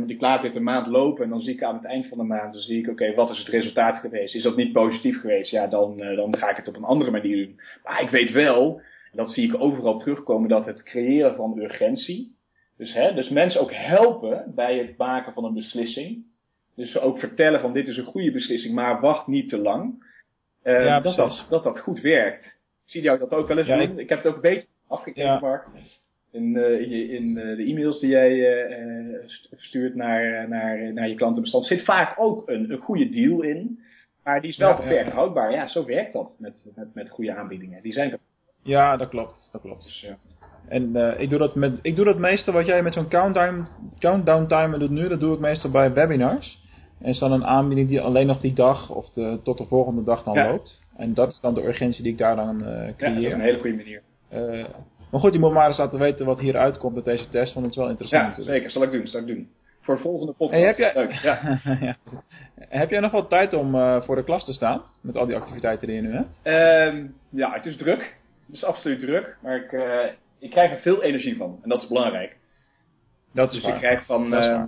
ik 0.07 0.21
laat 0.21 0.43
dit 0.43 0.55
een 0.55 0.63
maand 0.63 0.87
lopen 0.87 1.25
en 1.25 1.31
dan 1.31 1.41
zie 1.41 1.55
ik 1.55 1.63
aan 1.63 1.75
het 1.75 1.85
eind 1.85 2.07
van 2.07 2.19
de 2.19 2.25
maand, 2.25 2.53
dan 2.53 2.63
zie 2.63 2.79
ik, 2.79 2.91
oké, 2.91 3.03
okay, 3.03 3.15
wat 3.15 3.31
is 3.31 3.39
het 3.39 3.49
resultaat 3.49 3.97
geweest? 3.97 4.35
Is 4.35 4.43
dat 4.43 4.57
niet 4.57 4.73
positief 4.73 5.21
geweest? 5.21 5.51
Ja, 5.51 5.67
dan, 5.67 5.97
dan 5.97 6.37
ga 6.37 6.51
ik 6.51 6.57
het 6.57 6.69
op 6.69 6.77
een 6.77 6.85
andere 6.85 7.11
manier 7.11 7.47
doen. 7.47 7.61
Maar 7.85 8.03
ik 8.03 8.11
weet 8.11 8.31
wel, 8.31 8.81
dat 9.13 9.31
zie 9.31 9.49
ik 9.49 9.61
overal 9.61 9.99
terugkomen, 9.99 10.49
dat 10.49 10.67
het 10.67 10.83
creëren 10.83 11.35
van 11.35 11.59
urgentie, 11.59 12.37
dus, 12.77 12.95
hè, 12.95 13.15
dus 13.15 13.29
mensen 13.29 13.61
ook 13.61 13.73
helpen 13.73 14.53
bij 14.55 14.79
het 14.79 14.97
maken 14.97 15.33
van 15.33 15.45
een 15.45 15.55
beslissing, 15.55 16.25
dus 16.77 16.99
ook 16.99 17.19
vertellen 17.19 17.61
van 17.61 17.73
dit 17.73 17.89
is 17.89 17.97
een 17.97 18.05
goede 18.05 18.33
beslissing, 18.33 18.75
maar 18.75 19.01
wacht 19.01 19.27
niet 19.27 19.49
te 19.49 19.59
lang. 19.59 20.09
Uh, 20.65 20.85
ja, 20.85 21.01
dat, 21.01 21.17
dat, 21.17 21.47
dat, 21.49 21.63
dat 21.63 21.81
goed 21.81 22.01
werkt. 22.01 22.59
Zie 22.85 23.03
jou 23.03 23.19
dat 23.19 23.33
ook 23.33 23.49
wel 23.49 23.59
eens 23.59 23.67
ja, 23.67 23.77
doen? 23.77 23.91
Ik... 23.91 23.99
ik... 23.99 24.09
heb 24.09 24.19
het 24.19 24.27
ook 24.27 24.35
een 24.35 24.41
beetje 24.41 24.69
afgekeken, 24.87 25.31
ja. 25.31 25.39
Mark. 25.41 25.67
In, 26.33 26.55
uh, 26.55 26.81
in, 26.81 27.11
in 27.11 27.29
uh, 27.29 27.57
de 27.57 27.65
e-mails 27.65 28.01
die 28.01 28.11
jij 28.11 29.27
stuurt 29.57 29.95
naar, 29.95 30.49
naar, 30.49 30.93
naar 30.93 31.09
je 31.09 31.15
klantenbestand 31.15 31.67
zit 31.67 31.85
vaak 31.85 32.15
ook 32.17 32.49
een, 32.49 32.71
een 32.71 32.79
goede 32.79 33.09
deal 33.09 33.43
in. 33.43 33.79
Maar 34.25 34.41
die 34.41 34.51
is 34.51 34.57
wel 34.57 34.77
beperkt 34.77 35.11
houdbaar. 35.11 35.53
Ja, 35.53 35.67
zo 35.67 35.85
werkt 35.85 36.13
dat 36.13 36.37
met, 36.39 36.71
met, 36.75 36.95
met 36.95 37.11
goede 37.11 37.35
aanbiedingen. 37.35 37.83
Die 37.83 37.93
zijn 37.93 38.19
Ja, 38.63 38.97
dat 38.97 39.09
klopt. 39.09 39.49
Dat 39.53 39.61
klopt. 39.61 39.85
Dus, 39.85 40.01
ja. 40.01 40.19
En 40.71 40.97
uh, 40.97 41.21
ik, 41.21 41.31
doe 41.31 41.39
dat 41.39 41.55
met, 41.55 41.73
ik 41.83 41.97
doe 41.97 42.05
dat 42.05 42.19
meestal 42.19 42.53
wat 42.53 42.67
jij 42.67 42.83
met 42.83 42.93
zo'n 42.93 43.09
countdown, 43.09 43.67
countdown 43.99 44.47
timer 44.47 44.79
doet 44.79 44.91
nu, 44.91 45.09
dat 45.09 45.21
doe 45.21 45.35
ik 45.35 45.41
meestal 45.41 45.71
bij 45.71 45.93
webinars. 45.93 46.61
En 47.01 47.09
is 47.09 47.19
dan 47.19 47.33
een 47.33 47.45
aanbieding 47.45 47.89
die 47.89 48.01
alleen 48.01 48.27
nog 48.27 48.41
die 48.41 48.53
dag 48.53 48.91
of 48.91 49.11
de, 49.11 49.41
tot 49.43 49.59
de 49.59 49.65
volgende 49.65 50.03
dag 50.03 50.23
dan 50.23 50.35
ja. 50.35 50.51
loopt. 50.51 50.83
En 50.97 51.15
dat 51.15 51.29
is 51.29 51.41
dan 51.41 51.55
de 51.55 51.67
urgentie 51.67 52.03
die 52.03 52.13
ik 52.13 52.19
daar 52.19 52.37
dan 52.37 52.63
uh, 52.63 52.93
creëer. 52.97 52.97
Ja, 52.97 53.15
dat 53.15 53.23
is 53.23 53.33
een 53.33 53.41
hele 53.41 53.59
goede 53.59 53.77
manier. 53.77 54.03
Uh, 54.33 54.65
maar 55.11 55.21
goed, 55.21 55.33
je 55.33 55.39
moet 55.39 55.53
maar 55.53 55.69
eens 55.69 55.79
laten 55.79 55.99
weten 55.99 56.27
wat 56.27 56.41
hier 56.41 56.57
uitkomt 56.57 56.95
met 56.95 57.05
deze 57.05 57.29
test, 57.29 57.53
want 57.53 57.67
het 57.67 57.75
is 57.75 57.81
wel 57.81 57.91
interessant. 57.91 58.37
Ja, 58.37 58.43
zeker. 58.43 58.71
Zal 58.71 58.83
ik 58.83 58.91
doen, 58.91 59.07
zal 59.07 59.21
ik 59.21 59.27
doen. 59.27 59.49
Voor 59.81 59.95
de 59.95 60.01
volgende 60.01 60.33
podcast. 60.33 60.51
Hey, 60.51 60.67
heb, 60.67 60.77
jij, 60.77 60.93
Leuk, 60.95 61.13
ja. 61.13 61.61
ja. 61.87 61.97
heb 62.59 62.91
jij 62.91 63.01
nog 63.01 63.13
wat 63.13 63.29
tijd 63.29 63.53
om 63.53 63.75
uh, 63.75 64.03
voor 64.03 64.17
de 64.17 64.25
klas 64.25 64.45
te 64.45 64.53
staan? 64.53 64.83
Met 65.01 65.17
al 65.17 65.27
die 65.27 65.37
activiteiten 65.37 65.87
die 65.87 65.97
je 65.97 66.03
nu 66.03 66.13
hebt? 66.13 66.41
Um, 66.95 67.15
ja, 67.31 67.53
het 67.53 67.67
is 67.67 67.77
druk. 67.77 68.17
Het 68.47 68.55
is 68.57 68.65
absoluut 68.65 69.01
druk. 69.01 69.37
Maar 69.43 69.57
ik, 69.57 69.73
ik 70.41 70.51
krijg 70.51 70.71
er 70.71 70.79
veel 70.79 71.03
energie 71.03 71.37
van. 71.37 71.59
En 71.63 71.69
dat 71.69 71.83
is 71.83 71.89
belangrijk. 71.89 72.39
Dat 73.33 73.53
is 73.53 73.63
dus 73.63 73.73
ik 73.73 73.79
krijg 73.79 74.05
van, 74.05 74.35
uh, 74.35 74.65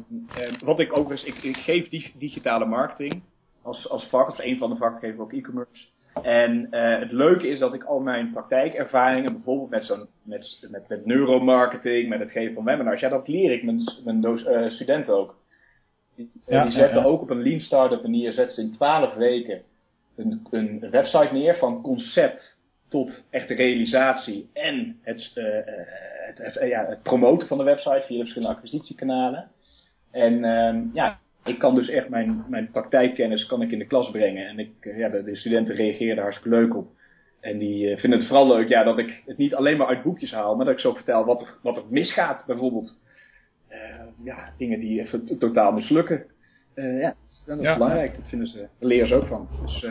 wat 0.60 0.80
ik 0.80 0.96
ook 0.96 1.12
ik, 1.12 1.34
ik 1.42 1.56
geef 1.56 1.88
digitale 2.18 2.64
marketing 2.64 3.22
als, 3.62 3.88
als 3.88 4.04
vak, 4.04 4.26
als 4.26 4.38
een 4.42 4.58
van 4.58 4.70
de 4.70 4.76
vakken 4.76 5.00
geef 5.00 5.14
ik 5.14 5.20
ook 5.20 5.32
e-commerce. 5.32 5.86
En 6.22 6.68
uh, 6.70 6.98
het 6.98 7.12
leuke 7.12 7.48
is 7.48 7.58
dat 7.58 7.74
ik 7.74 7.84
al 7.84 8.00
mijn 8.00 8.32
praktijkervaringen, 8.32 9.32
bijvoorbeeld 9.32 9.70
met, 9.70 9.84
zo'n, 9.84 10.06
met, 10.22 10.66
met, 10.70 10.88
met 10.88 11.06
neuromarketing, 11.06 12.08
met 12.08 12.20
het 12.20 12.30
geven 12.30 12.54
van 12.54 12.64
webinars, 12.64 13.00
ja, 13.00 13.08
dat 13.08 13.28
leer 13.28 13.52
ik 13.52 13.62
mijn, 13.62 13.80
mijn 14.04 14.70
studenten 14.70 15.14
ook. 15.14 15.34
Die, 16.16 16.30
ja, 16.46 16.62
die 16.62 16.72
zetten 16.72 16.96
ja, 16.96 17.02
ja. 17.02 17.08
ook 17.08 17.20
op 17.20 17.30
een 17.30 17.42
lean 17.42 17.60
startup 17.60 18.02
manier, 18.02 18.32
zetten 18.32 18.54
ze 18.54 18.62
in 18.62 18.72
twaalf 18.72 19.14
weken 19.14 19.62
een, 20.16 20.46
een 20.50 20.90
website 20.90 21.32
neer 21.32 21.56
van 21.56 21.82
concept 21.82 22.56
tot 22.92 23.24
echte 23.30 23.54
realisatie 23.54 24.50
en 24.52 24.98
het, 25.02 25.32
uh, 25.34 25.44
het, 26.26 26.38
het, 26.38 26.68
ja, 26.68 26.86
het, 26.86 27.02
promoten 27.02 27.48
van 27.48 27.58
de 27.58 27.64
website 27.64 28.02
via 28.06 28.16
de 28.16 28.22
verschillende 28.22 28.54
acquisitiekanalen. 28.54 29.50
En 30.10 30.44
um, 30.44 30.90
ja, 30.94 31.18
ik 31.44 31.58
kan 31.58 31.74
dus 31.74 31.88
echt 31.88 32.08
mijn, 32.08 32.44
mijn 32.48 32.70
praktijkkennis 32.70 33.46
kan 33.46 33.62
ik 33.62 33.70
in 33.70 33.78
de 33.78 33.86
klas 33.86 34.10
brengen. 34.10 34.46
En 34.46 34.58
ik, 34.58 34.70
ja, 34.96 35.08
de, 35.08 35.22
de 35.22 35.36
studenten 35.36 35.74
reageerden 35.74 36.22
hartstikke 36.22 36.56
leuk 36.56 36.76
op. 36.76 36.88
En 37.40 37.58
die 37.58 37.90
uh, 37.90 37.98
vinden 37.98 38.18
het 38.18 38.28
vooral 38.28 38.46
leuk 38.46 38.68
ja, 38.68 38.82
dat 38.82 38.98
ik 38.98 39.22
het 39.26 39.36
niet 39.36 39.54
alleen 39.54 39.76
maar 39.76 39.86
uit 39.86 40.02
boekjes 40.02 40.32
haal, 40.32 40.56
maar 40.56 40.64
dat 40.64 40.74
ik 40.74 40.80
zo 40.80 40.94
vertel 40.94 41.24
wat 41.24 41.40
er, 41.40 41.54
wat 41.62 41.76
er 41.76 41.82
misgaat 41.88 42.44
bijvoorbeeld. 42.46 42.98
Uh, 43.70 43.78
ja, 44.24 44.52
dingen 44.58 44.80
die 44.80 45.00
even 45.00 45.38
totaal 45.38 45.72
mislukken. 45.72 46.24
Ja, 46.74 47.14
dat 47.46 47.58
is 47.58 47.64
ja, 47.64 47.74
belangrijk. 47.74 48.16
Dat 48.16 48.28
vinden 48.28 48.48
ze, 48.48 48.58
daar 48.58 48.68
leren 48.78 49.08
ze 49.08 49.14
ook 49.14 49.26
van. 49.26 49.48
Dus, 49.62 49.86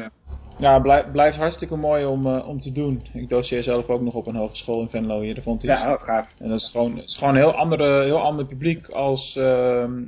ja, 0.62 0.80
blijft 0.80 1.12
blijf 1.12 1.36
hartstikke 1.36 1.76
mooi 1.76 2.06
om, 2.06 2.26
uh, 2.26 2.48
om 2.48 2.60
te 2.60 2.72
doen. 2.72 3.02
Ik 3.14 3.30
doseer 3.30 3.64
zelf 3.64 3.90
ook 3.90 4.02
nog 4.02 4.14
op 4.14 4.28
een 4.28 4.36
hogeschool 4.36 4.82
in 4.82 4.90
Venlo 4.90 5.22
hier, 5.22 5.36
de 5.36 5.42
Fontys. 5.42 5.70
Ja, 5.70 5.92
ook 5.92 6.02
gaaf. 6.02 6.28
En 6.40 6.48
dat 6.48 6.60
is 6.60 6.70
gewoon, 6.72 6.98
is 6.98 7.16
gewoon 7.18 7.34
een 7.36 7.42
heel, 7.42 7.54
andere, 7.54 8.04
heel 8.04 8.22
ander 8.22 8.46
publiek 8.46 8.90
als 8.90 9.36
uh, 9.36 9.44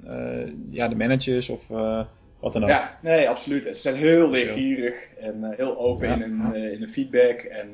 uh, 0.05 0.47
ja, 0.69 0.87
de 0.87 0.95
managers 0.95 1.49
of 1.49 1.67
wat 2.39 2.53
dan 2.53 2.63
ook. 2.63 2.69
Ja, 2.69 2.97
nee, 3.01 3.29
absoluut. 3.29 3.63
Ze 3.63 3.81
zijn 3.81 3.95
heel 3.95 4.29
leergierig 4.29 4.95
en 5.19 5.53
heel 5.55 5.77
open 5.77 6.07
ja. 6.07 6.13
in, 6.13 6.21
hun, 6.21 6.55
in 6.71 6.79
de 6.79 6.87
feedback. 6.87 7.39
En, 7.39 7.69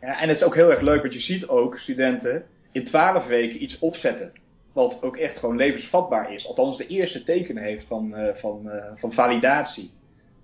ja, 0.00 0.20
en 0.20 0.28
het 0.28 0.36
is 0.36 0.42
ook 0.42 0.54
heel 0.54 0.70
erg 0.70 0.80
leuk, 0.80 1.00
want 1.00 1.14
je 1.14 1.20
ziet 1.20 1.48
ook 1.48 1.76
studenten 1.76 2.44
in 2.72 2.84
twaalf 2.84 3.26
weken 3.26 3.62
iets 3.62 3.78
opzetten. 3.78 4.32
Wat 4.72 4.98
ook 5.02 5.16
echt 5.16 5.38
gewoon 5.38 5.56
levensvatbaar 5.56 6.34
is. 6.34 6.46
Althans 6.46 6.76
de 6.76 6.86
eerste 6.86 7.24
tekenen 7.24 7.62
heeft 7.62 7.86
van, 7.86 8.14
van, 8.34 8.70
van 8.96 9.12
validatie 9.12 9.90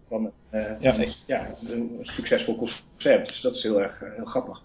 van 0.08 0.32
uh, 0.52 0.80
ja. 0.80 0.98
Een, 0.98 1.12
ja, 1.26 1.48
een 1.68 1.98
succesvol 2.02 2.56
concept. 2.56 3.26
Dus 3.26 3.40
dat 3.40 3.54
is 3.54 3.62
heel 3.62 3.82
erg 3.82 4.00
uh, 4.02 4.14
heel 4.16 4.24
grappig. 4.24 4.60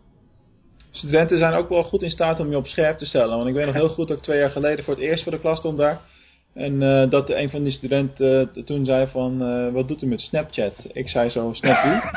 Studenten 0.91 1.37
zijn 1.37 1.53
ook 1.53 1.69
wel 1.69 1.83
goed 1.83 2.01
in 2.01 2.09
staat 2.09 2.39
om 2.39 2.49
je 2.49 2.57
op 2.57 2.67
scherp 2.67 2.97
te 2.97 3.05
stellen. 3.05 3.35
Want 3.37 3.47
ik 3.47 3.53
weet 3.53 3.65
nog 3.65 3.75
heel 3.75 3.89
goed 3.89 4.07
dat 4.07 4.17
ik 4.17 4.23
twee 4.23 4.39
jaar 4.39 4.49
geleden 4.49 4.83
voor 4.83 4.93
het 4.93 5.03
eerst 5.03 5.23
voor 5.23 5.31
de 5.31 5.39
klas 5.39 5.57
stond 5.57 5.77
daar. 5.77 6.01
En 6.53 6.81
uh, 6.81 7.09
dat 7.09 7.29
een 7.29 7.49
van 7.49 7.63
die 7.63 7.71
studenten 7.71 8.51
uh, 8.53 8.63
toen 8.63 8.85
zei 8.85 9.07
van, 9.07 9.43
uh, 9.43 9.73
wat 9.73 9.87
doet 9.87 10.01
u 10.01 10.07
met 10.07 10.21
Snapchat? 10.21 10.89
Ik 10.93 11.09
zei 11.09 11.29
zo, 11.29 11.53
Snappy. 11.53 11.87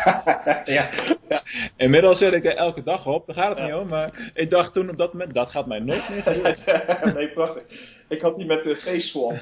ja. 0.73 0.91
ja. 1.29 1.43
Inmiddels 1.77 2.18
zet 2.18 2.33
ik 2.33 2.45
er 2.45 2.57
elke 2.57 2.83
dag 2.83 3.07
op, 3.07 3.27
daar 3.27 3.37
gaat 3.37 3.49
het 3.49 3.59
ja. 3.59 3.64
niet 3.64 3.75
om. 3.75 3.89
Maar 3.89 4.31
ik 4.35 4.51
dacht 4.51 4.73
toen 4.73 4.91
op 4.91 4.97
dat 4.97 5.12
moment, 5.12 5.35
dat 5.35 5.51
gaat 5.51 5.66
mij 5.66 5.79
nooit 5.79 6.09
meer 6.09 6.23
gebeuren. 6.33 7.14
nee, 7.14 7.29
prachtig. 7.29 7.62
Ik 8.09 8.20
had 8.20 8.37
die 8.37 8.47
met 8.47 8.62
de 8.62 8.77
face 8.77 9.09
swap. 9.09 9.35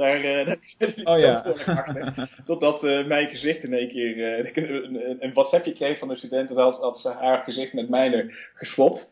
Daar, 0.00 0.24
uh, 0.24 0.46
daar 0.78 1.14
oh 1.14 1.18
ja. 1.18 2.28
Totdat 2.44 2.84
uh, 2.84 3.06
mijn 3.06 3.28
gezicht 3.28 3.64
in 3.64 3.72
één 3.72 3.88
keer 3.88 4.16
uh, 4.16 4.56
een, 4.84 5.24
een 5.24 5.32
WhatsAppje 5.32 5.72
kreeg 5.72 5.98
van 5.98 6.08
de 6.08 6.16
studenten 6.16 6.56
dat 6.56 6.78
had 6.78 6.98
ze 6.98 7.08
haar 7.08 7.44
gezicht 7.44 7.72
met 7.72 7.88
mijne 7.88 8.32
geswapt. 8.54 9.08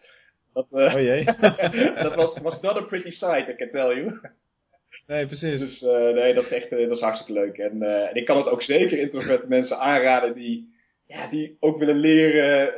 Dat, 0.52 0.66
oh 0.70 0.92
jee. 0.92 1.24
dat 2.04 2.14
was, 2.14 2.38
was 2.38 2.60
not 2.60 2.76
a 2.76 2.80
pretty 2.80 3.10
sight, 3.10 3.48
I 3.48 3.54
can 3.54 3.70
tell 3.70 3.96
you. 3.96 4.20
Nee, 5.06 5.26
precies. 5.26 5.60
Dus 5.60 5.80
nee, 6.14 6.34
dat 6.34 6.44
is 6.44 6.50
echt 6.50 6.70
dat 6.70 6.90
is 6.90 7.00
hartstikke 7.00 7.40
leuk. 7.40 7.58
En, 7.58 7.82
en 7.82 8.14
ik 8.14 8.24
kan 8.24 8.36
het 8.36 8.48
ook 8.48 8.62
zeker 8.62 8.98
introverte 8.98 9.48
mensen 9.48 9.78
aanraden 9.78 10.34
die, 10.34 10.74
ja, 11.06 11.28
die 11.28 11.56
ook 11.60 11.78
willen 11.78 11.96
leren 11.96 12.72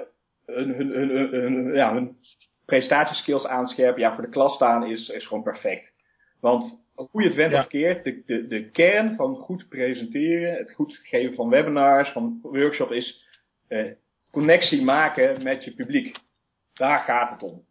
hun, 0.47 0.75
hun, 0.75 0.91
hun, 0.91 1.09
hun, 1.09 1.31
hun, 1.31 1.75
ja, 1.75 1.93
hun 1.93 2.17
presentatieskills 2.65 3.47
aanscherpen. 3.47 4.01
Ja, 4.01 4.15
voor 4.15 4.25
de 4.25 4.31
klas 4.31 4.55
staan 4.55 4.87
is, 4.87 5.09
is 5.09 5.27
gewoon 5.27 5.43
perfect. 5.43 5.93
Want 6.41 6.80
hoe 7.11 7.23
je 7.23 7.29
het 7.29 7.37
went 7.37 7.55
of 7.55 7.67
keert, 7.67 8.05
de, 8.05 8.23
de, 8.27 8.47
de 8.47 8.71
kern 8.71 9.15
van 9.15 9.37
goed 9.37 9.69
presenteren, 9.69 10.55
het 10.55 10.73
goed 10.73 11.01
geven 11.03 11.35
van 11.35 11.49
webinars, 11.49 12.13
van 12.13 12.39
workshops 12.43 12.93
is 12.93 13.27
eh, 13.69 13.91
connectie 14.31 14.83
maken 14.83 15.43
met 15.43 15.65
je 15.65 15.75
publiek. 15.75 16.19
Daar 16.73 16.99
gaat 16.99 17.31
het 17.31 17.43
om. 17.43 17.65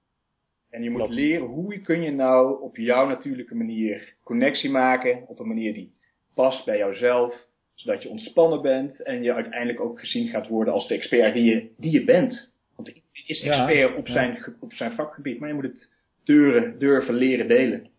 En 0.70 0.84
je 0.84 0.90
moet 0.90 1.00
Klopt. 1.00 1.14
leren 1.14 1.48
hoe 1.48 1.82
kun 1.82 2.02
je 2.02 2.12
nou 2.12 2.62
op 2.62 2.78
jouw 2.78 3.08
natuurlijke 3.08 3.56
manier 3.56 4.16
connectie 4.24 4.70
maken, 4.70 5.24
op 5.28 5.40
een 5.40 5.48
manier 5.48 5.74
die 5.74 5.94
past 6.34 6.66
bij 6.66 6.78
jouzelf, 6.78 7.48
zodat 7.74 8.04
je 8.04 8.10
ontspannen 8.10 8.62
bent 8.62 9.04
en 9.04 9.24
je 9.24 9.34
uiteindelijk 9.34 9.80
ook 9.80 10.00
gezien 10.00 10.30
gaat 10.30 10.48
worden 10.48 10.74
als 10.74 10.88
de 10.88 10.94
expert 10.94 11.34
die 11.34 11.44
je, 11.44 11.70
die 11.78 11.92
je 11.92 12.04
bent. 12.04 12.52
Want 12.76 12.88
iedereen 12.88 13.24
is 13.26 13.42
expert 13.42 13.78
ja, 13.78 13.96
op, 13.96 14.08
zijn, 14.08 14.34
ja. 14.34 14.54
op 14.60 14.74
zijn 14.74 14.92
vakgebied, 14.92 15.40
maar 15.40 15.50
je 15.50 15.56
moet 15.56 15.64
het 15.64 15.92
deuren, 16.24 16.80
durven 16.80 17.14
leren 17.14 17.48
delen. 17.48 17.90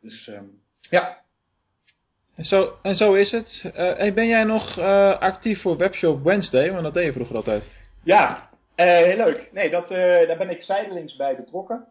Dus 0.00 0.26
um, 0.26 0.62
ja. 0.94 1.18
En 2.36 2.44
zo, 2.44 2.72
en 2.82 2.94
zo 2.94 3.14
is 3.14 3.30
het. 3.30 3.62
Uh, 3.66 3.72
hey, 3.72 4.14
ben 4.14 4.26
jij 4.26 4.44
nog 4.44 4.78
uh, 4.78 5.18
actief 5.18 5.60
voor 5.60 5.76
Webshop 5.76 6.22
Wednesday? 6.22 6.70
Want 6.70 6.82
dat 6.82 6.94
deed 6.94 7.04
je 7.04 7.12
vroeger 7.12 7.36
altijd. 7.36 7.62
Ja, 8.04 8.48
uh, 8.76 8.86
heel 8.86 9.16
leuk. 9.16 9.48
Nee, 9.52 9.70
dat, 9.70 9.88
daar 9.88 10.38
ben 10.38 10.50
ik 10.50 10.62
zijdelings 10.62 11.16
bij 11.16 11.36
betrokken. 11.36 11.86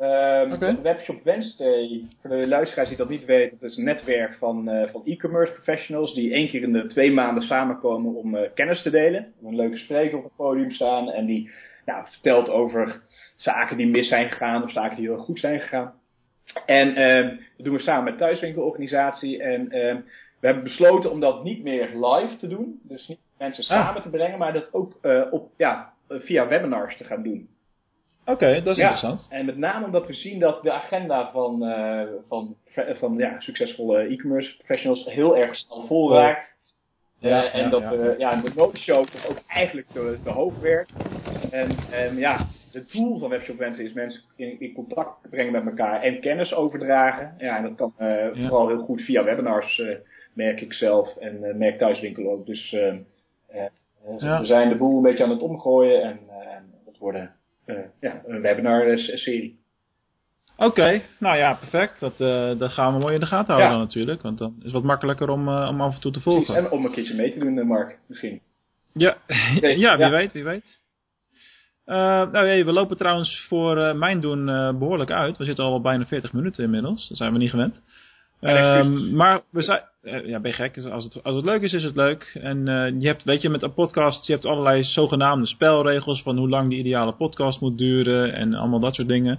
Um, 0.00 0.52
okay. 0.52 0.82
Webshop 0.82 1.22
Wednesday, 1.24 2.08
voor 2.20 2.30
de 2.30 2.46
luisteraars 2.46 2.88
die 2.88 2.98
dat 2.98 3.08
niet 3.08 3.24
weten, 3.24 3.58
dat 3.58 3.70
is 3.70 3.76
een 3.76 3.84
netwerk 3.84 4.34
van, 4.34 4.70
van 4.90 5.02
e-commerce 5.04 5.52
professionals 5.52 6.14
die 6.14 6.32
één 6.32 6.48
keer 6.48 6.62
in 6.62 6.72
de 6.72 6.86
twee 6.86 7.10
maanden 7.10 7.42
samenkomen 7.42 8.14
om 8.14 8.36
kennis 8.54 8.82
te 8.82 8.90
delen. 8.90 9.32
Om 9.40 9.46
een 9.46 9.56
leuke 9.56 9.76
spreker 9.76 10.18
op 10.18 10.24
het 10.24 10.36
podium 10.36 10.70
staan 10.70 11.10
en 11.10 11.26
die 11.26 11.50
vertelt 11.84 12.48
over 12.48 13.00
zaken 13.36 13.76
die 13.76 13.86
mis 13.86 14.08
zijn 14.08 14.28
gegaan 14.30 14.62
of 14.62 14.70
zaken 14.70 14.96
die 14.96 15.06
heel 15.06 15.18
goed 15.18 15.38
zijn 15.38 15.60
gegaan. 15.60 15.97
En 16.66 16.88
uh, 16.88 17.38
dat 17.56 17.66
doen 17.66 17.74
we 17.74 17.82
samen 17.82 18.04
met 18.04 18.18
thuiswinkelorganisatie. 18.18 19.42
En 19.42 19.62
uh, 19.62 19.96
we 20.40 20.46
hebben 20.46 20.62
besloten 20.62 21.10
om 21.10 21.20
dat 21.20 21.44
niet 21.44 21.62
meer 21.62 21.88
live 21.94 22.36
te 22.36 22.48
doen. 22.48 22.80
Dus 22.82 23.08
niet 23.08 23.18
mensen 23.38 23.64
ah. 23.64 23.70
samen 23.70 24.02
te 24.02 24.10
brengen, 24.10 24.38
maar 24.38 24.52
dat 24.52 24.74
ook 24.74 24.98
uh, 25.02 25.22
op, 25.30 25.50
ja, 25.56 25.92
via 26.08 26.48
webinars 26.48 26.96
te 26.96 27.04
gaan 27.04 27.22
doen. 27.22 27.48
Oké, 28.20 28.44
okay, 28.44 28.62
dat 28.62 28.76
is 28.76 28.82
ja, 28.82 28.90
interessant. 28.90 29.26
En 29.30 29.46
met 29.46 29.56
name 29.56 29.84
omdat 29.84 30.06
we 30.06 30.12
zien 30.12 30.38
dat 30.40 30.62
de 30.62 30.72
agenda 30.72 31.30
van, 31.30 31.62
uh, 31.62 32.02
van, 32.28 32.56
van 32.74 33.14
ja, 33.18 33.40
succesvolle 33.40 33.98
e-commerce 33.98 34.56
professionals 34.56 35.04
heel 35.04 35.36
erg 35.36 35.56
snel 35.56 35.86
vol 35.86 36.12
raakt. 36.12 36.56
Ja, 37.18 37.44
uh, 37.44 37.54
en 37.54 37.70
dat 37.70 37.82
ja. 37.82 37.92
Uh, 37.92 38.18
ja, 38.18 38.40
de 38.40 38.52
notenshow 38.54 39.06
ook 39.28 39.42
eigenlijk 39.46 39.86
te, 39.88 40.18
te 40.24 40.30
hoog 40.30 40.60
werkt. 40.60 40.92
En, 41.50 41.76
en 41.90 42.16
ja, 42.16 42.46
het 42.72 42.92
doel 42.92 43.18
van 43.18 43.28
Webshop 43.28 43.58
Wensen 43.58 43.84
is 43.84 43.92
mensen 43.92 44.22
in, 44.36 44.60
in, 44.60 44.72
contact 44.72 45.30
brengen 45.30 45.52
met 45.52 45.66
elkaar 45.66 46.02
en 46.02 46.20
kennis 46.20 46.54
overdragen. 46.54 47.34
Ja, 47.38 47.56
en 47.56 47.62
dat 47.62 47.74
kan 47.74 47.94
uh, 48.00 48.34
ja. 48.34 48.48
vooral 48.48 48.68
heel 48.68 48.84
goed 48.84 49.02
via 49.02 49.24
webinars, 49.24 49.78
uh, 49.78 49.96
merk 50.32 50.60
ik 50.60 50.72
zelf 50.72 51.16
en 51.16 51.38
uh, 51.42 51.54
merk 51.54 51.78
Thuiswinkel 51.78 52.30
ook. 52.30 52.46
Dus 52.46 52.70
ja. 54.18 54.40
we 54.40 54.46
zijn 54.46 54.68
de 54.68 54.76
boel 54.76 54.96
een 54.96 55.02
beetje 55.02 55.24
aan 55.24 55.30
het 55.30 55.42
omgooien 55.42 56.02
en 56.02 56.18
dat 56.84 56.98
wordt 56.98 57.18
ja, 58.00 58.22
een 58.26 58.40
webinar-serie. 58.40 59.58
Oké, 60.56 60.66
okay. 60.66 61.02
nou 61.18 61.36
ja, 61.36 61.54
perfect. 61.54 62.00
Dat, 62.00 62.18
dat 62.58 62.72
gaan 62.72 62.92
we 62.92 62.98
mooi 62.98 63.14
in 63.14 63.20
de 63.20 63.26
gaten 63.26 63.54
houden 63.54 63.70
dan 63.70 63.80
natuurlijk. 63.80 64.22
Want 64.22 64.38
dan 64.38 64.54
is 64.58 64.64
het 64.64 64.72
wat 64.72 64.82
makkelijker 64.82 65.28
om, 65.28 65.48
om 65.48 65.80
af 65.80 65.94
en 65.94 66.00
toe 66.00 66.12
te 66.12 66.20
volgen. 66.20 66.44
Precies, 66.44 66.64
en 66.64 66.70
om 66.70 66.84
een 66.84 66.92
keertje 66.92 67.14
mee 67.14 67.32
te 67.32 67.38
doen, 67.38 67.66
Mark, 67.66 67.98
misschien. 68.06 68.40
Ja, 68.92 69.16
ja 69.84 69.96
wie 69.96 70.08
weet, 70.08 70.32
wie 70.32 70.44
weet. 70.44 70.80
Uh, 71.88 71.94
nou 72.32 72.46
ja, 72.46 72.64
we 72.64 72.72
lopen 72.72 72.96
trouwens 72.96 73.46
voor 73.48 73.78
uh, 73.78 73.94
mijn 73.94 74.20
doen 74.20 74.48
uh, 74.48 74.78
behoorlijk 74.78 75.10
uit. 75.10 75.36
We 75.36 75.44
zitten 75.44 75.64
al 75.64 75.80
bijna 75.80 76.04
40 76.04 76.32
minuten 76.32 76.64
inmiddels. 76.64 77.08
Dat 77.08 77.16
zijn 77.16 77.32
we 77.32 77.38
niet 77.38 77.50
gewend. 77.50 77.82
Uh, 78.40 78.84
maar 79.12 79.40
we 79.50 79.62
zijn... 79.62 79.80
ja, 80.02 80.40
ben 80.40 80.50
je 80.50 80.56
gek. 80.56 80.76
Als 80.84 81.04
het, 81.04 81.22
als 81.22 81.36
het 81.36 81.44
leuk 81.44 81.62
is, 81.62 81.72
is 81.72 81.82
het 81.82 81.96
leuk. 81.96 82.38
En 82.42 82.64
je 83.00 83.06
hebt, 83.06 83.24
weet 83.24 83.42
je, 83.42 83.48
met 83.48 83.62
een 83.62 83.72
podcast, 83.72 84.26
je 84.26 84.32
hebt 84.32 84.46
allerlei 84.46 84.82
zogenaamde 84.82 85.46
spelregels 85.46 86.22
van 86.22 86.36
hoe 86.36 86.48
lang 86.48 86.68
die 86.68 86.78
ideale 86.78 87.12
podcast 87.12 87.60
moet 87.60 87.78
duren 87.78 88.32
en 88.34 88.54
allemaal 88.54 88.80
dat 88.80 88.94
soort 88.94 89.08
dingen. 89.08 89.38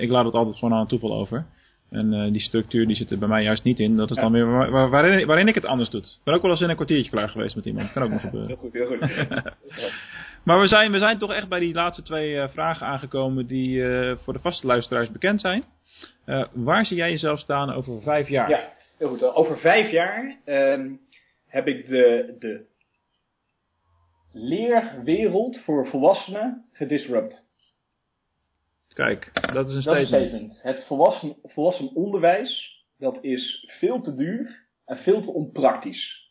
ik 0.00 0.10
laat 0.10 0.24
het 0.24 0.34
altijd 0.34 0.56
gewoon 0.56 0.78
aan 0.78 0.86
toeval 0.86 1.14
over. 1.14 1.46
En 1.90 2.32
die 2.32 2.40
structuur 2.40 2.86
die 2.86 2.96
zit 2.96 3.10
er 3.10 3.18
bij 3.18 3.28
mij 3.28 3.42
juist 3.42 3.64
niet 3.64 3.78
in. 3.78 3.96
Dat 3.96 4.10
is 4.10 4.16
ja. 4.16 4.22
dan 4.22 4.32
weer 4.32 4.70
waar, 4.70 4.90
waarin, 4.90 5.26
waarin 5.26 5.48
ik 5.48 5.54
het 5.54 5.66
anders 5.66 5.90
doe. 5.90 6.00
Ik 6.00 6.20
ben 6.24 6.34
ook 6.34 6.42
wel 6.42 6.50
eens 6.50 6.60
in 6.60 6.68
een 6.68 6.74
kwartiertje 6.74 7.10
klaar 7.10 7.28
geweest 7.28 7.56
met 7.56 7.66
iemand. 7.66 7.84
Dat 7.84 7.94
kan 7.94 8.02
ook 8.02 8.10
nog 8.10 8.20
gebeuren. 8.30 8.48
Heel 8.48 8.56
goed, 8.56 8.72
heel 8.72 8.86
goed. 8.86 9.52
Maar 10.44 10.60
we 10.60 10.66
zijn, 10.66 10.92
we 10.92 10.98
zijn 10.98 11.18
toch 11.18 11.32
echt 11.32 11.48
bij 11.48 11.60
die 11.60 11.74
laatste 11.74 12.02
twee 12.02 12.34
uh, 12.34 12.48
vragen 12.48 12.86
aangekomen 12.86 13.46
die 13.46 13.76
uh, 13.76 14.16
voor 14.16 14.32
de 14.32 14.38
vaste 14.38 14.66
luisteraars 14.66 15.10
bekend 15.10 15.40
zijn. 15.40 15.64
Uh, 16.26 16.44
waar 16.52 16.84
zie 16.84 16.96
jij 16.96 17.10
jezelf 17.10 17.38
staan 17.38 17.72
over 17.72 18.02
vijf 18.02 18.28
jaar? 18.28 18.50
Ja, 18.50 18.72
heel 18.98 19.08
goed. 19.08 19.22
Over 19.22 19.58
vijf 19.58 19.90
jaar 19.90 20.36
um, 20.44 21.00
heb 21.46 21.66
ik 21.66 21.88
de, 21.88 22.36
de 22.38 22.66
leerwereld 24.32 25.58
voor 25.58 25.86
volwassenen 25.86 26.64
gedisrupt. 26.72 27.50
Kijk, 28.94 29.30
dat 29.52 29.68
is 29.68 29.74
een 29.74 29.82
statement. 29.82 30.10
Dat 30.10 30.20
is 30.20 30.32
een 30.32 30.38
statement. 30.38 30.62
Het 30.62 30.84
volwassen, 30.86 31.36
volwassen 31.42 31.94
onderwijs, 31.94 32.82
dat 32.98 33.18
is 33.20 33.72
veel 33.78 34.00
te 34.00 34.14
duur 34.14 34.66
en 34.84 34.96
veel 34.96 35.20
te 35.20 35.30
onpraktisch. 35.30 36.21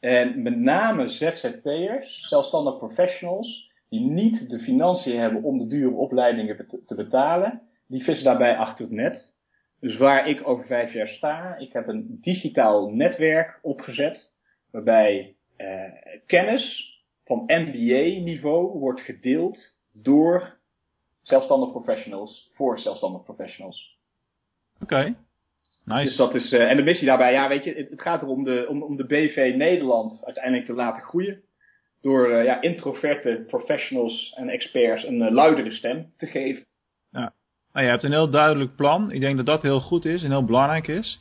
En 0.00 0.42
met 0.42 0.56
name 0.56 1.08
ZZP'ers, 1.08 2.28
zelfstandig 2.28 2.78
professionals, 2.78 3.70
die 3.88 4.00
niet 4.00 4.50
de 4.50 4.58
financiën 4.58 5.18
hebben 5.18 5.42
om 5.42 5.58
de 5.58 5.66
dure 5.66 5.94
opleidingen 5.94 6.66
te 6.86 6.94
betalen, 6.94 7.62
die 7.86 8.04
vissen 8.04 8.24
daarbij 8.24 8.56
achter 8.56 8.84
het 8.84 8.94
net. 8.94 9.34
Dus 9.80 9.96
waar 9.96 10.28
ik 10.28 10.48
over 10.48 10.66
vijf 10.66 10.92
jaar 10.92 11.08
sta, 11.08 11.56
ik 11.56 11.72
heb 11.72 11.88
een 11.88 12.18
digitaal 12.20 12.90
netwerk 12.90 13.58
opgezet, 13.62 14.30
waarbij 14.70 15.34
eh, 15.56 15.92
kennis 16.26 16.94
van 17.24 17.42
MBA-niveau 17.46 18.78
wordt 18.78 19.00
gedeeld 19.00 19.58
door 19.92 20.56
zelfstandig 21.22 21.70
professionals 21.70 22.50
voor 22.54 22.78
zelfstandig 22.78 23.22
professionals. 23.22 23.98
Oké. 24.80 25.16
Nice. 25.86 26.02
Dus 26.02 26.16
dat 26.16 26.34
is, 26.34 26.52
uh, 26.52 26.70
en 26.70 26.76
de 26.76 26.82
missie 26.82 27.06
daarbij, 27.06 27.32
ja, 27.32 27.48
weet 27.48 27.64
je, 27.64 27.72
het, 27.72 27.90
het 27.90 28.00
gaat 28.02 28.22
erom 28.22 28.44
de, 28.44 28.66
om, 28.68 28.82
om 28.82 28.96
de 28.96 29.06
BV 29.06 29.52
Nederland 29.56 30.22
uiteindelijk 30.24 30.66
te 30.66 30.72
laten 30.72 31.02
groeien. 31.02 31.40
Door 32.00 32.30
uh, 32.30 32.44
ja, 32.44 32.60
introverte 32.60 33.44
professionals 33.46 34.32
en 34.36 34.48
experts 34.48 35.04
een 35.04 35.20
uh, 35.20 35.30
luidere 35.30 35.70
stem 35.70 36.12
te 36.16 36.26
geven. 36.26 36.64
Ja. 37.10 37.32
Nou, 37.72 37.84
je 37.84 37.92
hebt 37.92 38.02
een 38.02 38.12
heel 38.12 38.30
duidelijk 38.30 38.76
plan. 38.76 39.12
Ik 39.12 39.20
denk 39.20 39.36
dat 39.36 39.46
dat 39.46 39.62
heel 39.62 39.80
goed 39.80 40.04
is 40.04 40.22
en 40.22 40.30
heel 40.30 40.44
belangrijk 40.44 40.88
is. 40.88 41.20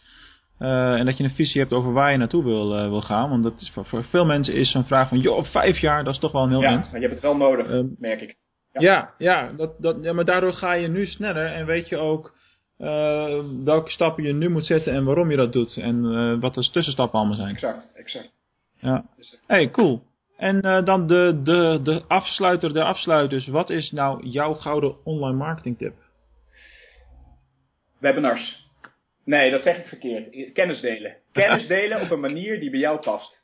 en 0.58 1.06
dat 1.06 1.18
je 1.18 1.24
een 1.24 1.30
visie 1.30 1.62
hebt 1.62 1.74
over 1.74 1.94
waar 1.94 2.12
je 2.12 2.18
naartoe 2.18 2.44
wil, 2.44 2.90
wil 2.90 3.02
gaan. 3.02 3.30
Want 3.30 3.44
dat 3.44 3.62
is 3.62 3.72
voor, 3.74 3.86
voor 3.86 4.04
veel 4.04 4.26
mensen 4.26 4.54
is 4.54 4.72
zo'n 4.72 4.86
vraag 4.86 5.10
van, 5.10 5.20
joh, 5.20 5.44
vijf 5.44 5.80
jaar, 5.80 6.04
dat 6.04 6.14
is 6.14 6.20
toch 6.20 6.32
wel 6.32 6.44
een 6.44 6.50
heel 6.50 6.62
ja, 6.62 6.70
eind. 6.70 6.92
maar 6.92 7.02
je 7.02 7.08
hebt 7.08 7.14
het 7.14 7.24
wel 7.24 7.38
nodig, 7.38 7.70
ehm, 7.70 7.88
merk 7.98 8.22
ik. 8.22 8.36
Ja, 8.72 8.82
ja, 8.82 9.14
ja, 9.18 9.52
dat, 9.54 9.82
dat, 9.82 10.04
ja, 10.04 10.14
maar 10.14 10.26
daardoor 10.26 10.54
ga 10.54 10.74
je 10.74 10.88
nu 10.88 11.06
sneller 11.06 11.46
en 11.46 11.66
weet 11.66 11.90
je 11.90 11.98
ook 11.98 12.34
uh, 12.80 13.44
welke 13.64 13.92
stappen 13.92 14.24
je 14.24 14.34
nu 14.34 14.50
moet 14.50 14.66
zetten 14.66 14.94
en 14.94 15.04
waarom 15.04 15.32
je 15.32 15.38
dat 15.38 15.54
doet. 15.54 15.78
En 15.78 16.04
uh, 16.04 16.40
wat 16.40 16.54
de 16.54 16.70
tussenstappen 16.72 17.20
allemaal 17.20 17.38
zijn. 17.38 17.50
Exact, 17.50 17.96
exact. 17.96 18.36
Ja. 18.80 19.06
hey, 19.48 19.70
cool. 19.70 20.02
En 20.38 20.66
uh, 20.66 20.86
dan 20.86 21.08
de, 21.08 21.40
de, 21.44 21.80
de 21.84 22.04
afsluiter 22.08 22.74
de 22.74 22.84
afsluiters. 22.84 23.48
Wat 23.48 23.70
is 23.70 23.92
nou 23.92 24.28
jouw 24.28 24.54
gouden 24.54 25.06
online 25.06 25.38
marketing 25.38 25.78
tip? 25.78 25.94
Webinars. 28.00 28.64
Nee, 29.24 29.52
dat 29.52 29.62
zeg 29.62 29.78
ik 29.78 29.86
verkeerd. 29.86 30.54
Kennis 30.54 30.82
delen. 30.82 31.16
Kennis 31.32 31.68
delen 31.68 32.02
op 32.02 32.12
een 32.12 32.20
manier 32.20 32.60
die 32.60 32.70
bij 32.70 32.80
jou 32.80 33.00
past. 33.00 33.44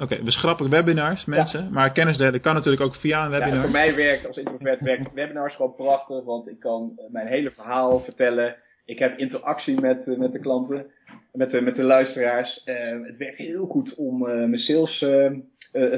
Oké, 0.00 0.12
okay, 0.12 0.24
we 0.24 0.30
schrappen 0.30 0.70
webinars, 0.70 1.24
mensen. 1.24 1.64
Ja. 1.64 1.70
Maar 1.70 1.92
kennis 1.92 2.16
delen 2.16 2.40
kan 2.40 2.54
natuurlijk 2.54 2.82
ook 2.82 2.94
via 2.94 3.24
een 3.24 3.30
webinar. 3.30 3.54
Ja, 3.54 3.62
voor 3.62 3.70
mij 3.70 3.96
werkt 3.96 4.26
als 4.26 4.36
introvert 4.36 4.80
werkt 4.80 5.12
webinars 5.14 5.54
gewoon 5.54 5.74
prachtig. 5.74 6.24
Want 6.24 6.48
ik 6.48 6.60
kan 6.60 7.00
mijn 7.10 7.26
hele 7.26 7.50
verhaal 7.50 8.00
vertellen 8.00 8.56
Ik 8.84 8.98
heb 8.98 9.18
interactie 9.18 9.80
met, 9.80 10.06
met 10.18 10.32
de 10.32 10.38
klanten, 10.38 10.86
met 11.32 11.50
de, 11.50 11.60
met 11.60 11.76
de 11.76 11.82
luisteraars. 11.82 12.62
het 13.06 13.16
werkt 13.16 13.36
heel 13.36 13.66
goed 13.66 13.94
om 13.94 14.18
mijn 14.18 14.58
sales 14.58 15.04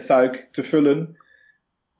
fuik 0.05 0.49
te 0.53 0.63
vullen. 0.63 1.17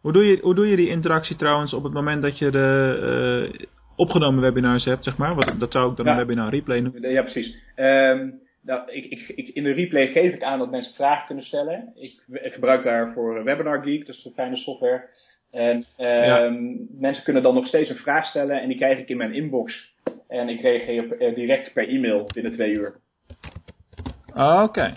Hoe 0.01 0.13
doe, 0.13 0.25
je, 0.27 0.39
hoe 0.41 0.55
doe 0.55 0.69
je 0.69 0.77
die 0.77 0.89
interactie 0.89 1.37
trouwens 1.37 1.75
op 1.75 1.83
het 1.83 1.93
moment 1.93 2.23
dat 2.23 2.39
je 2.39 2.51
de 2.51 3.69
opgenomen 3.97 4.41
webinars 4.41 4.85
hebt, 4.85 5.05
zeg 5.05 5.17
maar? 5.17 5.35
Wat, 5.35 5.55
dat 5.59 5.73
zou 5.73 5.91
ik 5.91 5.97
dan 5.97 6.07
een 6.07 6.17
webinar 6.17 6.51
replay 6.51 6.81
noemen. 6.81 7.11
Ja, 7.11 7.23
precies. 7.23 7.57
Um, 7.77 8.41
nou, 8.71 8.91
ik, 8.91 9.05
ik, 9.05 9.29
ik, 9.29 9.49
in 9.49 9.63
de 9.63 9.73
replay 9.73 10.07
geef 10.07 10.35
ik 10.35 10.43
aan 10.43 10.59
dat 10.59 10.71
mensen 10.71 10.95
vragen 10.95 11.27
kunnen 11.27 11.45
stellen. 11.45 11.93
Ik, 11.95 12.23
ik 12.29 12.53
gebruik 12.53 12.85
daarvoor 12.85 13.45
Webinar 13.45 13.83
Geek, 13.83 14.07
dat 14.07 14.17
is 14.17 14.25
een 14.25 14.33
fijne 14.33 14.57
software. 14.57 15.09
En 15.51 15.85
um, 15.99 16.87
mensen 16.99 17.25
kunnen 17.25 17.43
dan 17.43 17.55
nog 17.55 17.67
steeds 17.67 17.91
een 17.91 17.97
vraag 17.97 18.25
stellen 18.25 18.61
en 18.61 18.69
die 18.69 18.77
krijg 18.77 18.99
ik 18.99 19.09
in 19.09 19.17
mijn 19.17 19.35
inbox. 19.35 19.95
En 20.29 20.49
ik 20.49 20.61
reageer 20.61 21.35
direct 21.35 21.73
per 21.73 21.89
e-mail 21.89 22.31
binnen 22.35 22.53
twee 22.53 22.73
uur. 22.73 22.95
Ah, 24.35 24.63
oké. 24.63 24.93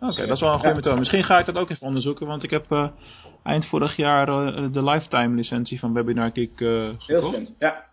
Oké, 0.00 0.26
dat 0.26 0.36
is 0.36 0.40
wel 0.40 0.52
een 0.52 0.58
goede 0.58 0.74
methode. 0.74 0.98
Misschien 0.98 1.24
ga 1.24 1.38
ik 1.38 1.46
dat 1.46 1.58
ook 1.58 1.70
even 1.70 1.86
onderzoeken, 1.86 2.26
want 2.26 2.42
ik 2.42 2.50
heb 2.50 2.64
uh, 2.70 2.88
eind 3.42 3.66
vorig 3.66 3.96
jaar 3.96 4.26
de 4.72 4.84
lifetime 4.84 5.36
licentie 5.36 5.78
van 5.78 5.92
Webinar 5.92 6.30
Geek 6.32 6.56
gekocht. 6.56 7.06
Heel 7.06 7.22
slim, 7.22 7.54
ja. 7.58 7.84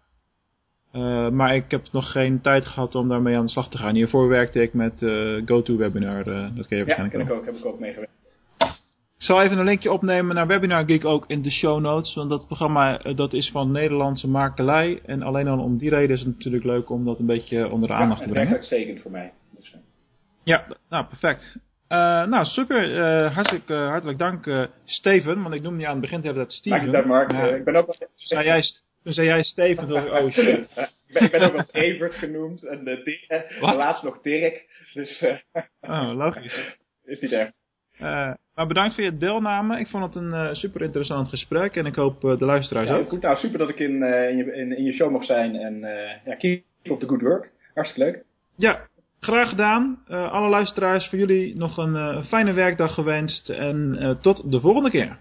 Uh, 0.93 1.29
maar 1.29 1.55
ik 1.55 1.71
heb 1.71 1.81
nog 1.91 2.11
geen 2.11 2.41
tijd 2.41 2.65
gehad 2.65 2.95
om 2.95 3.07
daarmee 3.07 3.35
aan 3.35 3.45
de 3.45 3.51
slag 3.51 3.69
te 3.69 3.77
gaan. 3.77 3.95
Hiervoor 3.95 4.27
werkte 4.27 4.61
ik 4.61 4.73
met 4.73 5.01
uh, 5.01 5.41
GoToWebinar. 5.45 6.27
Uh, 6.27 6.55
dat 6.55 6.67
ken 6.67 6.77
je 6.77 6.85
waarschijnlijk 6.85 6.97
ja, 6.97 7.07
ken 7.07 7.21
ik 7.21 7.31
ook. 7.31 7.45
Heb 7.45 7.55
ik 7.55 7.65
ook 7.65 7.79
meegewerkt. 7.79 8.13
Ik 9.17 9.27
zal 9.27 9.41
even 9.41 9.57
een 9.57 9.65
linkje 9.65 9.91
opnemen 9.91 10.35
naar 10.35 10.47
Webinar 10.47 10.85
Geek 10.85 11.05
ook 11.05 11.25
in 11.27 11.41
de 11.41 11.51
show 11.51 11.79
notes. 11.79 12.15
Want 12.15 12.29
dat 12.29 12.47
programma 12.47 12.97
dat 12.97 13.33
is 13.33 13.49
van 13.51 13.71
Nederlandse 13.71 14.27
makelij. 14.27 15.01
En 15.05 15.21
alleen 15.21 15.47
al 15.47 15.59
om 15.59 15.77
die 15.77 15.89
reden 15.89 16.15
is 16.15 16.19
het 16.19 16.27
natuurlijk 16.27 16.63
leuk 16.63 16.89
om 16.89 17.05
dat 17.05 17.19
een 17.19 17.25
beetje 17.25 17.69
onder 17.69 17.87
de 17.87 17.95
aandacht 17.95 18.19
ja, 18.19 18.25
te 18.25 18.31
brengen. 18.31 18.53
uitstekend 18.53 19.01
voor 19.01 19.11
mij. 19.11 19.33
Dus, 19.55 19.75
ja, 20.43 20.65
nou 20.89 21.05
perfect. 21.05 21.59
nou, 22.29 22.45
super. 22.45 22.97
hartelijk, 23.33 23.67
hartelijk 23.67 24.19
dank 24.19 24.69
Steven. 24.85 25.41
Want 25.41 25.53
ik 25.53 25.61
noemde 25.61 25.79
je 25.79 25.87
aan 25.87 26.01
het 26.01 26.01
begin 26.01 26.21
tijd 26.21 26.51
Steven. 26.51 26.91
Dank 26.91 27.03
je 27.03 27.09
Mark. 27.09 27.31
ik 27.31 27.63
ben 27.63 27.75
ook 27.75 27.85
wel... 27.85 28.43
Jij 28.43 28.63
toen 29.03 29.13
zei 29.13 29.27
jij 29.27 29.43
Steven, 29.43 29.87
toen 29.87 30.09
oh 30.09 30.31
shit. 30.31 30.47
ik, 30.47 30.67
ben, 31.13 31.23
ik 31.23 31.31
ben 31.31 31.41
ook 31.41 31.53
wel 31.53 31.65
Evert 31.71 32.13
genoemd 32.13 32.63
en 32.63 32.83
de, 32.83 33.19
laatst 33.59 34.03
nog 34.03 34.21
Dirk. 34.21 34.65
Dus, 34.93 35.21
uh, 35.21 35.35
oh, 35.81 36.11
logisch. 36.13 36.77
Is 37.05 37.19
niet 37.19 37.31
erg. 37.31 37.51
Uh, 38.01 38.33
maar 38.55 38.67
bedankt 38.67 38.95
voor 38.95 39.03
je 39.03 39.17
deelname. 39.17 39.79
Ik 39.79 39.87
vond 39.87 40.03
het 40.03 40.15
een 40.15 40.33
uh, 40.33 40.53
super 40.53 40.81
interessant 40.81 41.29
gesprek 41.29 41.75
en 41.75 41.85
ik 41.85 41.95
hoop 41.95 42.21
de 42.21 42.45
luisteraars 42.45 42.89
ja, 42.89 42.95
ook. 42.95 43.09
Goed, 43.09 43.21
nou 43.21 43.37
super 43.37 43.59
dat 43.59 43.69
ik 43.69 43.79
in, 43.79 44.03
in, 44.03 44.37
je, 44.37 44.55
in, 44.55 44.77
in, 44.77 44.83
je 44.83 44.93
show 44.93 45.11
mag 45.11 45.25
zijn 45.25 45.55
en 45.55 45.79
ja, 46.25 46.35
keep 46.35 46.63
op 46.83 46.99
the 46.99 47.07
good 47.07 47.21
work. 47.21 47.51
Hartstikke 47.73 48.11
leuk. 48.11 48.23
Ja, 48.55 48.87
graag 49.19 49.49
gedaan. 49.49 50.03
alle 50.07 50.49
luisteraars, 50.49 51.07
voor 51.09 51.19
jullie 51.19 51.55
nog 51.57 51.77
een 51.77 52.23
fijne 52.23 52.53
werkdag 52.53 52.93
gewenst 52.93 53.49
en 53.49 54.17
tot 54.21 54.51
de 54.51 54.59
volgende 54.59 54.89
keer. 54.89 55.17